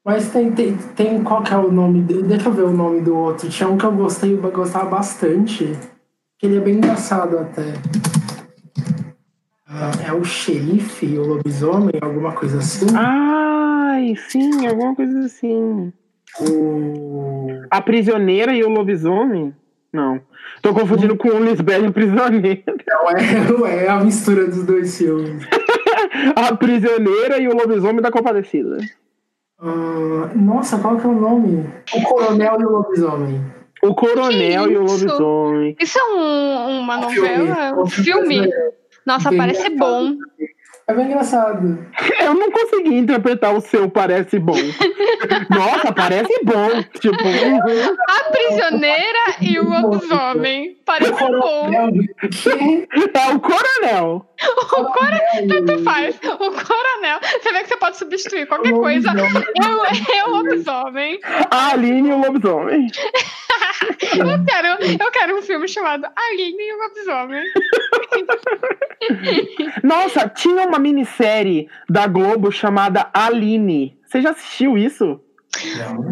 Mas 0.05 0.31
tem, 0.33 0.51
tem, 0.51 0.77
tem. 0.97 1.23
Qual 1.23 1.43
que 1.45 1.55
é 1.55 1.57
o 1.57 1.71
nome? 1.71 2.03
de- 2.03 2.23
Deixa 2.25 2.49
eu 2.49 2.53
ver 2.53 2.63
o 2.65 2.73
nome 2.73 3.01
do 3.03 3.17
outro. 3.17 3.49
Tinha 3.49 3.69
um 3.69 3.79
que 3.79 3.85
eu 3.87 3.93
gostei, 3.93 4.33
eu 4.35 4.51
gostava 4.51 4.87
bastante. 4.91 5.79
Que 6.39 6.47
ele 6.47 6.57
é 6.57 6.61
bem 6.61 6.75
engraçado 6.75 7.39
até. 7.39 7.75
Ah, 9.69 9.93
é 10.07 10.13
o 10.13 10.25
xerife, 10.25 11.17
o 11.17 11.25
lobisomem, 11.25 11.95
alguma 12.03 12.33
coisa 12.33 12.59
assim. 12.59 12.87
Ai, 12.97 14.15
sim, 14.29 14.67
alguma 14.67 14.95
coisa 14.97 15.21
assim. 15.21 15.93
O. 16.41 17.63
A 17.71 17.81
prisioneira 17.81 18.53
e 18.55 18.63
o 18.65 18.69
lobisomem? 18.69 19.55
Não. 19.93 20.21
Tô 20.63 20.73
confundindo 20.73 21.17
com 21.17 21.29
o 21.29 21.45
Lisbeth 21.45 21.81
e 21.83 21.87
a 21.87 21.93
prisioneira. 21.93 22.63
Não, 22.89 23.67
é, 23.67 23.85
é 23.85 23.89
a 23.89 24.01
mistura 24.03 24.47
dos 24.47 24.65
dois 24.65 24.97
filmes. 24.97 25.45
A 26.37 26.55
prisioneira 26.57 27.39
e 27.39 27.49
o 27.49 27.55
lobisomem 27.57 28.01
da 28.01 28.11
compadecida. 28.11 28.79
Ah, 29.61 30.31
nossa, 30.35 30.79
qual 30.79 30.97
que 30.99 31.07
é 31.07 31.09
o 31.09 31.13
nome? 31.15 31.67
O 31.95 32.03
Coronel 32.03 32.57
e 32.61 32.65
o 32.65 32.71
Lobisomem. 32.71 33.41
O 33.83 33.95
coronel 33.97 34.71
e 34.71 34.77
o 34.77 34.83
lobisomem. 34.85 35.77
Isso 35.81 35.99
é 35.99 36.05
um- 36.15 36.79
uma 36.83 36.99
novela? 36.99 37.75
Um 37.77 37.83
Um 37.83 37.87
filme? 37.87 38.37
brasileiro. 38.39 38.73
Nossa, 39.05 39.31
Bem 39.31 39.39
parece 39.39 39.71
bom. 39.71 40.15
É 40.89 40.95
bem 40.95 41.07
engraçado. 41.07 41.87
Eu 42.21 42.35
não 42.35 42.51
consegui 42.51 42.95
interpretar 42.97 43.55
o 43.55 43.61
seu 43.61 43.89
parece 43.89 44.39
bom. 44.39 44.57
Nossa, 45.49 45.93
parece 45.93 46.33
bom. 46.45 46.83
Tipo, 46.99 47.25
uhum. 47.25 47.97
A 48.09 48.31
prisioneira 48.31 49.19
e 49.41 49.59
o 49.59 49.69
lobisomem. 49.69 50.77
Parece 50.85 51.13
bom. 51.13 51.71
É 53.15 53.35
o 53.35 53.41
coronel. 53.41 54.27
O 54.73 54.85
Cora, 54.93 55.21
tanto 55.49 55.83
faz. 55.85 56.17
O 56.17 56.51
coronel. 56.51 57.19
Você 57.41 57.53
vê 57.53 57.63
que 57.63 57.69
você 57.69 57.77
pode 57.77 57.97
substituir 57.97 58.47
qualquer 58.47 58.73
coisa. 58.73 59.11
Eu, 59.11 60.17
eu 60.17 60.31
lobisomem. 60.31 61.21
A 61.51 61.71
Aline 61.73 62.09
e 62.09 62.13
o 62.13 62.19
lobisomem. 62.21 62.87
Eu 64.17 64.45
quero, 64.45 64.67
eu 65.03 65.11
quero 65.11 65.39
um 65.39 65.43
filme 65.43 65.67
chamado 65.67 66.07
Aline 66.17 66.63
e 66.63 66.73
o 66.75 66.79
lobisomem. 66.79 67.43
Nossa, 69.83 70.29
tinha 70.29 70.67
uma 70.67 70.79
minissérie 70.79 71.69
da 71.89 72.07
Globo 72.07 72.51
chamada 72.53 73.09
Aline. 73.13 73.99
Você 74.07 74.21
já 74.23 74.31
assistiu 74.31 74.77
isso? 74.79 75.21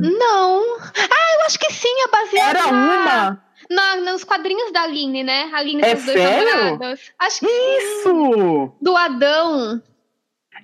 Não. 0.01 0.62
Ah, 0.81 1.35
eu 1.41 1.47
acho 1.47 1.59
que 1.59 1.72
sim, 1.72 1.89
é 2.05 2.09
baseado 2.09 2.51
Era 2.57 2.72
na- 2.72 2.72
uma. 2.72 3.43
Na- 3.70 3.96
nos 3.96 4.24
quadrinhos 4.24 4.72
da 4.72 4.82
Aline, 4.82 5.22
né? 5.22 5.50
Aline 5.52 5.82
É 5.82 5.96
sério? 5.96 6.54
namorados. 6.54 7.12
Acho 7.18 7.40
que. 7.40 7.46
Isso! 7.46 8.72
Do 8.80 8.96
Adão. 8.96 9.80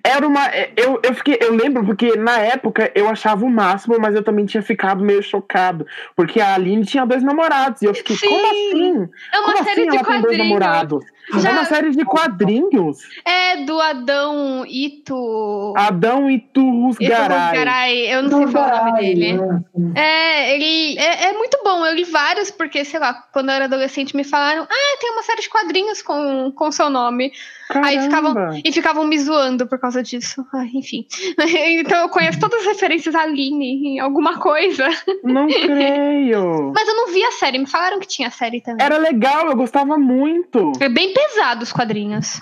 Era 0.04 0.26
uma. 0.26 0.46
Eu, 0.76 1.00
eu, 1.02 1.14
fiquei, 1.14 1.38
eu 1.40 1.52
lembro 1.54 1.84
porque 1.84 2.14
na 2.16 2.38
época 2.38 2.92
eu 2.94 3.08
achava 3.08 3.44
o 3.44 3.50
máximo, 3.50 3.96
mas 3.98 4.14
eu 4.14 4.22
também 4.22 4.44
tinha 4.46 4.62
ficado 4.62 5.02
meio 5.04 5.22
chocado. 5.22 5.84
Porque 6.14 6.40
a 6.40 6.54
Aline 6.54 6.84
tinha 6.84 7.04
dois 7.04 7.22
namorados. 7.24 7.82
E 7.82 7.86
eu 7.86 7.94
fiquei, 7.94 8.14
Sim. 8.16 8.28
como 8.28 8.46
assim? 8.46 9.08
É 9.32 9.38
uma 9.40 9.52
como 9.52 9.64
série 9.64 9.80
assim 9.80 9.90
de 9.90 9.96
ela 9.96 10.04
tem 10.04 10.20
dois 10.20 10.22
quadrinhos. 10.22 10.38
namorados? 10.48 11.04
Já- 11.34 11.50
É 11.50 11.52
uma 11.52 11.64
série 11.64 11.90
de 11.90 12.04
quadrinhos. 12.04 12.98
É 13.24 13.56
do 13.64 13.80
Adão 13.80 14.64
Ito. 14.66 15.74
Adão 15.76 16.30
e 16.30 16.38
Turros 16.38 16.96
Ito 17.00 17.08
Garay. 17.10 18.06
Eu 18.12 18.22
não 18.22 18.38
sei 18.38 18.46
falar 18.48 18.82
o 18.82 18.86
nome 18.86 19.00
dele. 19.00 19.32
né? 19.34 19.64
É, 19.94 20.54
ele 20.54 20.98
é, 20.98 21.24
é 21.28 21.32
muito 21.32 21.58
bom. 21.64 21.84
Eu 21.84 21.94
li 21.94 22.04
vários, 22.04 22.50
porque, 22.50 22.84
sei 22.84 23.00
lá, 23.00 23.14
quando 23.32 23.48
eu 23.48 23.54
era 23.56 23.64
adolescente 23.66 24.14
me 24.16 24.24
falaram: 24.24 24.62
Ah, 24.70 24.96
tem 25.00 25.10
uma 25.12 25.22
série 25.22 25.40
de 25.42 25.48
quadrinhos 25.48 26.02
com 26.02 26.52
com 26.54 26.70
seu 26.70 26.88
nome. 26.90 27.32
Aí 27.68 28.00
ficavam, 28.00 28.32
Caramba. 28.32 28.60
e 28.64 28.70
ficavam 28.72 29.04
me 29.04 29.18
zoando 29.18 29.66
por 29.66 29.80
causa 29.80 30.00
disso. 30.00 30.46
Ai, 30.54 30.70
enfim. 30.74 31.04
Então 31.86 32.02
eu 32.02 32.08
conheço 32.08 32.38
todas 32.38 32.60
as 32.60 32.66
referências 32.66 33.14
a 33.14 33.22
Aline 33.22 33.96
em 33.96 33.98
alguma 33.98 34.38
coisa. 34.38 34.88
Não 35.24 35.46
creio. 35.50 36.72
Mas 36.74 36.86
eu 36.88 36.94
não 36.94 37.08
vi 37.12 37.22
a 37.24 37.32
série. 37.32 37.58
Me 37.58 37.66
falaram 37.66 37.98
que 37.98 38.06
tinha 38.06 38.30
série 38.30 38.60
também. 38.60 38.84
Era 38.84 38.98
legal, 38.98 39.46
eu 39.48 39.56
gostava 39.56 39.98
muito. 39.98 40.72
É 40.80 40.88
bem 40.88 41.12
pesado 41.16 41.62
os 41.62 41.72
quadrinhos. 41.72 42.40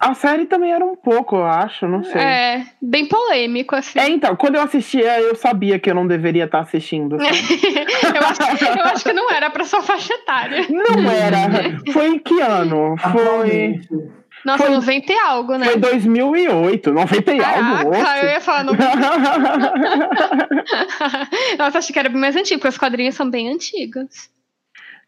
A 0.00 0.14
série 0.14 0.46
também 0.46 0.72
era 0.72 0.84
um 0.84 0.94
pouco, 0.94 1.36
eu 1.36 1.44
acho, 1.44 1.88
não 1.88 2.04
sei. 2.04 2.20
É, 2.20 2.64
bem 2.80 3.06
polêmico, 3.06 3.74
assim. 3.74 3.98
É, 3.98 4.08
então, 4.08 4.36
quando 4.36 4.54
eu 4.54 4.62
assistia, 4.62 5.20
eu 5.20 5.34
sabia 5.34 5.78
que 5.78 5.90
eu 5.90 5.94
não 5.94 6.06
deveria 6.06 6.44
estar 6.44 6.60
assistindo. 6.60 7.16
eu, 7.20 7.26
acho, 7.26 8.78
eu 8.78 8.84
acho 8.84 9.04
que 9.04 9.12
não 9.12 9.28
era 9.30 9.50
pra 9.50 9.64
sua 9.64 9.82
faixa 9.82 10.14
etária. 10.14 10.66
Não 10.70 11.10
era. 11.10 11.82
Foi 11.92 12.06
em 12.06 12.18
que 12.18 12.40
ano? 12.40 12.94
Foi. 12.96 13.80
Nossa, 14.44 14.64
Foi- 14.64 14.72
90 14.72 15.12
e 15.12 15.18
algo, 15.18 15.56
né? 15.56 15.66
foi 15.66 15.76
2008, 15.78 16.92
90 16.92 17.34
e 17.34 17.42
algo. 17.42 17.92
Eu 18.22 18.28
ia 18.28 18.40
falar 18.40 18.62
90. 18.62 18.86
Nossa, 21.58 21.78
achei 21.78 21.92
que 21.92 21.98
era 21.98 22.08
bem 22.08 22.20
mais 22.20 22.36
antigo, 22.36 22.60
porque 22.60 22.68
os 22.68 22.78
quadrinhos 22.78 23.16
são 23.16 23.28
bem 23.28 23.52
antigos. 23.52 24.30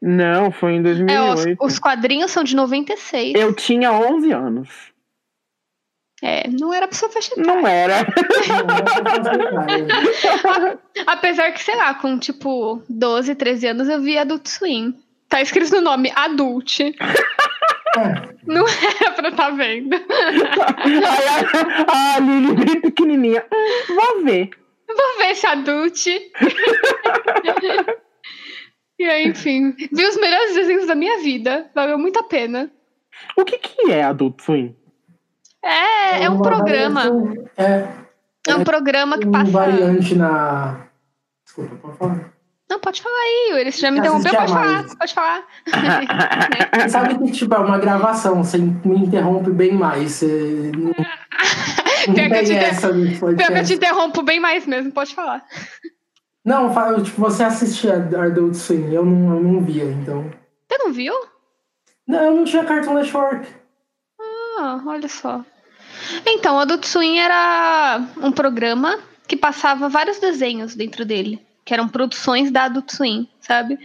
Não, 0.01 0.53
foi 0.53 0.73
em 0.73 0.77
É, 0.77 0.81
os, 0.81 0.85
2008. 1.45 1.65
os 1.65 1.79
quadrinhos 1.79 2.31
são 2.31 2.45
de 2.45 2.55
96. 2.55 3.35
Eu 3.35 3.53
tinha 3.55 3.93
11 3.93 4.33
anos. 4.33 4.69
É, 6.23 6.49
não 6.49 6.73
era 6.75 6.87
pra 6.89 6.97
sua 6.97 7.09
faixa 7.09 7.33
etária. 7.33 7.55
Não 7.55 7.67
era. 7.67 7.95
Apesar 11.07 11.53
que, 11.53 11.63
sei 11.63 11.77
lá, 11.77 11.95
com 11.95 12.19
tipo 12.19 12.83
12, 12.89 13.35
13 13.35 13.67
anos 13.69 13.89
eu 13.89 14.01
vi 14.01 14.19
Adult 14.19 14.47
Swim. 14.49 14.95
Tá 15.29 15.41
escrito 15.41 15.75
no 15.77 15.81
nome 15.83 16.13
Adult. 16.15 16.79
Não 18.47 18.65
era 18.69 19.11
pra 19.13 19.33
tá 19.33 19.51
vendo. 19.51 19.95
Aí 19.95 21.01
a, 21.89 22.17
a 22.17 22.21
Lili 22.21 22.55
bem 22.55 22.81
pequenininha. 22.81 23.45
Hum, 23.53 23.95
vou 23.95 24.25
ver. 24.25 24.51
Vou 24.87 25.19
ver 25.19 25.31
esse 25.33 25.47
Adult. 25.47 26.07
E 28.99 29.05
aí, 29.05 29.29
enfim, 29.29 29.73
vi 29.93 30.05
os 30.07 30.17
melhores 30.17 30.55
desenhos 30.55 30.87
da 30.87 30.95
minha 30.95 31.19
vida. 31.21 31.71
Valeu 31.75 31.99
muito 31.99 32.19
a 32.19 32.23
pena. 32.23 32.71
O 33.37 33.45
que 33.45 33.59
que 33.59 33.91
é 33.91 34.05
Adult 34.05 34.41
Swim? 34.43 34.75
É, 35.63 36.25
é 36.25 36.31
um 36.31 36.41
programa. 36.41 37.03
variante- 37.11 37.51
É, 37.57 37.89
É 38.49 38.55
um 38.55 38.65
programa 38.65 39.19
que 39.19 39.27
um 39.27 39.33
passa. 39.33 39.51
variante 39.51 40.15
na. 40.15 40.87
Desculpa, 41.45 41.77
pode 41.77 41.99
falar. 41.99 42.33
Não, 42.71 42.79
pode 42.81 43.01
falar 43.03 43.17
aí. 43.17 43.65
Você 43.73 43.81
já 43.81 43.91
me 43.91 43.97
Eu 43.99 44.03
interrompeu, 44.05 44.35
pode 44.35 44.53
falar. 44.53 44.85
Pode 44.99 45.15
falar. 45.15 45.45
Você 46.75 46.89
sabe 46.91 47.19
que, 47.19 47.33
tipo, 47.33 47.55
é 47.55 47.59
uma 47.59 47.79
gravação, 47.79 48.45
você 48.45 48.59
me 48.59 48.99
interrompe 48.99 49.51
bem 49.51 49.73
mais. 49.73 50.13
Você 50.13 50.71
não, 50.77 50.93
não 52.09 52.15
Pior 52.15 52.29
que 52.29 52.35
eu 52.37 52.45
te 52.45 52.53
inter- 52.53 52.69
essa 52.69 52.89
Pior 52.93 53.37
que 53.37 53.59
eu 53.59 53.65
te 53.65 53.75
interrompo 53.75 54.23
bem 54.23 54.39
mais 54.39 54.67
mesmo, 54.67 54.93
pode 54.93 55.15
falar. 55.15 55.43
Não, 56.49 57.03
tipo, 57.03 57.21
você 57.21 57.45
assistia 57.45 57.97
Adult 57.97 58.55
Swim, 58.55 58.91
eu 58.91 59.05
não, 59.05 59.37
eu 59.37 59.43
não 59.43 59.61
via, 59.61 59.85
então. 59.85 60.31
Você 60.67 60.79
não 60.79 60.91
viu? 60.91 61.13
Não, 62.07 62.25
eu 62.25 62.35
não 62.37 62.45
tinha 62.45 62.65
Cartoon 62.65 62.95
Network. 62.95 63.47
Ah, 64.59 64.81
olha 64.87 65.09
só. 65.09 65.45
Então, 66.25 66.59
Adult 66.59 66.87
Swim 66.87 67.19
era 67.19 68.01
um 68.23 68.33
programa 68.33 68.99
que 69.27 69.37
passava 69.37 69.91
vários 69.91 70.19
desenhos 70.19 70.75
dentro 70.75 71.05
dele, 71.05 71.39
que 71.67 71.75
eram 71.75 71.87
produções 71.87 72.51
da 72.51 72.65
Adult 72.65 72.93
Swim, 72.93 73.29
sabe? 73.43 73.79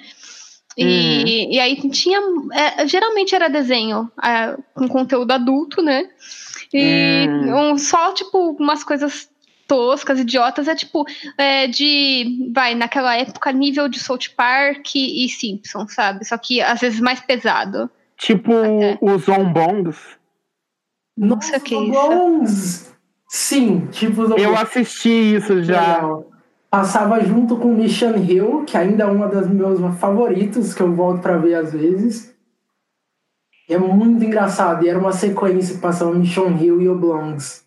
E, 0.78 1.54
e 1.54 1.60
aí 1.60 1.76
tinha. 1.90 2.22
é, 2.54 2.88
geralmente 2.88 3.36
era 3.36 3.50
desenho 3.50 4.10
é, 4.24 4.56
com 4.74 4.88
conteúdo 4.88 5.34
adulto, 5.34 5.82
né? 5.82 6.10
E 6.74 7.28
um, 7.30 7.78
só, 7.78 8.14
tipo, 8.14 8.56
umas 8.58 8.86
coisas 8.86 9.30
toscas, 9.68 10.20
idiotas, 10.20 10.68
é 10.68 10.76
tipo, 10.76 11.06
é, 11.38 11.68
de. 11.68 12.50
Vai, 12.54 12.76
naquela 12.76 13.16
época, 13.16 13.52
nível 13.52 13.88
de 13.88 14.00
South 14.00 14.30
Park 14.36 14.96
e 14.96 15.28
Simpsons, 15.30 15.94
sabe? 15.94 16.26
Só 16.26 16.38
que 16.38 16.62
às 16.62 16.80
vezes 16.82 17.00
mais 17.00 17.20
pesado. 17.20 17.90
Tipo 18.18 18.54
É. 18.54 18.98
os 19.02 19.24
zombongs. 19.24 19.98
Nossa, 21.18 21.60
que 21.60 21.76
isso. 21.76 21.92
Bons. 21.92 22.94
Sim, 23.28 23.88
tipo, 23.92 24.24
Eu 24.38 24.56
assisti 24.56 25.36
isso 25.36 25.64
já. 25.64 25.96
Legal. 25.96 26.30
Passava 26.70 27.20
junto 27.24 27.58
com 27.58 27.74
Mission 27.74 28.16
Hill, 28.16 28.64
que 28.66 28.76
ainda 28.78 29.04
é 29.04 29.08
uma 29.08 29.28
das 29.28 29.48
meus 29.48 29.80
favoritos, 30.00 30.74
que 30.74 30.82
eu 30.82 30.94
volto 30.96 31.22
pra 31.22 31.38
ver 31.38 31.56
às 31.56 31.72
vezes. 31.72 32.34
É 33.70 33.78
muito 33.78 34.24
engraçado. 34.24 34.84
E 34.86 34.90
era 34.90 35.00
uma 35.00 35.12
sequência 35.12 35.76
que 35.76 35.82
passava 35.82 36.14
Mission 36.14 36.58
Hill 36.58 36.82
e 36.82 36.90
Oblongs. 36.90 37.63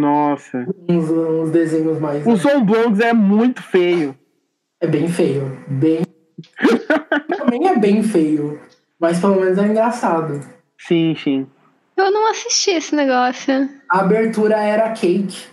Nossa. 0.00 0.66
Uns, 0.88 1.10
uns 1.10 1.50
desenhos 1.50 1.98
mais. 2.00 2.26
O 2.26 2.34
zombongs 2.36 3.00
é 3.00 3.12
muito 3.12 3.62
feio. 3.62 4.16
É 4.80 4.86
bem 4.86 5.06
feio. 5.08 5.58
Bem. 5.68 6.02
Também 7.36 7.68
é 7.68 7.76
bem 7.78 8.02
feio. 8.02 8.58
Mas 8.98 9.20
pelo 9.20 9.36
menos 9.40 9.58
é 9.58 9.66
engraçado. 9.66 10.40
Sim, 10.78 11.14
sim. 11.16 11.46
Eu 11.96 12.10
não 12.10 12.30
assisti 12.30 12.70
esse 12.70 12.94
negócio. 12.94 13.68
A 13.90 14.00
abertura 14.00 14.56
era 14.56 14.90
Cake. 14.92 15.44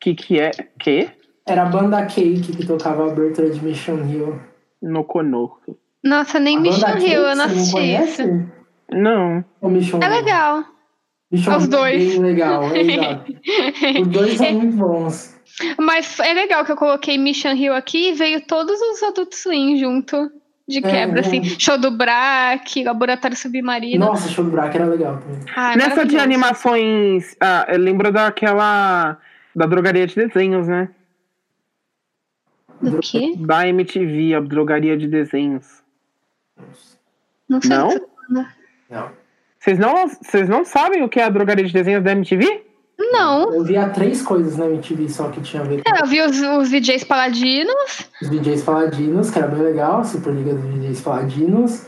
Que 0.00 0.14
que 0.14 0.38
é? 0.40 0.50
Que? 0.78 1.10
Era 1.46 1.62
a 1.62 1.66
banda 1.66 2.04
Cake 2.04 2.52
que 2.56 2.66
tocava 2.66 3.04
a 3.08 3.10
abertura 3.12 3.50
de 3.50 3.64
Mission 3.64 4.04
Hill. 4.04 4.38
No 4.82 5.02
Konoku. 5.04 5.76
Nossa, 6.04 6.38
nem 6.38 6.58
A 6.58 6.60
Mission 6.60 6.98
Hill, 6.98 7.22
eu 7.22 7.34
não 7.36 7.44
assisti 7.46 7.72
conhece? 7.72 8.22
isso. 8.22 8.46
Não. 8.92 9.44
O 9.60 9.68
Mission 9.68 9.98
É 10.02 10.04
Hill? 10.06 10.10
legal. 10.12 10.64
Os 11.30 11.68
dois. 11.68 12.02
É 12.02 12.06
bem 12.06 12.18
legal, 12.20 12.64
é 12.64 12.80
exato. 12.80 13.32
Os 14.00 14.08
dois 14.08 14.36
são 14.38 14.52
muito 14.52 14.76
bons. 14.76 15.38
Mas 15.78 16.18
é 16.20 16.32
legal 16.32 16.64
que 16.64 16.72
eu 16.72 16.76
coloquei 16.76 17.18
Mission 17.18 17.52
Hill 17.52 17.74
aqui 17.74 18.10
e 18.10 18.12
veio 18.12 18.40
todos 18.40 18.80
os 18.80 19.02
Adult 19.02 19.34
Swim 19.34 19.76
junto. 19.76 20.30
De 20.66 20.82
quebra, 20.82 21.20
é. 21.20 21.20
assim. 21.20 21.42
Show 21.42 21.78
do 21.78 21.90
Brack, 21.90 22.84
Laboratório 22.84 23.34
Submarino. 23.34 24.04
Nossa, 24.04 24.28
show 24.28 24.44
do 24.44 24.50
Brack 24.50 24.76
era 24.76 24.84
legal 24.84 25.18
também. 25.18 25.40
Ai, 25.56 25.76
Nessa 25.76 26.04
de 26.04 26.18
animações. 26.18 27.34
Ah, 27.40 27.66
eu 27.70 27.78
lembro 27.78 28.12
daquela. 28.12 29.18
Da 29.56 29.64
drogaria 29.64 30.06
de 30.06 30.14
desenhos, 30.14 30.68
né? 30.68 30.90
Do 32.82 33.00
quê? 33.00 33.34
Da 33.38 33.66
MTV, 33.66 34.34
a 34.34 34.40
drogaria 34.40 34.96
de 34.96 35.08
desenhos. 35.08 35.82
Não 37.48 37.62
sei. 37.62 37.70
Não? 37.70 37.88
o 37.88 37.90
que 37.90 37.98
você 37.98 38.04
tá. 38.04 38.54
Não. 38.90 39.10
Vocês 39.68 39.78
não, 39.78 40.08
vocês 40.08 40.48
não 40.48 40.64
sabem 40.64 41.02
o 41.02 41.08
que 41.10 41.20
é 41.20 41.24
a 41.24 41.28
drogaria 41.28 41.62
de 41.62 41.70
desenhos 41.70 42.02
da 42.02 42.12
MTV? 42.12 42.64
Não. 43.12 43.52
Eu 43.52 43.62
via 43.62 43.86
três 43.90 44.22
coisas 44.22 44.56
na 44.56 44.64
MTV 44.64 45.10
só 45.10 45.28
que 45.28 45.42
tinha 45.42 45.62
a 45.62 45.66
ver 45.66 45.82
com 45.82 45.94
É, 45.94 46.00
eu 46.00 46.06
vi 46.06 46.22
os, 46.22 46.40
os 46.40 46.70
DJs 46.70 47.04
paladinos. 47.04 48.08
os 48.22 48.30
DJs 48.30 48.62
Paladinos, 48.62 49.30
que 49.30 49.38
era 49.38 49.46
bem 49.46 49.60
legal, 49.60 50.02
Superliga 50.04 50.54
dos 50.54 50.64
DJs 50.72 51.02
Paladinos, 51.02 51.86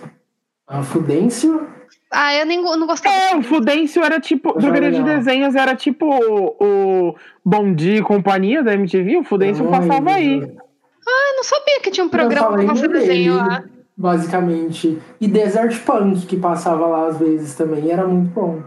a 0.68 0.82
Fudêncio, 0.82 1.66
Ah, 2.10 2.34
eu 2.34 2.44
nem 2.44 2.62
não 2.62 2.86
gostava. 2.86 3.14
É, 3.16 3.36
o 3.36 3.42
Fudêncio 3.42 4.04
era 4.04 4.20
tipo. 4.20 4.50
Achava 4.50 4.60
Drogaria 4.60 4.90
de 4.92 5.02
desenhos 5.02 5.54
era 5.54 5.74
tipo 5.74 6.04
o, 6.06 6.56
o 6.60 7.14
Bom 7.42 7.72
Dia 7.72 7.96
e 7.96 8.02
Companhia 8.02 8.62
da 8.62 8.74
MTV. 8.74 9.16
O 9.16 9.24
Fudêncio 9.24 9.64
passava 9.70 10.12
aí. 10.12 10.40
Deus. 10.40 10.52
Eu 10.52 11.36
não 11.36 11.44
sabia 11.44 11.80
que 11.80 11.90
tinha 11.90 12.04
um 12.04 12.08
Eu 12.08 12.10
programa 12.10 12.62
fazer 12.66 12.88
dele. 12.88 13.00
desenho 13.00 13.36
lá. 13.36 13.64
Basicamente. 14.00 14.98
E 15.20 15.28
Desert 15.28 15.78
Punk, 15.84 16.26
que 16.26 16.36
passava 16.36 16.86
lá 16.86 17.08
às 17.08 17.18
vezes 17.18 17.54
também, 17.54 17.90
era 17.90 18.06
muito 18.06 18.32
bom. 18.32 18.62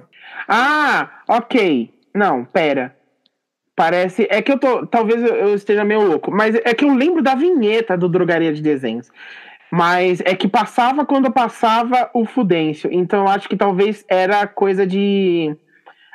Ah, 0.47 1.09
ok. 1.27 1.91
Não, 2.13 2.45
pera. 2.45 2.95
Parece. 3.75 4.27
É 4.29 4.41
que 4.41 4.51
eu 4.51 4.59
tô. 4.59 4.85
Talvez 4.85 5.23
eu- 5.23 5.55
esteja 5.55 5.83
meio 5.83 6.05
louco. 6.05 6.29
Mas 6.29 6.53
é 6.55 6.73
que 6.75 6.85
eu 6.85 6.93
lembro 6.93 7.23
da 7.23 7.33
vinheta 7.33 7.97
do 7.97 8.07
Drogaria 8.07 8.53
de 8.53 8.61
Desenhos. 8.61 9.09
Mas 9.71 10.21
é 10.23 10.35
que 10.35 10.47
passava 10.47 11.03
quando 11.03 11.31
passava 11.31 12.11
o 12.13 12.25
Fudêncio. 12.25 12.87
Então 12.93 13.21
eu 13.21 13.27
acho 13.27 13.49
que 13.49 13.57
talvez 13.57 14.05
era 14.07 14.45
coisa 14.45 14.85
de. 14.85 15.55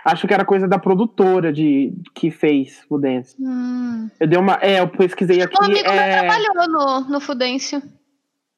Acho 0.04 0.28
que 0.28 0.32
era 0.32 0.44
coisa 0.44 0.68
da 0.68 0.78
produtora 0.78 1.52
de 1.52 1.92
que 2.14 2.30
fez 2.30 2.84
Fudêncio. 2.88 3.36
Hum. 3.40 4.08
Eu 4.20 4.28
dei 4.28 4.38
uma. 4.38 4.58
É, 4.62 4.78
eu 4.78 4.86
pesquisei 4.86 5.42
aqui. 5.42 5.56
Um 5.60 5.64
amigo 5.64 5.82
meu 5.82 6.00
é... 6.00 6.20
trabalhou 6.20 6.68
no, 6.68 7.00
no 7.10 7.20
Fudêncio. 7.20 7.82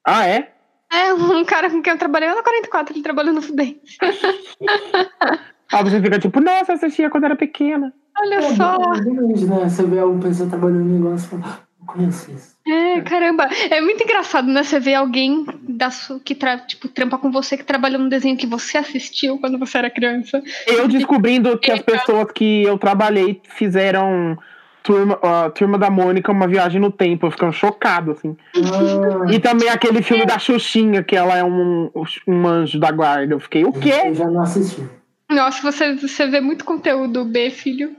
Ah, 0.04 0.26
é? 0.26 0.52
É, 0.92 1.14
um 1.14 1.44
cara 1.44 1.70
com 1.70 1.80
quem 1.82 1.92
eu 1.92 1.98
trabalhei 1.98 2.28
na 2.28 2.42
44, 2.42 2.94
ele 2.94 3.02
trabalhou 3.02 3.32
no 3.32 3.42
Fudêncio. 3.42 3.98
Ah, 5.72 5.84
você 5.84 6.02
fica 6.02 6.18
tipo, 6.18 6.40
nossa, 6.40 6.72
assistia 6.72 7.08
quando 7.08 7.26
era 7.26 7.36
pequena. 7.36 7.94
Olha 8.18 8.34
É, 8.38 8.54
só. 8.56 8.76
grande, 8.76 9.46
né? 9.46 9.68
Você 9.68 9.84
vê 9.84 10.00
uma 10.02 10.20
pessoa 10.20 10.48
trabalhando 10.48 10.80
no 10.84 10.98
negócio 10.98 11.26
e 11.26 11.30
fala, 11.30 11.42
"Ah, 11.46 11.58
eu 11.80 11.86
conheço 11.86 12.32
isso. 12.32 12.56
É, 12.66 13.00
caramba. 13.02 13.48
É 13.70 13.80
muito 13.80 14.02
engraçado, 14.02 14.48
né? 14.48 14.64
Você 14.64 14.80
vê 14.80 14.94
alguém 14.94 15.46
da 15.62 15.92
su- 15.92 16.18
que 16.18 16.34
tra 16.34 16.58
tipo, 16.58 16.88
trampa 16.88 17.18
com 17.18 17.30
você 17.30 17.56
que 17.56 17.62
trabalhou 17.62 18.00
num 18.00 18.08
desenho 18.08 18.36
que 18.36 18.48
você 18.48 18.78
assistiu 18.78 19.38
quando 19.38 19.60
você 19.60 19.78
era 19.78 19.88
criança. 19.88 20.42
Eu 20.66 20.88
descobrindo 20.88 21.56
que 21.56 21.70
as 21.70 21.80
pessoas 21.82 22.26
que 22.34 22.64
eu 22.64 22.76
trabalhei 22.76 23.40
fizeram 23.56 24.36
turma, 24.82 25.18
ó, 25.22 25.48
turma 25.50 25.78
da 25.78 25.90
Mônica 25.90 26.30
uma 26.32 26.46
viagem 26.48 26.80
no 26.80 26.90
tempo, 26.90 27.26
eu 27.26 27.30
ficando 27.30 27.52
chocado, 27.52 28.12
assim. 28.12 28.36
Ah, 28.56 29.32
E 29.32 29.38
também 29.38 29.68
aquele 29.68 30.02
filme 30.02 30.24
da 30.26 30.38
Xuxinha, 30.38 31.02
que 31.02 31.14
ela 31.16 31.36
é 31.36 31.44
um, 31.44 31.90
um 32.26 32.46
anjo 32.46 32.78
da 32.78 32.90
guarda. 32.90 33.34
Eu 33.34 33.40
fiquei, 33.40 33.64
o 33.64 33.72
quê? 33.72 33.92
eu 34.06 34.14
já 34.14 34.26
não 34.26 34.42
assisti. 34.42 34.82
Nossa, 35.30 35.62
você, 35.62 35.94
você 35.94 36.26
vê 36.26 36.40
muito 36.40 36.64
conteúdo 36.64 37.24
B, 37.24 37.50
filho. 37.50 37.94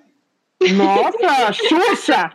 Nossa, 0.76 1.54
Xuxa! 1.68 2.32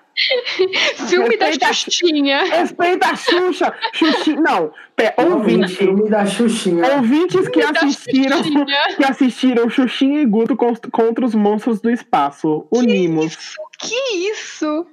Filme 1.08 1.36
da 1.36 1.46
Respeita- 1.46 1.72
Xuxinha. 1.74 2.44
Respeita 2.44 3.06
a 3.10 3.14
Xuxa! 3.16 3.74
Xuxinha. 3.92 4.40
Não, 4.40 4.72
pé, 4.96 5.14
ouvinte. 5.18 5.74
filme 5.76 6.08
da 6.08 6.24
Xuxinha. 6.26 6.96
Ouvintes 6.96 7.46
que 7.48 7.60
Da 7.60 7.70
assistiram, 7.80 8.38
Xuxinha. 8.38 8.66
que 8.96 9.04
assistiram 9.04 9.68
Xuxinha 9.70 10.22
e 10.22 10.26
Guto 10.26 10.56
con- 10.56 10.74
contra 10.90 11.24
os 11.24 11.34
monstros 11.34 11.80
do 11.80 11.90
espaço. 11.90 12.66
Unimos. 12.70 13.54
Que 13.78 13.94
isso? 14.30 14.86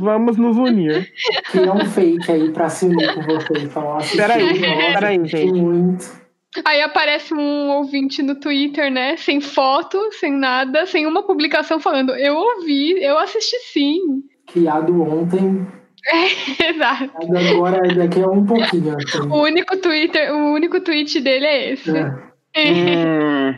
Vamos 0.00 0.36
nos 0.36 0.56
unir. 0.56 1.08
Cria 1.50 1.72
um 1.72 1.84
fake 1.86 2.30
aí 2.32 2.50
pra 2.50 2.68
se 2.68 2.86
unir 2.86 3.14
com 3.14 3.22
você. 3.22 3.52
Assisti, 3.98 4.16
Peraí, 4.16 4.60
nossa, 4.60 4.92
peraí, 4.94 5.16
assisti 5.18 5.36
gente. 5.36 5.52
muito. 5.60 6.26
Aí 6.64 6.80
aparece 6.82 7.34
um 7.34 7.68
ouvinte 7.70 8.22
no 8.22 8.34
Twitter, 8.40 8.90
né? 8.90 9.16
Sem 9.16 9.40
foto, 9.40 9.98
sem 10.12 10.32
nada, 10.32 10.86
sem 10.86 11.06
uma 11.06 11.22
publicação 11.22 11.78
falando, 11.78 12.14
eu 12.16 12.34
ouvi, 12.34 13.02
eu 13.02 13.18
assisti 13.18 13.56
sim. 13.72 14.00
Criado 14.46 15.02
ontem. 15.02 15.66
Exato. 16.64 17.10
Criado 17.18 17.48
agora, 17.54 17.94
daqui 17.94 18.22
a 18.22 18.28
um 18.28 18.44
pouquinho. 18.46 18.96
assim. 18.96 19.28
O 19.28 19.42
único 19.42 19.76
Twitter, 19.76 20.34
o 20.34 20.52
único 20.54 20.80
tweet 20.80 21.20
dele 21.20 21.46
é 21.46 21.72
esse. 21.72 21.90
É. 21.96 22.12
Hum, 22.58 23.54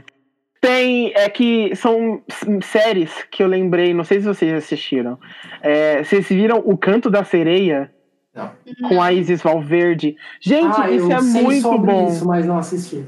tem. 0.60 1.12
É 1.14 1.28
que 1.28 1.74
são 1.76 2.22
séries 2.62 3.12
que 3.30 3.42
eu 3.42 3.46
lembrei, 3.46 3.92
não 3.94 4.04
sei 4.04 4.20
se 4.20 4.26
vocês 4.26 4.52
assistiram. 4.52 5.18
É, 5.62 6.02
vocês 6.02 6.28
viram 6.28 6.58
O 6.64 6.76
Canto 6.76 7.10
da 7.10 7.24
Sereia? 7.24 7.92
Não. 8.34 8.50
Com 8.88 9.02
a 9.02 9.12
Isis 9.12 9.42
Valverde. 9.42 10.14
Gente, 10.40 10.80
Ah, 10.80 10.90
isso 10.90 11.10
eu 11.10 11.16
é 11.16 11.20
sei 11.20 11.42
muito 11.42 11.62
sobre 11.62 11.90
bom. 11.92 12.08
isso, 12.08 12.26
mas 12.26 12.46
não 12.46 12.58
assisti. 12.58 13.04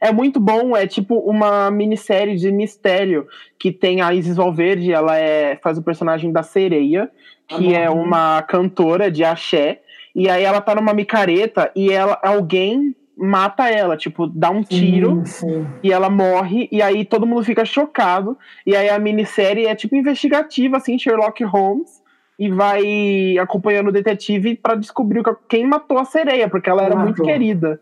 É 0.00 0.12
muito 0.12 0.38
bom, 0.38 0.76
é 0.76 0.86
tipo 0.86 1.16
uma 1.18 1.68
minissérie 1.70 2.36
de 2.36 2.52
mistério 2.52 3.26
que 3.58 3.72
tem 3.72 4.00
a 4.00 4.14
Isis 4.14 4.36
Valverde, 4.36 4.92
ela 4.92 5.16
é, 5.18 5.56
faz 5.56 5.76
o 5.78 5.82
personagem 5.82 6.30
da 6.30 6.44
sereia, 6.44 7.10
que 7.48 7.74
Ah, 7.74 7.80
é 7.80 7.88
bom. 7.88 8.00
uma 8.04 8.40
cantora 8.42 9.10
de 9.10 9.24
axé, 9.24 9.80
e 10.14 10.28
aí 10.28 10.44
ela 10.44 10.60
tá 10.60 10.76
numa 10.76 10.94
micareta 10.94 11.72
e 11.74 11.90
ela, 11.90 12.16
alguém 12.22 12.94
mata 13.20 13.68
ela, 13.68 13.96
tipo, 13.96 14.26
dá 14.26 14.50
um 14.50 14.62
tiro 14.62 15.22
Sim, 15.26 15.48
sim. 15.48 15.66
e 15.82 15.92
ela 15.92 16.08
morre, 16.08 16.68
e 16.72 16.80
aí 16.80 17.04
todo 17.04 17.26
mundo 17.26 17.44
fica 17.44 17.64
chocado, 17.64 18.36
e 18.66 18.74
aí 18.74 18.88
a 18.88 18.98
minissérie 18.98 19.66
é 19.66 19.74
tipo 19.74 19.94
investigativa, 19.94 20.78
assim, 20.78 20.98
Sherlock 20.98 21.44
Holmes, 21.44 22.00
e 22.38 22.48
vai 22.48 23.36
acompanhando 23.38 23.88
o 23.88 23.92
detetive 23.92 24.54
pra 24.56 24.74
descobrir 24.74 25.22
quem 25.48 25.66
matou 25.66 25.98
a 25.98 26.04
sereia, 26.06 26.48
porque 26.48 26.70
ela 26.70 26.82
era 26.82 26.94
Matou. 26.94 27.04
muito 27.04 27.22
querida. 27.22 27.78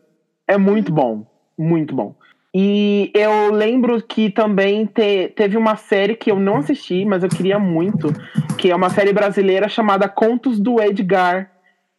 É 0.49 0.59
muito 0.59 0.93
bom, 0.93 1.24
muito 1.57 1.95
bom. 1.95 2.16
E 2.53 3.12
eu 3.14 3.53
lembro 3.53 4.03
que 4.03 4.30
também 4.30 4.86
te- 4.86 5.28
teve 5.36 5.57
uma 5.57 5.76
série 5.76 6.16
que 6.16 6.30
eu 6.32 6.41
não 6.41 6.57
assisti, 6.57 7.05
mas 7.05 7.22
eu 7.22 7.28
queria 7.28 7.59
muito, 7.59 8.09
que 8.57 8.70
é 8.70 8.74
uma 8.74 8.91
série 8.91 9.12
brasileira 9.12 9.68
chamada 9.68 10.09
Contos 10.09 10.59
do 10.59 10.82
Edgar. 10.82 11.51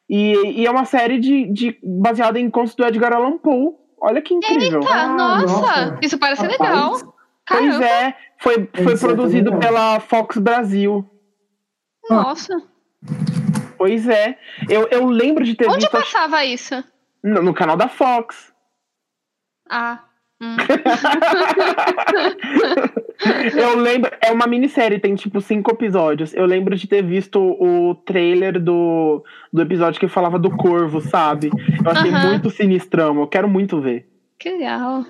E, 0.10 0.62
e 0.62 0.66
é 0.66 0.72
uma 0.72 0.86
série 0.86 1.20
de, 1.20 1.46
de- 1.54 1.80
baseada 1.84 2.40
em 2.40 2.50
contos 2.50 2.74
do 2.76 2.84
Edgar 2.86 3.14
Allan 3.14 3.38
Poe. 3.38 3.74
Olha 4.02 4.22
que 4.22 4.34
incrível. 4.34 4.80
Tá, 4.80 5.04
Ah, 5.04 5.08
nossa, 5.10 5.46
nossa. 5.46 6.00
isso 6.02 6.18
parece 6.18 6.42
Rapaz, 6.42 6.60
legal. 6.60 6.92
Pois 7.48 7.62
Caramba, 7.62 7.86
é, 7.86 8.16
foi, 8.40 8.70
foi 8.84 8.94
é 8.94 8.98
produzido 8.98 9.52
legal. 9.52 9.60
pela 9.60 10.00
Fox 10.00 10.38
Brasil. 10.38 11.08
nossa. 12.10 12.54
Pois 13.78 14.08
é. 14.08 14.38
Eu, 14.68 14.88
eu 14.90 15.06
lembro 15.06 15.44
de 15.44 15.56
ter 15.56 15.68
Onde 15.68 15.78
visto 15.80 15.92
passava 15.92 16.44
isso? 16.44 16.84
no, 17.24 17.42
no 17.42 17.54
canal 17.54 17.78
da 17.78 17.88
Fox. 17.88 18.52
Ah. 19.70 20.04
Hum. 20.42 20.58
eu 23.56 23.76
lembro. 23.78 24.12
É 24.22 24.32
uma 24.32 24.48
minissérie, 24.48 25.00
tem 25.00 25.16
tipo 25.16 25.42
cinco 25.42 25.72
episódios. 25.72 26.34
Eu 26.34 26.46
lembro 26.46 26.76
de 26.76 26.88
ter 26.88 27.04
visto 27.04 27.40
o 27.40 27.96
trailer 27.96 28.62
do, 28.62 29.24
do 29.52 29.62
episódio 29.62 30.00
que 30.00 30.08
falava 30.08 30.40
do 30.40 30.52
corvo, 30.52 31.02
sabe? 31.02 31.50
Eu 31.84 31.92
achei 31.92 32.12
Aham. 32.12 32.30
muito 32.30 32.50
sinistrão. 32.50 33.20
Eu 33.20 33.28
quero 33.28 33.48
muito 33.48 33.80
ver. 33.82 34.08
Que 34.38 34.52
legal. 34.52 35.06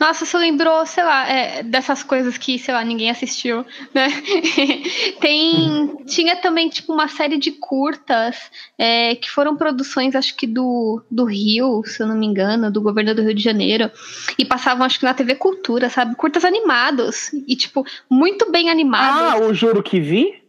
Nossa, 0.00 0.26
você 0.26 0.36
lembrou, 0.36 0.84
sei 0.84 1.04
lá, 1.04 1.28
é, 1.28 1.62
dessas 1.62 2.02
coisas 2.02 2.36
que, 2.36 2.58
sei 2.58 2.74
lá, 2.74 2.84
ninguém 2.84 3.08
assistiu, 3.10 3.64
né? 3.94 4.08
Tem, 5.20 5.96
tinha 6.06 6.36
também, 6.36 6.68
tipo, 6.68 6.92
uma 6.92 7.08
série 7.08 7.38
de 7.38 7.52
curtas 7.52 8.36
é, 8.78 9.14
que 9.14 9.30
foram 9.30 9.56
produções, 9.56 10.14
acho 10.14 10.36
que 10.36 10.46
do, 10.46 11.02
do 11.10 11.24
Rio, 11.24 11.82
se 11.84 12.02
eu 12.02 12.06
não 12.06 12.16
me 12.16 12.26
engano, 12.26 12.70
do 12.70 12.80
governo 12.82 13.14
do 13.14 13.22
Rio 13.22 13.34
de 13.34 13.42
Janeiro, 13.42 13.90
e 14.38 14.44
passavam, 14.44 14.84
acho 14.84 14.98
que 14.98 15.04
na 15.04 15.14
TV 15.14 15.34
Cultura, 15.36 15.88
sabe? 15.88 16.14
Curtas 16.16 16.44
animados, 16.44 17.32
e, 17.46 17.54
tipo, 17.56 17.84
muito 18.10 18.50
bem 18.50 18.68
Ah, 18.68 18.72
animados. 18.72 19.46
o 19.46 19.54
Juro 19.54 19.82
que 19.82 20.00
Vi? 20.00 20.45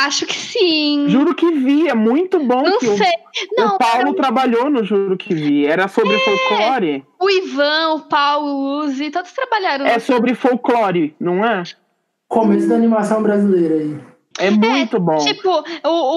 Acho 0.00 0.26
que 0.26 0.34
sim. 0.36 1.06
Juro 1.08 1.34
que 1.34 1.50
Vi, 1.50 1.88
é 1.88 1.94
muito 1.94 2.38
bom. 2.38 2.62
Não 2.62 2.78
que 2.78 2.86
o- 2.86 2.96
sei. 2.96 3.12
Não, 3.56 3.74
o 3.74 3.78
Paulo 3.78 4.14
trabalhou 4.14 4.70
no 4.70 4.84
Juro 4.84 5.16
que 5.16 5.34
Vi. 5.34 5.66
Era 5.66 5.88
sobre 5.88 6.16
folclore. 6.20 7.04
o 7.20 7.28
Ivan, 7.28 7.94
o 7.94 8.00
Paulo, 8.02 8.46
o 8.48 8.78
Uzi, 8.84 9.10
todos 9.10 9.32
trabalharam 9.32 9.84
É 9.86 9.98
sobre 9.98 10.34
folclore, 10.34 11.14
não 11.18 11.44
é? 11.44 11.64
Começo 12.28 12.68
da 12.68 12.76
animação 12.76 13.22
brasileira 13.22 13.74
aí. 13.74 13.96
É 14.38 14.50
muito 14.50 14.98
bom. 15.00 15.18
Tipo, 15.18 15.64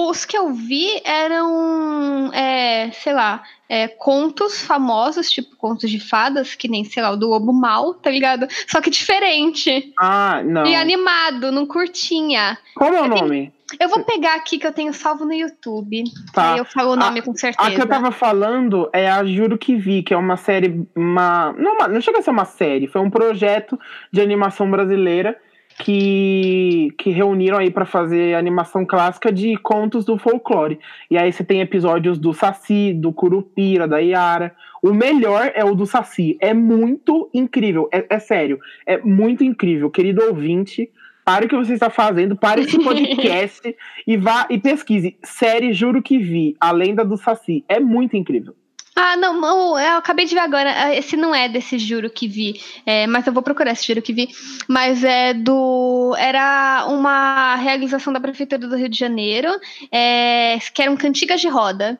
os 0.08 0.24
que 0.24 0.36
eu 0.36 0.52
vi 0.52 1.00
eram, 1.04 2.30
é, 2.32 2.90
sei 2.92 3.12
lá, 3.12 3.42
é, 3.68 3.88
contos 3.88 4.60
famosos, 4.62 5.30
tipo 5.30 5.56
contos 5.56 5.90
de 5.90 5.98
fadas, 5.98 6.54
que 6.54 6.68
nem, 6.68 6.84
sei 6.84 7.02
lá, 7.02 7.10
o 7.10 7.16
do 7.16 7.28
Lobo 7.28 7.52
Mal, 7.52 7.94
tá 7.94 8.10
ligado? 8.10 8.46
Só 8.68 8.80
que 8.80 8.90
diferente. 8.90 9.92
Ah, 9.98 10.42
não. 10.44 10.66
E 10.66 10.74
animado, 10.74 11.50
não 11.52 11.66
curtinha. 11.66 12.58
Como 12.74 12.94
é 12.94 13.00
o 13.02 13.08
nome? 13.08 13.52
Eu 13.80 13.88
vou 13.88 14.04
pegar 14.04 14.34
aqui 14.34 14.58
que 14.58 14.66
eu 14.66 14.72
tenho 14.72 14.92
salvo 14.92 15.24
no 15.24 15.32
YouTube. 15.32 16.04
Tá. 16.34 16.52
Aí 16.52 16.58
eu 16.58 16.64
falo 16.66 16.92
o 16.92 16.96
nome 16.96 17.22
com 17.22 17.34
certeza. 17.34 17.66
A 17.66 17.74
que 17.74 17.80
eu 17.80 17.88
tava 17.88 18.10
falando 18.12 18.90
é 18.92 19.10
a 19.10 19.24
Juro 19.24 19.56
que 19.56 19.74
Vi, 19.76 20.02
que 20.02 20.12
é 20.12 20.16
uma 20.16 20.36
série. 20.36 20.86
Uma, 20.94 21.54
não, 21.56 21.76
uma- 21.76 21.88
não 21.88 22.00
chega 22.02 22.18
a 22.18 22.22
ser 22.22 22.30
uma 22.30 22.44
série, 22.44 22.86
foi 22.86 23.00
um 23.00 23.08
projeto 23.08 23.80
de 24.12 24.20
animação 24.20 24.70
brasileira 24.70 25.38
que, 25.82 26.94
que 26.96 27.10
reuniram 27.10 27.58
aí 27.58 27.68
pra 27.68 27.84
fazer 27.84 28.36
animação 28.36 28.86
clássica 28.86 29.32
de 29.32 29.56
contos 29.56 30.04
do 30.04 30.16
folclore. 30.16 30.78
E 31.10 31.18
aí 31.18 31.32
você 31.32 31.42
tem 31.42 31.60
episódios 31.60 32.20
do 32.20 32.32
Saci, 32.32 32.94
do 32.94 33.12
Curupira, 33.12 33.88
da 33.88 34.00
Iara. 34.00 34.54
O 34.80 34.92
melhor 34.92 35.50
é 35.56 35.64
o 35.64 35.74
do 35.74 35.84
Saci. 35.84 36.38
É 36.40 36.54
muito 36.54 37.28
incrível. 37.34 37.88
É, 37.92 38.06
é 38.08 38.18
sério. 38.20 38.60
É 38.86 38.96
muito 38.98 39.42
incrível. 39.42 39.90
Querido 39.90 40.22
ouvinte, 40.22 40.88
pare 41.24 41.46
o 41.46 41.48
que 41.48 41.56
você 41.56 41.74
está 41.74 41.90
fazendo, 41.90 42.36
pare 42.36 42.60
esse 42.60 42.78
podcast 42.78 43.74
e 44.06 44.16
vá 44.16 44.46
e 44.48 44.58
pesquise. 44.58 45.16
Série 45.24 45.72
Juro 45.72 46.00
que 46.00 46.16
Vi, 46.16 46.56
A 46.60 46.70
Lenda 46.70 47.04
do 47.04 47.16
Saci. 47.16 47.64
É 47.68 47.80
muito 47.80 48.16
incrível. 48.16 48.54
Ah, 48.94 49.16
não, 49.16 49.40
não, 49.40 49.78
eu 49.78 49.96
acabei 49.96 50.26
de 50.26 50.34
ver 50.34 50.40
agora. 50.40 50.70
ah, 50.84 50.94
Esse 50.94 51.16
não 51.16 51.34
é 51.34 51.48
desse 51.48 51.78
juro 51.78 52.10
que 52.10 52.28
vi. 52.28 52.60
é, 52.84 53.06
mas 53.06 53.26
eu 53.26 53.32
vou 53.32 53.42
procurar 53.42 53.72
esse 53.72 53.86
juro 53.86 54.02
que 54.02 54.12
vi. 54.12 54.28
Mas 54.68 55.02
é 55.02 55.32
do. 55.34 56.14
Era 56.18 56.84
uma 56.88 57.56
realização 57.56 58.12
da 58.12 58.20
Prefeitura 58.20 58.66
do 58.68 58.76
Rio 58.76 58.88
de 58.88 58.98
Janeiro, 58.98 59.48
é, 59.90 60.58
que 60.74 60.82
eram 60.82 60.96
cantigas 60.96 61.40
de 61.40 61.48
roda. 61.48 61.98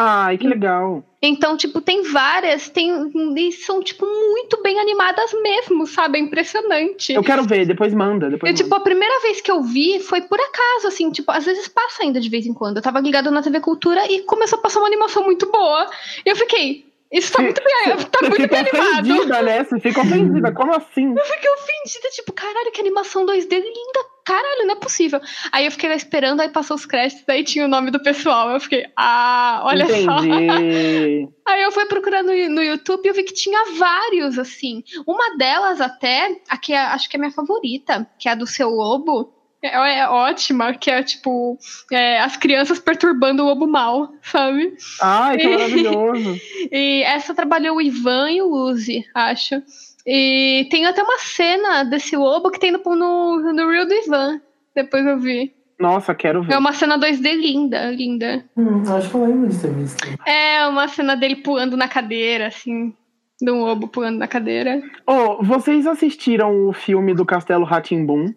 Ai, 0.00 0.38
que 0.38 0.46
legal. 0.46 1.02
Então, 1.20 1.56
tipo, 1.56 1.80
tem 1.80 2.04
várias, 2.12 2.68
tem, 2.68 3.10
e 3.36 3.50
são, 3.50 3.82
tipo, 3.82 4.06
muito 4.06 4.62
bem 4.62 4.78
animadas 4.78 5.32
mesmo, 5.42 5.88
sabe? 5.88 6.18
É 6.18 6.20
impressionante. 6.20 7.12
Eu 7.12 7.24
quero 7.24 7.42
ver, 7.42 7.66
depois 7.66 7.92
manda. 7.92 8.30
Depois 8.30 8.48
Eu, 8.48 8.56
tipo, 8.56 8.72
a 8.76 8.78
primeira 8.78 9.20
vez 9.22 9.40
que 9.40 9.50
eu 9.50 9.60
vi 9.60 9.98
foi 9.98 10.20
por 10.22 10.38
acaso, 10.38 10.86
assim, 10.86 11.10
tipo, 11.10 11.32
às 11.32 11.44
vezes 11.44 11.66
passa 11.66 12.04
ainda 12.04 12.20
de 12.20 12.28
vez 12.28 12.46
em 12.46 12.54
quando. 12.54 12.76
Eu 12.76 12.82
tava 12.82 13.00
ligada 13.00 13.28
na 13.32 13.42
TV 13.42 13.58
Cultura 13.58 14.00
e 14.08 14.20
começou 14.22 14.60
a 14.60 14.62
passar 14.62 14.78
uma 14.78 14.86
animação 14.86 15.24
muito 15.24 15.50
boa. 15.50 15.90
E 16.24 16.30
eu 16.30 16.36
fiquei, 16.36 16.86
isso 17.10 17.32
tá 17.32 17.42
muito 17.42 17.60
bem, 17.60 17.96
tá 18.06 18.18
Você 18.20 18.28
muito 18.28 18.42
fica 18.42 18.62
bem 18.62 18.68
animado. 18.70 19.10
ofendida, 19.10 19.42
né? 19.42 19.64
Você 19.64 19.80
fica 19.80 20.00
ofendida. 20.00 20.52
Como 20.52 20.72
assim? 20.76 21.12
Eu 21.12 21.24
fiquei 21.24 21.50
ofendida, 21.50 22.08
tipo, 22.12 22.32
caralho, 22.32 22.70
que 22.70 22.80
animação 22.80 23.26
2D 23.26 23.50
linda. 23.50 24.07
Caralho, 24.28 24.66
não 24.66 24.74
é 24.74 24.78
possível. 24.78 25.18
Aí 25.50 25.64
eu 25.64 25.70
fiquei 25.72 25.88
lá 25.88 25.94
esperando, 25.96 26.40
aí 26.42 26.50
passou 26.50 26.76
os 26.76 26.84
créditos, 26.84 27.24
daí 27.26 27.42
tinha 27.42 27.64
o 27.64 27.68
nome 27.68 27.90
do 27.90 27.98
pessoal. 28.02 28.50
Eu 28.50 28.60
fiquei, 28.60 28.84
ah, 28.94 29.62
olha 29.64 29.86
só. 29.86 30.18
Entendi. 30.22 31.26
Aí 31.48 31.62
eu 31.62 31.72
fui 31.72 31.86
procurando 31.86 32.26
no, 32.26 32.48
no 32.56 32.62
YouTube 32.62 33.06
e 33.06 33.08
eu 33.08 33.14
vi 33.14 33.22
que 33.22 33.32
tinha 33.32 33.72
vários, 33.78 34.38
assim. 34.38 34.84
Uma 35.06 35.38
delas 35.38 35.80
até, 35.80 36.42
a 36.46 36.58
que 36.58 36.74
é- 36.74 36.78
acho 36.78 37.08
que 37.08 37.16
é 37.16 37.18
minha 37.18 37.32
favorita, 37.32 38.06
que 38.18 38.28
é 38.28 38.32
a 38.32 38.34
do 38.34 38.46
seu 38.46 38.68
lobo. 38.68 39.32
É, 39.62 40.00
é 40.00 40.08
ótima, 40.08 40.74
que 40.74 40.90
é 40.90 41.02
tipo 41.02 41.58
é, 41.90 42.20
as 42.20 42.36
crianças 42.36 42.78
perturbando 42.78 43.42
o 43.42 43.46
lobo 43.46 43.66
mal, 43.66 44.12
sabe? 44.22 44.76
Ai, 45.00 45.38
que 45.38 45.48
maravilhoso. 45.48 46.38
E 46.70 47.02
essa 47.02 47.34
trabalhou 47.34 47.76
o 47.78 47.80
Ivan 47.80 48.30
e 48.30 48.42
o 48.42 48.50
Uzi, 48.50 49.06
acho. 49.14 49.62
E 50.10 50.66
tem 50.70 50.86
até 50.86 51.02
uma 51.02 51.18
cena 51.18 51.82
desse 51.84 52.16
lobo 52.16 52.50
que 52.50 52.58
tem 52.58 52.72
no, 52.72 52.78
no, 52.82 53.52
no 53.52 53.68
Reel 53.70 53.86
do 53.86 53.92
Ivan. 53.92 54.40
Depois 54.74 55.04
eu 55.04 55.18
vi. 55.18 55.52
Nossa, 55.78 56.14
quero 56.14 56.42
ver. 56.42 56.54
É 56.54 56.58
uma 56.58 56.72
cena 56.72 56.98
2D 56.98 57.34
linda, 57.34 57.90
linda. 57.90 58.42
Hum, 58.56 58.82
acho 58.90 59.10
que 59.10 59.14
eu 59.14 59.26
lembro 59.26 59.48
de 59.48 59.58
ter 59.60 59.70
visto. 59.72 59.98
É 60.26 60.66
uma 60.66 60.88
cena 60.88 61.14
dele 61.14 61.36
pulando 61.36 61.76
na 61.76 61.86
cadeira, 61.86 62.46
assim. 62.46 62.94
De 63.40 63.50
um 63.50 63.60
lobo 63.64 63.86
pulando 63.86 64.16
na 64.18 64.26
cadeira. 64.26 64.82
Oh, 65.06 65.42
vocês 65.44 65.86
assistiram 65.86 66.68
o 66.68 66.72
filme 66.72 67.14
do 67.14 67.26
Castelo 67.26 67.64
Ratimbum? 67.64 68.32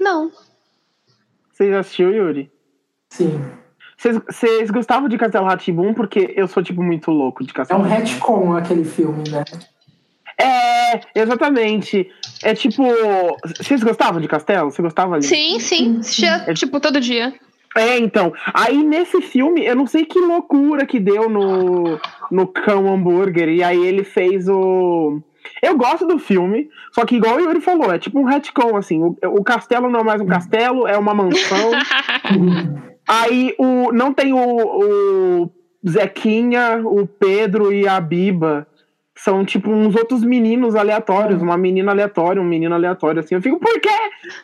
Não. 0.00 0.30
Vocês 1.52 1.74
assistiu, 1.74 2.12
Yuri? 2.14 2.50
Sim. 3.10 3.38
Vocês- 3.98 4.20
Vocês 4.26 4.70
gostavam 4.70 5.08
de 5.08 5.18
Castelo 5.18 5.46
Ratimbum? 5.46 5.92
Porque 5.94 6.32
eu 6.36 6.46
sou, 6.46 6.62
tipo, 6.62 6.82
muito 6.82 7.10
louco 7.10 7.42
de 7.44 7.50
É 7.50 7.54
Castelo 7.54 7.80
um 7.80 7.82
Rá-Tim-Bum. 7.82 8.04
retcon 8.12 8.56
aquele 8.56 8.84
filme, 8.84 9.28
né? 9.30 9.44
É, 10.38 11.00
exatamente. 11.14 12.10
É 12.42 12.54
tipo. 12.54 12.84
Vocês 13.58 13.82
gostavam 13.82 14.20
de 14.20 14.28
Castelo? 14.28 14.70
Você 14.70 14.82
gostava 14.82 15.14
ali? 15.14 15.24
Sim, 15.24 15.58
sim. 15.58 15.98
Assistia, 15.98 16.44
tipo, 16.54 16.78
todo 16.78 17.00
dia. 17.00 17.34
É, 17.76 17.98
então. 17.98 18.32
Aí 18.52 18.82
nesse 18.82 19.20
filme, 19.20 19.64
eu 19.64 19.74
não 19.74 19.86
sei 19.86 20.04
que 20.04 20.18
loucura 20.18 20.86
que 20.86 21.00
deu 21.00 21.28
no, 21.28 21.98
no 22.30 22.46
Cão 22.46 22.92
Hambúrguer. 22.92 23.48
E 23.48 23.62
aí 23.62 23.82
ele 23.84 24.04
fez 24.04 24.48
o. 24.48 25.20
Eu 25.62 25.76
gosto 25.76 26.06
do 26.06 26.18
filme, 26.18 26.68
só 26.92 27.04
que 27.04 27.16
igual 27.16 27.36
o 27.36 27.40
Yuri 27.40 27.60
falou, 27.60 27.92
é 27.92 27.98
tipo 27.98 28.18
um 28.18 28.24
retcon, 28.24 28.76
assim. 28.76 29.02
O, 29.02 29.16
o 29.22 29.44
castelo 29.44 29.88
não 29.88 30.00
é 30.00 30.04
mais 30.04 30.20
um 30.20 30.26
castelo, 30.26 30.86
é 30.86 30.98
uma 30.98 31.14
mansão. 31.14 31.70
aí 33.06 33.54
o, 33.58 33.92
não 33.92 34.12
tem 34.12 34.32
o, 34.32 34.38
o 34.38 35.50
Zequinha, 35.88 36.82
o 36.84 37.06
Pedro 37.06 37.72
e 37.72 37.86
a 37.86 38.00
Biba. 38.00 38.66
São 39.18 39.44
tipo 39.46 39.70
uns 39.70 39.96
outros 39.96 40.22
meninos 40.22 40.74
aleatórios, 40.76 41.40
uma 41.40 41.56
menina 41.56 41.90
aleatória, 41.90 42.40
um 42.40 42.44
menino 42.44 42.74
aleatório, 42.74 43.20
assim. 43.20 43.34
Eu 43.34 43.40
fico, 43.42 43.58
por 43.58 43.80
quê? 43.80 43.88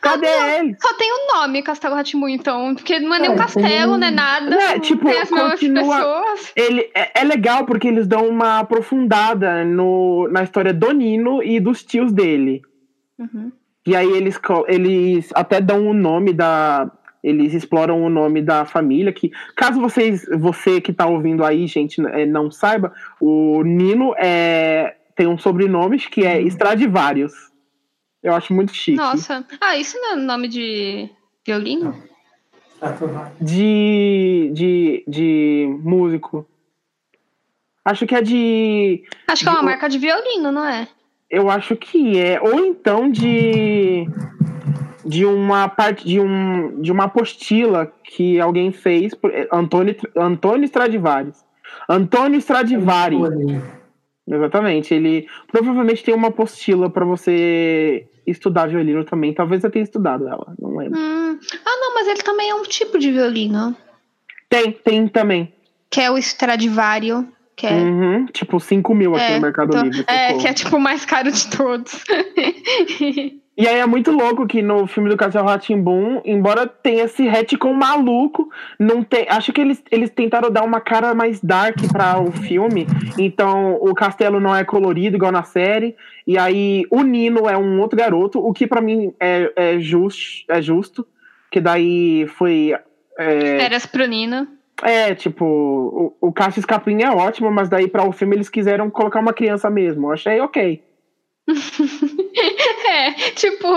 Cadê 0.01 0.25
ele? 0.57 0.75
Só 0.81 0.93
tem 0.95 1.09
o 1.11 1.35
nome 1.37 1.61
Castelo 1.61 1.93
Ratimbu, 1.95 2.27
então. 2.27 2.73
Porque 2.73 2.99
não 2.99 3.13
é 3.13 3.19
nem 3.19 3.29
um 3.29 3.33
É, 3.33 3.37
castelo, 3.37 3.97
não 3.97 4.07
é 4.07 4.11
nada. 4.11 4.49
Né, 4.49 4.73
não 4.73 4.79
tipo, 4.79 5.05
tem 5.07 5.19
as 5.19 5.29
continua- 5.29 5.95
pessoas. 5.95 6.51
Ele 6.55 6.89
é, 6.95 7.21
é 7.21 7.23
legal 7.23 7.65
porque 7.65 7.87
eles 7.87 8.07
dão 8.07 8.27
uma 8.27 8.59
aprofundada 8.59 9.63
no, 9.63 10.27
na 10.31 10.43
história 10.43 10.73
do 10.73 10.91
Nino 10.91 11.43
e 11.43 11.59
dos 11.59 11.83
tios 11.83 12.11
dele. 12.11 12.61
Uhum. 13.19 13.51
E 13.85 13.95
aí 13.95 14.09
eles, 14.11 14.39
eles 14.67 15.29
até 15.35 15.61
dão 15.61 15.87
o 15.87 15.93
nome 15.93 16.33
da. 16.33 16.89
Eles 17.23 17.53
exploram 17.53 18.03
o 18.03 18.09
nome 18.09 18.41
da 18.41 18.65
família. 18.65 19.13
Que, 19.13 19.31
caso 19.55 19.79
vocês, 19.79 20.25
você 20.39 20.81
que 20.81 20.91
tá 20.91 21.05
ouvindo 21.07 21.43
aí, 21.45 21.65
gente, 21.67 22.01
eh, 22.05 22.25
não 22.25 22.51
saiba, 22.51 22.93
o 23.19 23.63
Nino 23.63 24.13
é, 24.17 24.95
tem 25.15 25.25
um 25.27 25.37
sobrenome 25.37 25.97
que 25.99 26.25
é 26.25 26.41
Stradivarius. 26.41 27.31
Eu 28.21 28.33
acho 28.35 28.53
muito 28.53 28.73
chique. 28.73 28.97
Nossa. 28.97 29.45
Ah, 29.61 29.77
isso 29.77 29.97
não 29.99 30.13
é 30.13 30.15
nome 30.17 30.47
de 30.49 31.09
violino? 31.45 31.95
Lá. 32.81 33.31
De, 33.39 34.51
de, 34.53 35.03
de 35.07 35.77
músico. 35.81 36.45
Acho 37.85 38.05
que 38.05 38.15
é 38.15 38.21
de. 38.21 39.03
Acho 39.27 39.43
que 39.43 39.49
é 39.49 39.51
uma 39.51 39.59
De- 39.59 39.65
marca 39.65 39.87
de 39.89 39.97
violino, 39.97 40.51
não 40.51 40.65
é? 40.65 40.87
Eu 41.29 41.49
acho 41.49 41.75
que 41.77 42.19
é. 42.19 42.41
Ou 42.41 42.59
então 42.65 43.09
de. 43.09 44.05
De 45.05 45.25
uma 45.25 45.67
parte. 45.67 46.05
De, 46.05 46.19
um, 46.19 46.81
de 46.81 46.91
uma 46.91 47.05
apostila 47.05 47.91
que 48.03 48.39
alguém 48.39 48.71
fez. 48.71 49.13
Por, 49.13 49.31
é, 49.33 49.47
Antônio, 49.51 49.95
Antônio 50.15 50.65
Stradivarius. 50.65 51.37
Antônio 51.89 52.37
Stradivari. 52.39 53.17
Exatamente. 54.27 54.93
Ele 54.93 55.27
provavelmente 55.51 56.03
tem 56.03 56.13
uma 56.13 56.29
apostila 56.29 56.89
para 56.89 57.03
você 57.05 58.07
estudar 58.25 58.67
violino 58.69 59.03
também. 59.03 59.33
Talvez 59.33 59.63
eu 59.63 59.71
tenha 59.71 59.83
estudado 59.83 60.27
ela. 60.27 60.53
Não 60.59 60.77
lembro. 60.77 60.97
Hum. 60.97 61.37
Ah, 61.65 61.77
não, 61.81 61.93
mas 61.95 62.07
ele 62.07 62.21
também 62.21 62.49
é 62.49 62.55
um 62.55 62.63
tipo 62.63 62.97
de 62.97 63.11
violino. 63.11 63.75
Tem, 64.49 64.71
tem 64.71 65.07
também. 65.07 65.53
Que 65.89 65.99
é 66.01 66.09
o 66.09 66.17
Stradivario. 66.17 67.27
Que 67.55 67.67
é. 67.67 67.71
Uhum, 67.73 68.25
tipo 68.27 68.59
5 68.59 68.95
mil 68.95 69.13
aqui 69.15 69.25
É, 69.25 69.35
no 69.35 69.41
Mercado 69.41 69.69
então- 69.69 69.83
Livre. 69.83 70.05
É, 70.07 70.27
socorro. 70.27 70.41
que 70.41 70.47
é 70.47 70.53
tipo 70.53 70.77
o 70.77 70.79
mais 70.79 71.05
caro 71.05 71.31
de 71.31 71.47
todos. 71.49 72.03
E 73.55 73.67
aí 73.67 73.79
é 73.79 73.85
muito 73.85 74.11
louco 74.11 74.47
que 74.47 74.63
no 74.63 74.87
filme 74.87 75.09
do 75.09 75.17
Castelo 75.17 75.47
Ratimbum, 75.47 76.21
embora 76.25 76.65
tenha 76.65 77.03
esse 77.03 77.27
retcon 77.27 77.73
maluco, 77.73 78.49
não 78.79 79.03
tem, 79.03 79.27
acho 79.29 79.53
que 79.53 79.61
eles, 79.61 79.83
eles 79.91 80.09
tentaram 80.09 80.49
dar 80.49 80.63
uma 80.63 80.81
cara 80.81 81.13
mais 81.13 81.39
dark 81.39 81.77
para 81.91 82.19
o 82.19 82.31
filme. 82.31 82.87
Então 83.17 83.75
o 83.79 83.93
castelo 83.93 84.39
não 84.39 84.55
é 84.55 84.63
colorido 84.63 85.17
igual 85.17 85.31
na 85.31 85.43
série. 85.43 85.95
E 86.25 86.35
aí 86.35 86.85
o 86.89 87.03
Nino 87.03 87.47
é 87.47 87.55
um 87.55 87.79
outro 87.79 87.97
garoto, 87.97 88.39
o 88.39 88.51
que 88.51 88.65
para 88.65 88.81
mim 88.81 89.13
é, 89.19 89.51
é, 89.55 89.79
just, 89.79 90.45
é 90.49 90.59
justo. 90.59 91.05
Que 91.51 91.61
daí 91.61 92.25
foi. 92.27 92.75
É, 93.19 93.59
Férias 93.59 93.85
pro 93.85 94.07
Nino. 94.07 94.47
é, 94.81 95.13
tipo, 95.13 95.45
o, 95.45 96.27
o 96.29 96.33
Cassius 96.33 96.65
Capim 96.65 97.03
é 97.03 97.11
ótimo, 97.11 97.51
mas 97.51 97.69
daí 97.69 97.87
para 97.87 98.03
o 98.03 98.11
filme 98.11 98.35
eles 98.35 98.49
quiseram 98.49 98.89
colocar 98.89 99.19
uma 99.19 99.33
criança 99.33 99.69
mesmo. 99.69 100.07
Eu 100.07 100.13
achei 100.13 100.39
ok. 100.41 100.81
É, 102.85 103.11
tipo, 103.31 103.67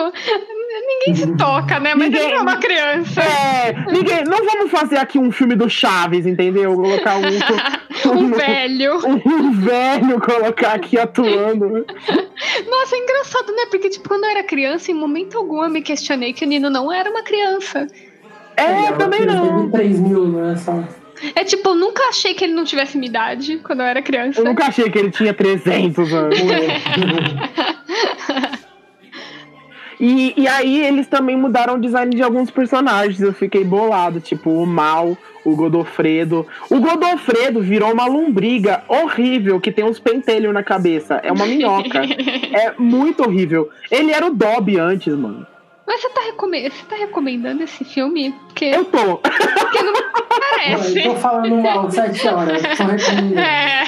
ninguém 0.86 1.14
se 1.14 1.36
toca, 1.36 1.78
né? 1.80 1.94
Mas 1.94 2.08
Ninguém- 2.10 2.22
ele 2.28 2.34
é 2.36 2.40
uma 2.40 2.56
criança. 2.58 3.20
É, 3.22 3.72
ninguém, 3.92 4.24
não 4.24 4.44
vamos 4.44 4.70
fazer 4.70 4.98
aqui 4.98 5.18
um 5.18 5.30
filme 5.30 5.54
do 5.54 5.68
Chaves, 5.70 6.26
entendeu? 6.26 6.74
Colocar 6.74 7.16
um, 7.16 7.22
Um 8.12 8.30
velho. 8.34 8.96
um 9.06 9.52
velho 9.52 10.20
colocar 10.20 10.74
aqui 10.74 10.98
atuando. 10.98 11.84
Nossa, 12.68 12.96
é 12.96 12.98
engraçado, 12.98 13.52
né? 13.52 13.66
Porque, 13.70 13.88
tipo, 13.90 14.08
quando 14.08 14.24
eu 14.24 14.30
era 14.30 14.42
criança, 14.42 14.90
em 14.90 14.94
momento 14.94 15.38
algum 15.38 15.62
eu 15.64 15.70
me 15.70 15.82
questionei 15.82 16.32
que 16.32 16.44
o 16.44 16.48
Nino 16.48 16.68
não 16.70 16.92
era 16.92 17.10
uma 17.10 17.22
criança. 17.22 17.86
É, 18.56 18.92
também 18.92 19.22
Ele 19.22 19.32
não. 19.32 19.70
Teve 19.70 19.72
3 19.72 20.00
mil, 20.00 20.26
né? 20.28 20.56
Só. 20.56 20.82
É 21.34 21.44
tipo, 21.44 21.70
eu 21.70 21.74
nunca 21.74 22.02
achei 22.08 22.34
que 22.34 22.44
ele 22.44 22.54
não 22.54 22.64
tivesse 22.64 22.96
minha 22.96 23.08
idade 23.08 23.58
quando 23.58 23.80
eu 23.80 23.86
era 23.86 24.02
criança. 24.02 24.40
Eu 24.40 24.44
nunca 24.44 24.66
achei 24.66 24.90
que 24.90 24.98
ele 24.98 25.10
tinha 25.10 25.32
300 25.32 26.12
anos. 26.12 26.38
E, 29.98 30.34
e 30.36 30.46
aí 30.46 30.84
eles 30.84 31.06
também 31.06 31.36
mudaram 31.36 31.76
o 31.76 31.80
design 31.80 32.14
de 32.14 32.22
alguns 32.22 32.50
personagens. 32.50 33.20
Eu 33.20 33.32
fiquei 33.32 33.64
bolado, 33.64 34.20
tipo 34.20 34.50
o 34.50 34.66
Mal, 34.66 35.16
o 35.44 35.56
Godofredo. 35.56 36.46
O 36.68 36.80
Godofredo 36.80 37.60
virou 37.60 37.92
uma 37.92 38.06
lombriga 38.06 38.82
horrível 38.88 39.60
que 39.60 39.72
tem 39.72 39.84
uns 39.84 39.98
pentelhos 39.98 40.52
na 40.52 40.62
cabeça. 40.62 41.20
É 41.22 41.32
uma 41.32 41.46
minhoca. 41.46 42.02
é 42.52 42.74
muito 42.78 43.22
horrível. 43.22 43.70
Ele 43.90 44.12
era 44.12 44.26
o 44.26 44.34
Dobby 44.34 44.78
antes, 44.78 45.14
mano. 45.14 45.46
Mas 45.86 46.00
você 46.00 46.08
tá, 46.10 46.20
recome- 46.22 46.68
você 46.68 46.84
tá 46.88 46.96
recomendando 46.96 47.62
esse 47.62 47.84
filme? 47.84 48.34
Porque, 48.48 48.64
Eu 48.66 48.84
tô. 48.86 49.18
porque 49.18 49.82
não 49.82 49.92
parece. 50.28 50.98
Eu 50.98 51.04
tô 51.14 51.14
falando 51.16 51.56
mal 51.62 51.86
de 51.88 51.94
7 51.94 52.28
horas. 52.28 52.62
Tô 52.62 52.84
recomendando. 52.84 53.38
É. 53.38 53.82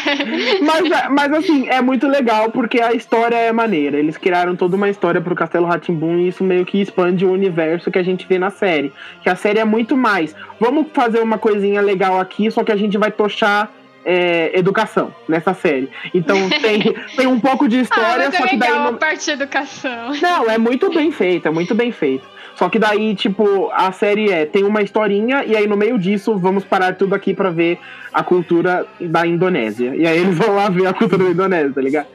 Mas, 0.63 1.11
mas 1.11 1.33
assim, 1.33 1.69
é 1.69 1.81
muito 1.83 2.07
legal 2.07 2.51
porque 2.51 2.81
a 2.81 2.93
história 2.93 3.35
é 3.37 3.51
maneira. 3.53 3.99
Eles 3.99 4.17
criaram 4.17 4.55
toda 4.55 4.77
uma 4.77 4.89
história 4.89 5.21
pro 5.21 5.35
Castelo 5.35 5.67
Ratimbun 5.67 6.19
e 6.19 6.29
isso 6.29 6.45
meio 6.45 6.65
que 6.65 6.81
expande 6.81 7.25
o 7.27 7.33
universo 7.33 7.91
que 7.91 7.99
a 7.99 8.03
gente 8.03 8.27
vê 8.29 8.39
na 8.39 8.51
série. 8.51 8.93
Que 9.23 9.29
a 9.29 9.35
série 9.37 9.59
é 9.59 9.65
muito 9.65 9.97
mais. 9.97 10.35
Vamos 10.61 10.87
fazer 10.93 11.21
uma 11.21 11.37
coisinha 11.39 11.81
legal 11.81 12.21
aqui, 12.21 12.51
só 12.51 12.63
que 12.63 12.71
a 12.73 12.77
gente 12.77 12.97
vai 12.97 13.11
tochar 13.11 13.71
é, 14.09 14.59
educação 14.59 15.15
nessa 15.29 15.53
série. 15.53 15.91
Então 16.15 16.49
tem, 16.63 16.95
tem 17.15 17.27
um 17.27 17.39
pouco 17.39 17.69
de 17.69 17.77
Ah, 17.77 17.83
história, 17.83 18.23
é 18.25 18.31
só 18.31 18.47
que 18.47 18.57
daí 18.57 18.71
legal 18.71 18.93
não, 18.93 18.99
parte 18.99 19.27
de 19.27 19.31
educação. 19.33 20.13
não, 20.23 20.51
é 20.51 20.57
muito 20.57 20.91
bem 20.91 21.13
feito, 21.13 21.47
é 21.47 21.51
muito 21.51 21.75
bem 21.75 21.93
feito. 21.93 22.27
Só 22.55 22.69
que 22.69 22.79
daí, 22.79 23.15
tipo, 23.15 23.71
a 23.73 23.93
série 23.93 24.33
é, 24.33 24.45
tem 24.45 24.65
uma 24.65 24.83
historinha, 24.83 25.45
e 25.45 25.57
aí 25.57 25.67
no 25.67 25.77
meio 25.77 25.97
disso, 25.97 26.37
vamos 26.37 26.65
parar 26.65 26.95
tudo 26.97 27.15
aqui 27.15 27.33
pra 27.33 27.51
ver 27.51 27.79
a 28.13 28.23
cultura 28.25 28.85
da 28.99 29.25
Indonésia. 29.27 29.95
E 29.95 30.05
aí 30.07 30.19
eles 30.19 30.37
vão 30.37 30.57
lá 30.57 30.69
ver 30.69 30.87
a 30.87 30.93
cultura 30.93 31.23
da 31.25 31.31
Indonésia, 31.31 31.73
tá 31.73 31.81
ligado? 31.81 32.09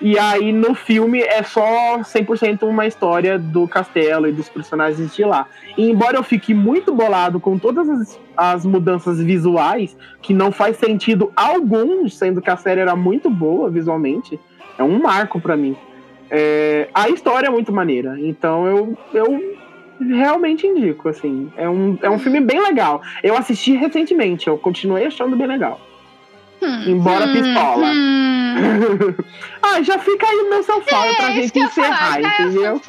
E 0.00 0.18
aí 0.18 0.52
no 0.52 0.74
filme 0.74 1.20
é 1.20 1.42
só 1.42 1.98
100% 1.98 2.62
uma 2.62 2.86
história 2.86 3.38
do 3.38 3.66
castelo 3.66 4.28
e 4.28 4.32
dos 4.32 4.48
personagens 4.48 5.14
de 5.14 5.24
lá. 5.24 5.46
E 5.76 5.90
embora 5.90 6.16
eu 6.16 6.22
fique 6.22 6.54
muito 6.54 6.94
bolado 6.94 7.40
com 7.40 7.58
todas 7.58 7.88
as, 7.88 8.20
as 8.36 8.64
mudanças 8.64 9.20
visuais, 9.20 9.96
que 10.22 10.32
não 10.32 10.52
faz 10.52 10.76
sentido 10.76 11.32
algum, 11.34 12.08
sendo 12.08 12.40
que 12.40 12.50
a 12.50 12.56
série 12.56 12.80
era 12.80 12.94
muito 12.94 13.28
boa 13.28 13.68
visualmente, 13.68 14.38
é 14.78 14.82
um 14.82 15.00
marco 15.00 15.40
pra 15.40 15.56
mim. 15.56 15.76
É, 16.30 16.88
a 16.94 17.08
história 17.08 17.48
é 17.48 17.50
muito 17.50 17.72
maneira, 17.72 18.16
então 18.20 18.66
eu, 18.66 18.98
eu 19.14 19.58
realmente 20.00 20.66
indico, 20.66 21.08
assim. 21.08 21.50
É 21.56 21.68
um, 21.68 21.98
é 22.02 22.08
um 22.08 22.18
filme 22.18 22.40
bem 22.40 22.60
legal. 22.62 23.02
Eu 23.22 23.36
assisti 23.36 23.72
recentemente, 23.72 24.46
eu 24.46 24.56
continuei 24.58 25.06
achando 25.06 25.36
bem 25.36 25.46
legal. 25.46 25.80
Embora 26.86 27.28
pistola. 27.28 27.86
Hum. 27.86 28.28
ah, 29.74 29.82
já 29.82 29.98
fica 29.98 30.26
aí 30.26 30.36
o 30.36 30.50
meu 30.50 30.62
sunflower 30.62 31.16
pra 31.16 31.26
É 31.26 31.30
isso 31.30 31.40
gente 31.54 31.58
encerrar, 31.60 31.96
falar, 31.96 32.22
já 32.22 32.28
é 32.28 32.42
entendeu? 32.42 32.74
Né? 32.74 32.80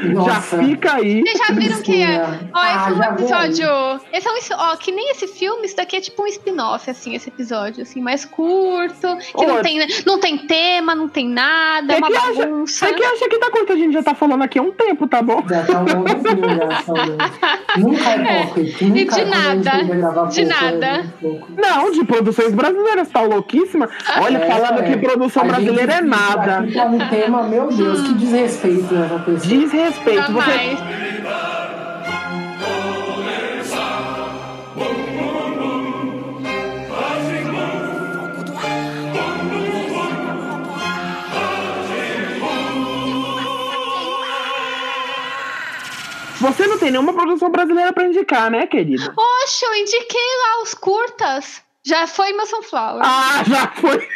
Já 0.24 0.40
fica 0.40 0.94
aí. 0.94 1.20
Vocês 1.22 1.38
já 1.46 1.54
viram 1.54 1.82
que 1.82 2.02
é. 2.02 2.20
Ó, 2.22 2.26
esse 2.28 2.38
Ah, 2.54 2.88
é 2.88 2.92
um 2.92 3.02
episódio. 3.14 4.00
Esse 4.12 4.28
é 4.28 4.30
um. 4.30 4.36
Ó, 4.58 4.76
que 4.76 4.92
nem 4.92 5.10
esse 5.10 5.26
filme, 5.28 5.66
isso 5.66 5.76
daqui 5.76 5.96
é 5.96 6.00
tipo 6.00 6.22
um 6.22 6.26
spin-off, 6.26 6.88
assim, 6.90 7.14
esse 7.14 7.28
episódio, 7.28 7.82
assim, 7.82 8.00
mais 8.00 8.24
curto, 8.24 9.16
que 9.36 9.46
não 9.46 9.60
tem, 9.62 9.78
não 10.06 10.18
tem 10.18 10.38
tema, 10.38 10.94
não 10.94 11.08
tem 11.08 11.28
nada, 11.28 11.92
é 11.94 11.98
uma 11.98 12.06
que 12.08 12.16
acha- 12.16 12.32
bagunça. 12.46 12.86
Você 12.86 12.94
que 12.94 13.04
acha 13.04 13.28
que 13.28 13.38
tá 13.38 13.50
quanto 13.50 13.72
a 13.72 13.76
gente 13.76 13.92
já 13.92 14.02
tá 14.02 14.14
falando 14.14 14.42
aqui 14.42 14.58
há 14.58 14.62
um 14.62 14.72
tempo, 14.72 15.06
tá 15.06 15.20
bom? 15.22 15.42
Já 15.48 15.64
tá 15.64 15.80
um 15.80 16.84
saudade. 16.84 17.40
Nunca 17.78 18.10
é 18.10 18.44
pouco. 18.46 18.60
Nunca 18.60 18.98
E 19.00 19.04
de 19.04 19.24
nada, 19.24 19.70
de 19.70 19.86
pouco, 19.86 20.40
é 20.40 20.44
nada. 20.44 21.14
pouco. 21.20 21.48
Não, 21.56 21.90
de 21.92 22.04
produções 22.04 22.52
brasileiras, 22.54 23.08
tá 23.08 23.20
louquíssima? 23.22 23.88
Olha, 24.20 24.38
É, 24.38 24.46
falando 24.50 24.80
é. 24.80 24.82
que 24.90 24.96
produção 24.96 25.29
A 25.38 25.42
gente 25.42 25.52
brasileira 25.52 25.92
é 25.92 25.96
fica 25.96 26.06
nada. 26.08 26.58
Aqui 26.58 26.74
tá 26.74 26.84
um 26.86 27.08
tema, 27.08 27.42
meu 27.44 27.68
Deus, 27.68 28.00
que 28.00 28.14
desrespeito 28.14 28.94
nessa 28.94 29.18
pessoa. 29.20 29.38
Desrespeito. 29.38 30.32
Você, 30.32 30.50
Jamais. 30.50 30.80
você 46.40 46.66
não 46.66 46.78
tem 46.78 46.90
nenhuma 46.90 47.12
produção 47.12 47.50
brasileira 47.50 47.92
pra 47.92 48.06
indicar, 48.06 48.50
né, 48.50 48.66
querida? 48.66 49.12
Poxa, 49.14 49.66
eu 49.66 49.74
indiquei 49.76 50.20
lá 50.20 50.62
os 50.62 50.74
curtas. 50.74 51.62
Já 51.86 52.06
foi 52.06 52.32
meu 52.32 52.46
Sunflower. 52.46 53.00
Ah, 53.02 53.42
já 53.48 53.68
foi. 53.68 54.06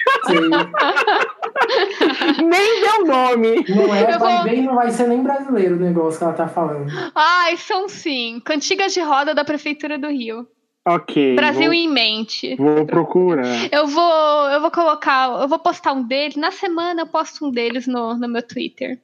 Nem 2.45 2.81
deu 2.81 3.07
nome. 3.07 3.65
Não 3.69 3.95
é, 3.95 4.15
Eu 4.15 4.19
vai 4.19 4.35
vou- 4.37 4.43
ver, 4.45 4.63
não 4.63 4.75
vai 4.75 4.91
ser 4.91 5.09
nem 5.09 5.23
brasileiro 5.23 5.77
o 5.77 5.81
negócio 5.81 6.19
que 6.19 6.25
ela 6.25 6.33
tá 6.35 6.49
falando. 6.49 6.91
Ai, 7.15 7.57
são 7.57 7.89
sim. 7.89 8.41
Cantigas 8.45 8.93
de 8.93 9.01
roda 9.01 9.35
da 9.35 9.45
Prefeitura 9.45 9.99
do 9.99 10.09
Rio. 10.09 10.47
Ok. 10.87 11.35
Brasil 11.37 11.65
vou, 11.67 11.73
em 11.73 11.89
mente. 11.89 12.55
vou 12.57 12.85
procurar. 12.85 13.73
Eu 13.73 13.87
vou, 13.87 14.51
eu 14.51 14.61
vou 14.61 14.71
colocar, 14.71 15.41
eu 15.41 15.49
vou 15.49 15.59
postar 15.59 15.93
um 15.93 16.03
deles. 16.07 16.37
Na 16.37 16.51
semana 16.51 17.01
eu 17.03 17.07
posto 17.07 17.47
um 17.47 17.51
deles 17.51 17.87
no, 17.87 18.15
no 18.19 18.29
meu 18.29 18.43
Twitter. 18.47 19.01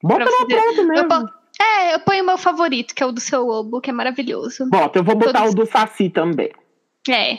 Bota 0.00 0.24
pronto 0.24 0.52
Eu 0.80 0.86
mesmo. 0.86 1.08
po- 1.08 1.28
é, 1.60 1.94
eu 1.94 2.00
ponho 2.00 2.22
o 2.22 2.26
meu 2.26 2.38
favorito, 2.38 2.94
que 2.94 3.02
é 3.02 3.06
o 3.06 3.10
do 3.10 3.18
seu 3.20 3.42
lobo, 3.44 3.80
que 3.80 3.90
é 3.90 3.92
maravilhoso. 3.92 4.68
Bota, 4.70 5.00
eu 5.00 5.04
vou 5.04 5.16
botar 5.16 5.40
Todos- 5.40 5.52
o 5.54 5.56
do 5.56 5.66
Saci 5.66 6.08
também. 6.08 6.52
É, 7.08 7.38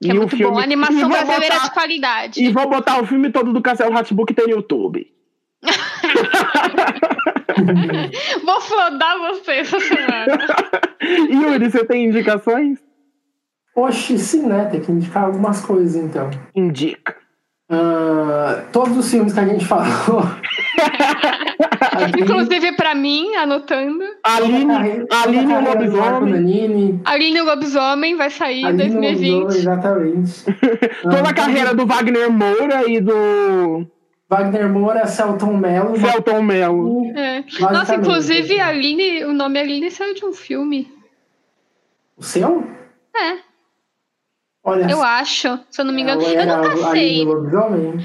que 0.00 0.08
E 0.08 0.10
é 0.10 0.14
muito 0.14 0.36
filme- 0.36 0.52
bom. 0.52 0.58
A 0.58 0.62
animação 0.62 1.08
brasileira 1.08 1.54
botar- 1.54 1.64
de 1.68 1.74
qualidade. 1.74 2.44
E 2.44 2.50
vou 2.52 2.68
botar 2.68 3.00
o 3.02 3.06
filme 3.06 3.30
todo 3.30 3.52
do 3.52 3.62
Castelo 3.62 3.96
Hatbook 3.96 4.32
que 4.32 4.40
tem 4.40 4.46
no 4.52 4.58
YouTube. 4.60 5.06
Vou 8.44 8.60
flodar 8.60 9.18
você 9.18 9.52
essa 9.52 9.80
semana. 9.80 10.38
Yuri, 11.30 11.70
você 11.70 11.84
tem 11.84 12.06
indicações? 12.06 12.78
Oxe, 13.74 14.18
sim, 14.18 14.46
né? 14.46 14.66
Tem 14.66 14.80
que 14.80 14.90
indicar 14.92 15.24
algumas 15.24 15.60
coisas 15.60 15.96
então. 15.96 16.30
Indica. 16.54 17.16
Ah, 17.70 18.64
todos 18.72 18.96
os 18.96 19.10
filmes 19.10 19.32
que 19.32 19.40
a 19.40 19.46
gente 19.46 19.64
falou. 19.64 20.22
aqui, 21.92 22.20
Inclusive 22.22 22.72
pra 22.76 22.94
mim, 22.94 23.34
anotando. 23.36 24.04
Aline, 24.24 25.06
Aline 25.10 25.52
o 25.54 25.60
Lobisomem. 25.64 27.00
Aline 27.04 27.40
o 27.40 27.44
Lobisomem 27.44 28.16
vai 28.16 28.30
sair 28.30 28.62
em 28.62 28.66
Aline 28.66 28.82
o 28.96 29.00
2020. 29.00 29.30
Lobisomem, 29.32 29.58
exatamente. 29.58 30.44
Toda 31.02 31.18
Ah, 31.26 31.30
a 31.30 31.34
carreira 31.34 31.74
do 31.74 31.86
Wagner 31.86 32.30
Moura 32.30 32.88
e 32.90 33.00
do 33.00 33.86
Wagner 34.30 34.68
Moura, 34.68 35.06
Celton 35.06 35.56
Mello. 35.56 35.96
Celton 35.98 36.42
Mello. 36.42 37.06
É. 37.16 37.42
Basicamente, 37.42 37.72
Nossa, 37.72 37.94
inclusive 37.96 38.60
a 38.60 38.68
Aline, 38.68 39.24
o 39.24 39.32
nome 39.32 39.58
Aline 39.58 39.90
saiu 39.90 40.14
de 40.14 40.24
um 40.24 40.32
filme. 40.32 40.90
O 42.16 42.22
seu? 42.22 42.64
É, 43.16 43.38
Olha 44.68 44.90
eu 44.90 45.02
acho, 45.02 45.58
se 45.70 45.80
eu 45.80 45.84
não 45.84 45.92
me 45.92 46.02
engano. 46.02 46.22
Eu 46.22 46.46
nunca 46.46 46.72
a 46.72 46.90
sei. 46.90 47.26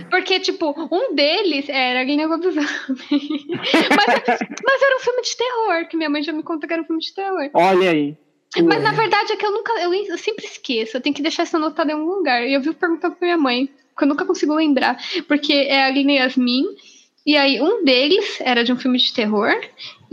Porque, 0.09 0.39
tipo, 0.39 0.73
um 0.91 1.13
deles 1.13 1.67
era 1.69 2.01
Aline 2.01 2.25
Lobisomem. 2.25 2.65
mas, 2.89 4.39
mas 4.65 4.81
era 4.81 4.97
um 4.97 4.99
filme 4.99 5.21
de 5.21 5.37
terror, 5.37 5.87
que 5.89 5.97
minha 5.97 6.09
mãe 6.09 6.23
já 6.23 6.33
me 6.33 6.43
contou 6.43 6.67
que 6.67 6.73
era 6.73 6.81
um 6.81 6.85
filme 6.85 7.01
de 7.01 7.13
terror. 7.13 7.49
Olha 7.53 7.91
aí. 7.91 8.17
Mas 8.61 8.83
na 8.83 8.91
verdade 8.91 9.33
é 9.33 9.35
que 9.35 9.45
eu 9.45 9.51
nunca, 9.51 9.73
eu, 9.81 9.91
eu 9.93 10.17
sempre 10.17 10.45
esqueço, 10.45 10.97
eu 10.97 11.01
tenho 11.01 11.15
que 11.15 11.23
deixar 11.23 11.43
isso 11.43 11.55
anotado 11.57 11.89
em 11.89 11.93
algum 11.93 12.05
lugar. 12.05 12.45
E 12.45 12.53
eu 12.53 12.61
vivo 12.61 12.75
perguntando 12.75 13.15
pra 13.15 13.25
minha 13.25 13.37
mãe, 13.37 13.69
porque 13.89 14.03
eu 14.03 14.07
nunca 14.07 14.25
consigo 14.25 14.53
lembrar. 14.53 14.97
Porque 15.27 15.53
é 15.53 15.83
a 15.83 15.87
Aline 15.87 16.17
Yasmin, 16.17 16.65
e 17.25 17.37
aí 17.37 17.61
um 17.61 17.83
deles 17.83 18.39
era 18.41 18.63
de 18.63 18.73
um 18.73 18.77
filme 18.77 18.97
de 18.97 19.13
terror, 19.13 19.53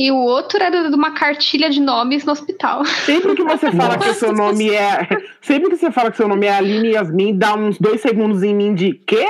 e 0.01 0.11
o 0.11 0.17
outro 0.17 0.63
era 0.63 0.89
de 0.89 0.97
uma 0.97 1.11
cartilha 1.11 1.69
de 1.69 1.79
nomes 1.79 2.25
no 2.25 2.33
hospital. 2.33 2.87
Sempre 2.87 3.35
que 3.37 3.45
você 3.45 3.71
fala 3.71 3.99
que 3.99 4.09
o 4.09 4.15
seu 4.15 4.33
nome 4.33 4.71
é. 4.71 5.07
Sempre 5.43 5.69
que 5.69 5.77
você 5.77 5.93
fala 5.93 6.11
que 6.11 6.17
seu 6.17 6.27
nome 6.27 6.47
é 6.47 6.55
Aline 6.55 6.93
Yasmin, 6.93 7.37
dá 7.37 7.55
uns 7.55 7.79
dois 7.79 8.01
segundos 8.01 8.43
em 8.43 8.55
mim 8.55 8.75
de 8.75 8.95
quê? 8.95 9.27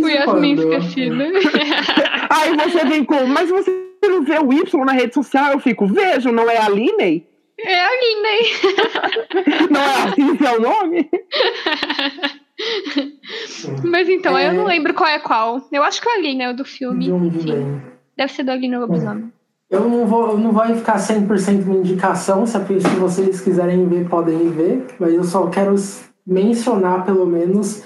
o 0.00 0.08
Yasmin 0.08 0.54
quando? 0.54 0.72
esquecida. 0.72 1.24
Aí 2.30 2.56
você 2.56 2.84
vem 2.84 3.04
com, 3.04 3.26
mas 3.26 3.50
você 3.50 3.84
não 4.04 4.22
vê 4.22 4.38
o 4.38 4.52
Y 4.52 4.84
na 4.84 4.92
rede 4.92 5.14
social? 5.14 5.50
Eu 5.50 5.58
fico, 5.58 5.84
vejo, 5.88 6.30
não 6.30 6.48
é 6.48 6.58
Aline? 6.58 7.26
É 7.58 7.80
a 7.80 7.88
Aline. 7.88 8.50
Não 9.70 9.80
é 9.80 10.08
assim 10.08 10.36
seu 10.36 10.60
nome? 10.60 11.10
Mas 13.84 14.08
então, 14.08 14.36
É. 14.36 14.48
eu 14.48 14.52
não 14.54 14.64
lembro 14.64 14.94
qual 14.94 15.08
é 15.08 15.18
qual. 15.18 15.60
Eu 15.72 15.82
acho 15.82 16.00
que 16.00 16.08
a 16.08 16.14
Aline 16.14 16.42
é 16.42 16.50
o 16.50 16.56
do 16.56 16.64
filme. 16.64 17.06
Sim. 17.06 17.28
vem? 17.30 17.82
Deve 18.16 18.32
ser 18.32 18.42
do 18.44 18.50
Aline 18.50 18.76
Lobisomem. 18.76 19.32
Eu 19.70 19.88
não 19.88 20.06
vou, 20.06 20.32
eu 20.32 20.38
não 20.38 20.52
vai 20.52 20.74
ficar 20.74 20.96
100% 20.98 21.64
minha 21.64 21.78
indicação, 21.78 22.44
se, 22.46 22.52
se 22.58 22.88
vocês 22.96 23.40
quiserem 23.40 23.88
ver, 23.88 24.06
podem 24.06 24.50
ver, 24.50 24.86
mas 24.98 25.14
eu 25.14 25.24
só 25.24 25.46
quero 25.48 25.74
mencionar, 26.26 27.06
pelo 27.06 27.24
menos, 27.24 27.82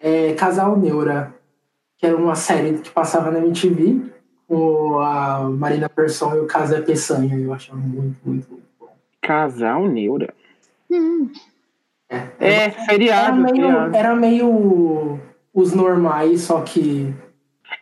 é, 0.00 0.32
Casal 0.34 0.76
Neura, 0.76 1.32
que 1.96 2.04
era 2.04 2.16
uma 2.16 2.34
série 2.34 2.78
que 2.78 2.90
passava 2.90 3.30
na 3.30 3.38
MTV, 3.38 4.00
com 4.48 4.98
a 4.98 5.48
Marina 5.48 5.88
Persson 5.88 6.34
e 6.34 6.40
o 6.40 6.46
Casa 6.46 6.82
Peçanha, 6.82 7.36
eu 7.38 7.52
achava 7.52 7.78
muito, 7.78 8.16
muito, 8.24 8.48
muito 8.50 8.66
bom. 8.80 8.88
Casal 9.22 9.86
Neura. 9.86 10.34
Hum. 10.90 11.30
É, 12.10 12.28
Era 12.40 12.84
seriado, 12.86 13.36
meio, 13.36 13.54
seriado. 13.56 13.96
era 13.96 14.16
meio 14.16 15.18
os 15.52 15.74
normais, 15.74 16.42
só 16.42 16.60
que... 16.62 17.12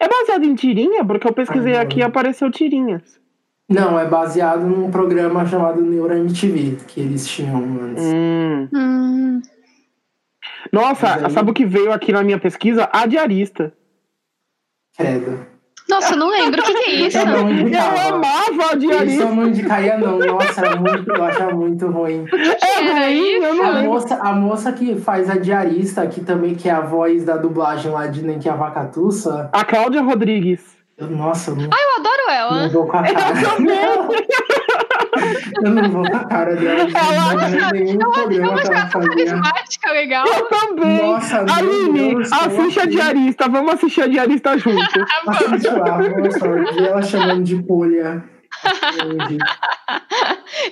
É 0.01 0.09
baseado 0.09 0.45
em 0.45 0.55
tirinha? 0.55 1.05
Porque 1.05 1.29
eu 1.29 1.33
pesquisei 1.33 1.77
Ah, 1.77 1.83
aqui 1.83 2.01
e 2.01 2.03
apareceu 2.03 2.51
tirinhas. 2.51 3.20
Não, 3.68 3.99
é 3.99 4.07
baseado 4.07 4.61
num 4.66 4.91
programa 4.91 5.45
chamado 5.47 5.81
Neura 5.83 6.18
MTV, 6.18 6.79
que 6.89 7.01
eles 7.01 7.27
tinham 7.29 7.59
antes. 7.83 8.03
Hum. 8.05 8.68
Hum. 8.72 9.43
Nossa, 10.72 11.27
aí- 11.27 11.31
sabe 11.31 11.51
o 11.51 11.55
que 11.55 11.64
veio 11.66 11.93
aqui 11.93 12.12
na 12.12 12.22
minha 12.22 12.39
pesquisa? 12.39 12.89
A 12.93 13.07
diarista. 13.07 13.72
Credo. 14.97 15.47
Nossa, 15.89 16.14
eu 16.14 16.18
não 16.18 16.28
lembro. 16.30 16.61
O 16.61 16.64
que, 16.64 16.74
que 16.74 16.91
é 16.91 16.95
isso? 17.07 17.18
Eu 17.18 17.26
não 17.26 17.49
Eu 17.51 18.14
amava 18.14 18.62
a 18.62 18.66
Isso 18.66 18.78
diarista. 18.78 19.22
eu 19.22 19.34
não 19.34 19.47
indicaria, 19.47 19.97
não. 19.99 20.18
Nossa, 20.18 20.61
era 20.66 20.76
muito, 20.76 21.11
eu 21.12 21.24
achava 21.24 21.53
muito 21.55 21.87
ruim. 21.89 22.24
É 22.32 22.93
ruim, 23.07 23.28
eu 23.45 23.55
não 23.55 23.64
A 23.64 23.70
lembro. 23.70 23.91
moça, 23.93 24.14
a 24.20 24.32
moça 24.32 24.72
que 24.72 24.97
faz 24.97 25.30
a 25.30 25.37
diarista, 25.39 26.07
que 26.07 26.20
também 26.20 26.55
que 26.55 26.68
é 26.68 26.72
a 26.72 26.80
voz 26.80 27.24
da 27.24 27.37
dublagem 27.37 27.91
lá 27.93 28.07
de 28.07 28.22
Nem 28.22 28.39
que 28.39 28.49
a 28.49 28.55
Vacatuça, 28.57 29.49
A 29.53 29.64
Cláudia 29.64 30.03
Rodrigues. 30.03 30.61
nossa, 30.99 31.51
eu 31.53 31.57
não, 31.57 31.64
Eu 31.64 31.97
adoro 31.99 32.30
ela. 32.30 32.62
não 32.62 32.68
dou 32.72 32.87
com 32.87 32.97
a 32.97 33.03
cara. 33.03 33.14
Eu 33.41 34.09
não 35.62 35.90
vou 35.90 36.10
com 36.10 36.16
a 36.16 36.24
cara 36.24 36.56
dela. 36.56 36.80
Ela 36.80 37.34
Não 37.34 37.40
acha- 37.40 37.70
tem 37.70 37.84
nenhum 37.84 38.00
Eu, 38.00 38.10
eu 38.12 38.28
que 38.28 38.36
ela 38.36 38.46
ela 38.52 38.86
tá 38.88 39.00
carismática, 39.00 39.90
legal. 39.92 40.26
Eu 40.26 40.44
também. 40.48 41.02
Nossa, 41.02 41.40
Aline, 41.40 42.14
Deus, 42.14 42.32
assiste 42.32 42.80
a 42.80 42.84
eu 42.84 42.90
diarista. 42.90 43.48
Vamos 43.48 43.74
assistir 43.74 44.02
a 44.02 44.06
diarista 44.06 44.58
juntos. 44.58 45.04
Assiste 45.26 45.68
lá, 45.76 45.98
vamos 45.98 46.34
só. 46.34 46.48
Vi 46.74 46.84
ela 46.86 47.02
chamando 47.02 47.44
de 47.44 47.62
polha. 47.62 48.24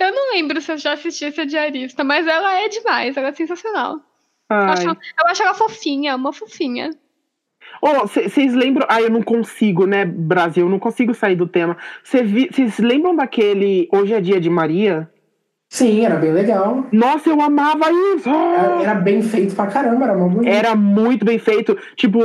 Eu 0.01 0.13
não 0.13 0.33
lembro 0.33 0.61
se 0.61 0.73
eu 0.73 0.79
já 0.79 0.93
assisti 0.95 1.25
essa 1.27 1.45
diarista, 1.45 2.03
mas 2.03 2.27
ela 2.27 2.53
é 2.61 2.69
demais, 2.69 3.17
ela 3.17 3.29
é 3.29 3.33
sensacional. 3.33 4.01
Eu 4.51 4.57
acho, 4.57 4.89
eu 4.89 5.27
acho 5.27 5.43
ela 5.43 5.55
fofinha, 5.55 6.17
uma 6.17 6.33
fofinha. 6.33 6.91
Vocês 8.03 8.55
lembram? 8.55 8.87
Ah, 8.89 9.03
eu 9.03 9.11
não 9.11 9.23
consigo, 9.23 9.87
né, 9.87 10.05
Brasil? 10.07 10.65
Eu 10.65 10.71
não 10.71 10.79
consigo 10.79 11.13
sair 11.13 11.37
do 11.37 11.47
tema. 11.47 11.77
Vocês 12.03 12.79
lembram 12.79 13.15
daquele 13.15 13.89
Hoje 13.93 14.15
é 14.15 14.21
Dia 14.21 14.41
de 14.41 14.49
Maria? 14.49 15.09
Sim, 15.69 16.05
era 16.05 16.15
bem 16.15 16.33
legal. 16.33 16.87
Nossa, 16.93 17.29
eu 17.29 17.41
amava 17.41 17.91
isso! 17.91 18.29
Era, 18.29 18.83
era 18.83 18.95
bem 18.95 19.21
feito 19.23 19.57
pra 19.57 19.67
caramba, 19.67 20.05
era 20.05 20.15
bonito. 20.15 20.49
Era 20.49 20.75
muito 20.77 21.25
bem 21.25 21.39
feito. 21.39 21.77
Tipo, 21.97 22.21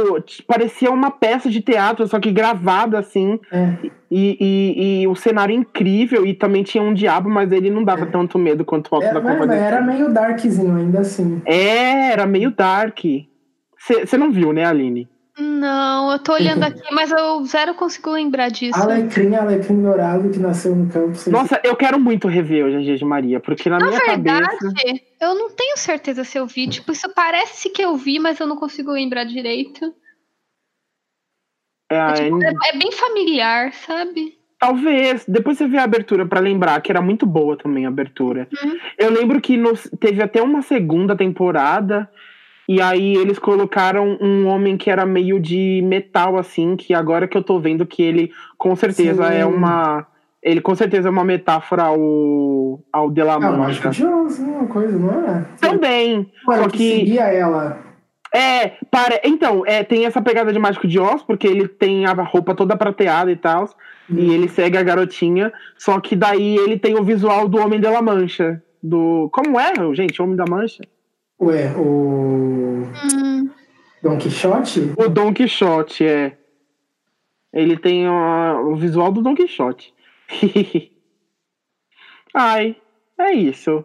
parecia 0.45 0.91
uma 0.91 1.09
peça 1.09 1.49
de 1.49 1.59
teatro, 1.59 2.07
só 2.07 2.19
que 2.19 2.31
gravada 2.31 2.99
assim. 2.99 3.39
É. 3.51 3.73
E, 4.11 4.37
e, 4.39 5.01
e 5.01 5.07
o 5.07 5.15
cenário 5.15 5.55
incrível. 5.55 6.27
E 6.27 6.33
também 6.35 6.61
tinha 6.61 6.83
um 6.83 6.93
diabo, 6.93 7.27
mas 7.27 7.51
ele 7.51 7.71
não 7.71 7.83
dava 7.83 8.05
tanto 8.05 8.37
medo 8.37 8.63
quanto 8.63 8.91
o 8.91 8.95
Alto 8.95 9.07
Era, 9.07 9.19
da 9.19 9.31
Compadecida. 9.31 9.65
era 9.65 9.81
meio 9.81 10.13
darkzinho 10.13 10.75
ainda 10.75 10.99
assim. 10.99 11.41
É, 11.43 12.11
era 12.11 12.27
meio 12.27 12.51
dark. 12.51 12.99
Você 13.79 14.17
não 14.17 14.31
viu, 14.31 14.53
né, 14.53 14.63
Aline? 14.63 15.09
Não, 15.39 16.11
eu 16.11 16.19
tô 16.19 16.33
olhando 16.33 16.63
aqui, 16.63 16.81
mas 16.93 17.09
eu 17.11 17.43
zero 17.45 17.73
consigo 17.73 18.11
lembrar 18.11 18.49
disso. 18.49 18.77
Alecrim, 18.77 19.35
alecrim 19.35 19.81
dourado 19.81 20.29
que 20.29 20.37
nasceu 20.39 20.75
no 20.75 20.91
campo. 20.91 21.17
Nossa, 21.31 21.61
eu 21.63 21.75
quero 21.75 21.99
muito 21.99 22.27
rever 22.27 22.65
Hoje 22.65 22.77
é 22.77 22.81
Dia 22.81 22.97
de 22.97 23.05
Maria, 23.05 23.39
porque 23.39 23.69
na, 23.69 23.79
Na 23.79 23.87
minha 23.87 23.99
verdade, 23.99 24.47
cabeça. 24.57 25.01
eu 25.21 25.35
não 25.35 25.49
tenho 25.49 25.77
certeza 25.77 26.23
se 26.23 26.37
eu 26.37 26.45
vi. 26.45 26.67
Tipo, 26.67 26.91
isso 26.91 27.09
parece 27.15 27.69
que 27.69 27.81
eu 27.81 27.95
vi, 27.95 28.19
mas 28.19 28.39
eu 28.39 28.47
não 28.47 28.57
consigo 28.57 28.91
lembrar 28.91 29.23
direito. 29.23 29.93
É, 31.91 31.95
É, 31.95 32.13
tipo, 32.13 32.43
é- 32.43 32.53
é 32.73 32.77
bem 32.77 32.91
familiar, 32.91 33.73
sabe? 33.73 34.37
Talvez. 34.59 35.23
Depois 35.25 35.57
você 35.57 35.67
vê 35.67 35.77
a 35.77 35.83
abertura 35.83 36.25
pra 36.25 36.41
lembrar, 36.41 36.81
que 36.81 36.91
era 36.91 37.01
muito 37.01 37.25
boa 37.25 37.57
também 37.57 37.85
a 37.85 37.89
abertura. 37.89 38.47
Uhum. 38.61 38.77
Eu 38.97 39.09
lembro 39.09 39.39
que 39.39 39.55
nos- 39.55 39.89
teve 39.99 40.21
até 40.21 40.41
uma 40.41 40.61
segunda 40.61 41.15
temporada. 41.15 42.09
E 42.69 42.79
aí 42.79 43.15
eles 43.15 43.39
colocaram 43.39 44.15
um 44.21 44.45
homem 44.45 44.77
que 44.77 44.91
era 44.91 45.03
meio 45.03 45.39
de 45.39 45.81
metal, 45.83 46.37
assim, 46.37 46.75
que 46.75 46.93
agora 46.93 47.27
que 47.27 47.35
eu 47.35 47.41
tô 47.41 47.59
vendo 47.59 47.83
que 47.83 48.03
ele 48.03 48.31
com 48.59 48.75
certeza 48.75 49.27
Sim. 49.27 49.37
é 49.37 49.43
uma. 49.43 50.05
Ele 50.43 50.61
com 50.61 50.75
certeza 50.75 51.07
é 51.07 51.11
uma 51.11 51.23
metáfora 51.23 51.81
ao, 51.85 52.79
ao 52.93 53.09
De 53.09 53.23
La 53.23 53.37
Ah, 53.37 53.39
mágico 53.39 53.87
Mancha. 53.87 53.89
de 53.89 54.05
Oz, 54.05 54.37
uma 54.37 54.67
coisa, 54.67 54.99
não 54.99 55.09
é? 55.27 55.45
Também. 55.59 56.31
Mano, 56.45 56.63
Só 56.65 56.69
que 56.69 56.77
que. 56.77 56.95
seguia 56.97 57.23
ela. 57.23 57.79
É, 58.31 58.73
para... 58.91 59.19
então, 59.23 59.63
é, 59.65 59.83
tem 59.83 60.05
essa 60.05 60.21
pegada 60.21 60.53
de 60.53 60.59
Mágico 60.59 60.87
de 60.87 60.99
Oz, 60.99 61.23
porque 61.23 61.47
ele 61.47 61.67
tem 61.67 62.05
a 62.05 62.13
roupa 62.13 62.53
toda 62.53 62.77
prateada 62.77 63.31
e 63.31 63.35
tal, 63.35 63.67
e 64.07 64.31
ele 64.31 64.47
segue 64.47 64.77
a 64.77 64.83
garotinha, 64.83 65.51
só 65.75 65.99
que 65.99 66.15
daí 66.15 66.55
ele 66.57 66.77
tem 66.77 66.95
o 66.95 67.03
visual 67.03 67.47
do 67.47 67.57
Homem 67.57 67.79
de 67.79 67.87
la 67.87 68.03
Mancha. 68.03 68.61
Do. 68.81 69.27
Como 69.33 69.59
é, 69.59 69.73
gente? 69.95 70.21
Homem 70.21 70.35
da 70.35 70.45
Mancha? 70.47 70.83
Ué, 71.41 71.73
o 71.77 72.83
Hum, 73.13 73.49
Don 74.03 74.17
Quixote? 74.17 74.93
O 74.97 75.07
Don 75.09 75.33
Quixote, 75.33 76.05
é. 76.05 76.37
Ele 77.53 77.77
tem 77.77 78.07
ó, 78.07 78.61
o 78.61 78.75
visual 78.75 79.11
do 79.11 79.21
Don 79.21 79.35
Quixote. 79.35 79.93
Ai, 82.33 82.75
é 83.17 83.31
isso. 83.33 83.83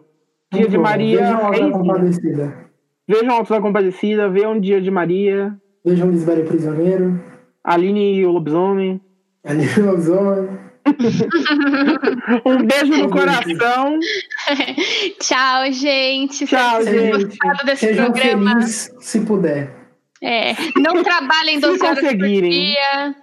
Dia 0.51 0.67
de 0.67 0.77
Muito 0.77 0.77
bom. 0.77 0.83
Maria. 0.83 1.19
Vejam 1.19 1.39
a 1.45 1.49
reizinha. 1.49 1.71
Compadecida. 1.71 2.65
Vejam 3.07 3.31
Alto 3.35 3.53
da 3.53 3.61
Compadecida, 3.61 4.29
vejam 4.29 4.59
Dia 4.59 4.81
de 4.81 4.89
Maria, 4.91 5.55
Vejam 5.83 6.09
Lisbelo 6.09 6.43
Prisioneiro. 6.45 7.19
Aline 7.63 8.15
e 8.15 8.25
o 8.25 8.31
Lobisomem. 8.31 8.99
Ali 9.43 9.65
no 9.79 9.91
Lobisomem. 9.91 10.49
Um 12.45 12.63
beijo 12.65 12.95
no 12.97 13.09
coração. 13.09 13.99
Tchau, 15.19 15.71
gente. 15.71 16.45
Tchau, 16.45 16.83
tenham 16.83 17.19
gente. 17.19 17.37
desse 17.65 17.87
Sejam 17.87 18.11
programa. 18.11 18.51
felizes 18.59 18.91
se 18.99 19.19
puder. 19.21 19.73
É, 20.21 20.53
não 20.77 21.03
trabalhem 21.03 21.55
Se 21.55 21.61
12 21.61 21.83
horas 21.83 21.99
por 21.99 22.03
conseguirem. 22.05 22.51
dia. 22.51 23.15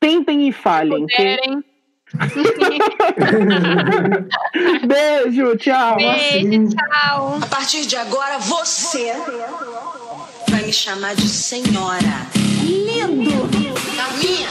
Tentem 0.00 0.48
e 0.48 0.52
falhem. 0.52 1.06
Puderem. 1.06 1.62
Beijo, 4.86 5.56
tchau. 5.56 5.96
Beijo, 5.96 6.68
tchau. 6.68 7.38
A 7.42 7.46
partir 7.46 7.86
de 7.86 7.96
agora, 7.96 8.38
você 8.38 9.12
vai 10.50 10.62
me 10.64 10.72
chamar 10.72 11.14
de 11.14 11.28
senhora. 11.28 12.26
Lindo! 12.64 13.48
Carminha! 13.96 14.48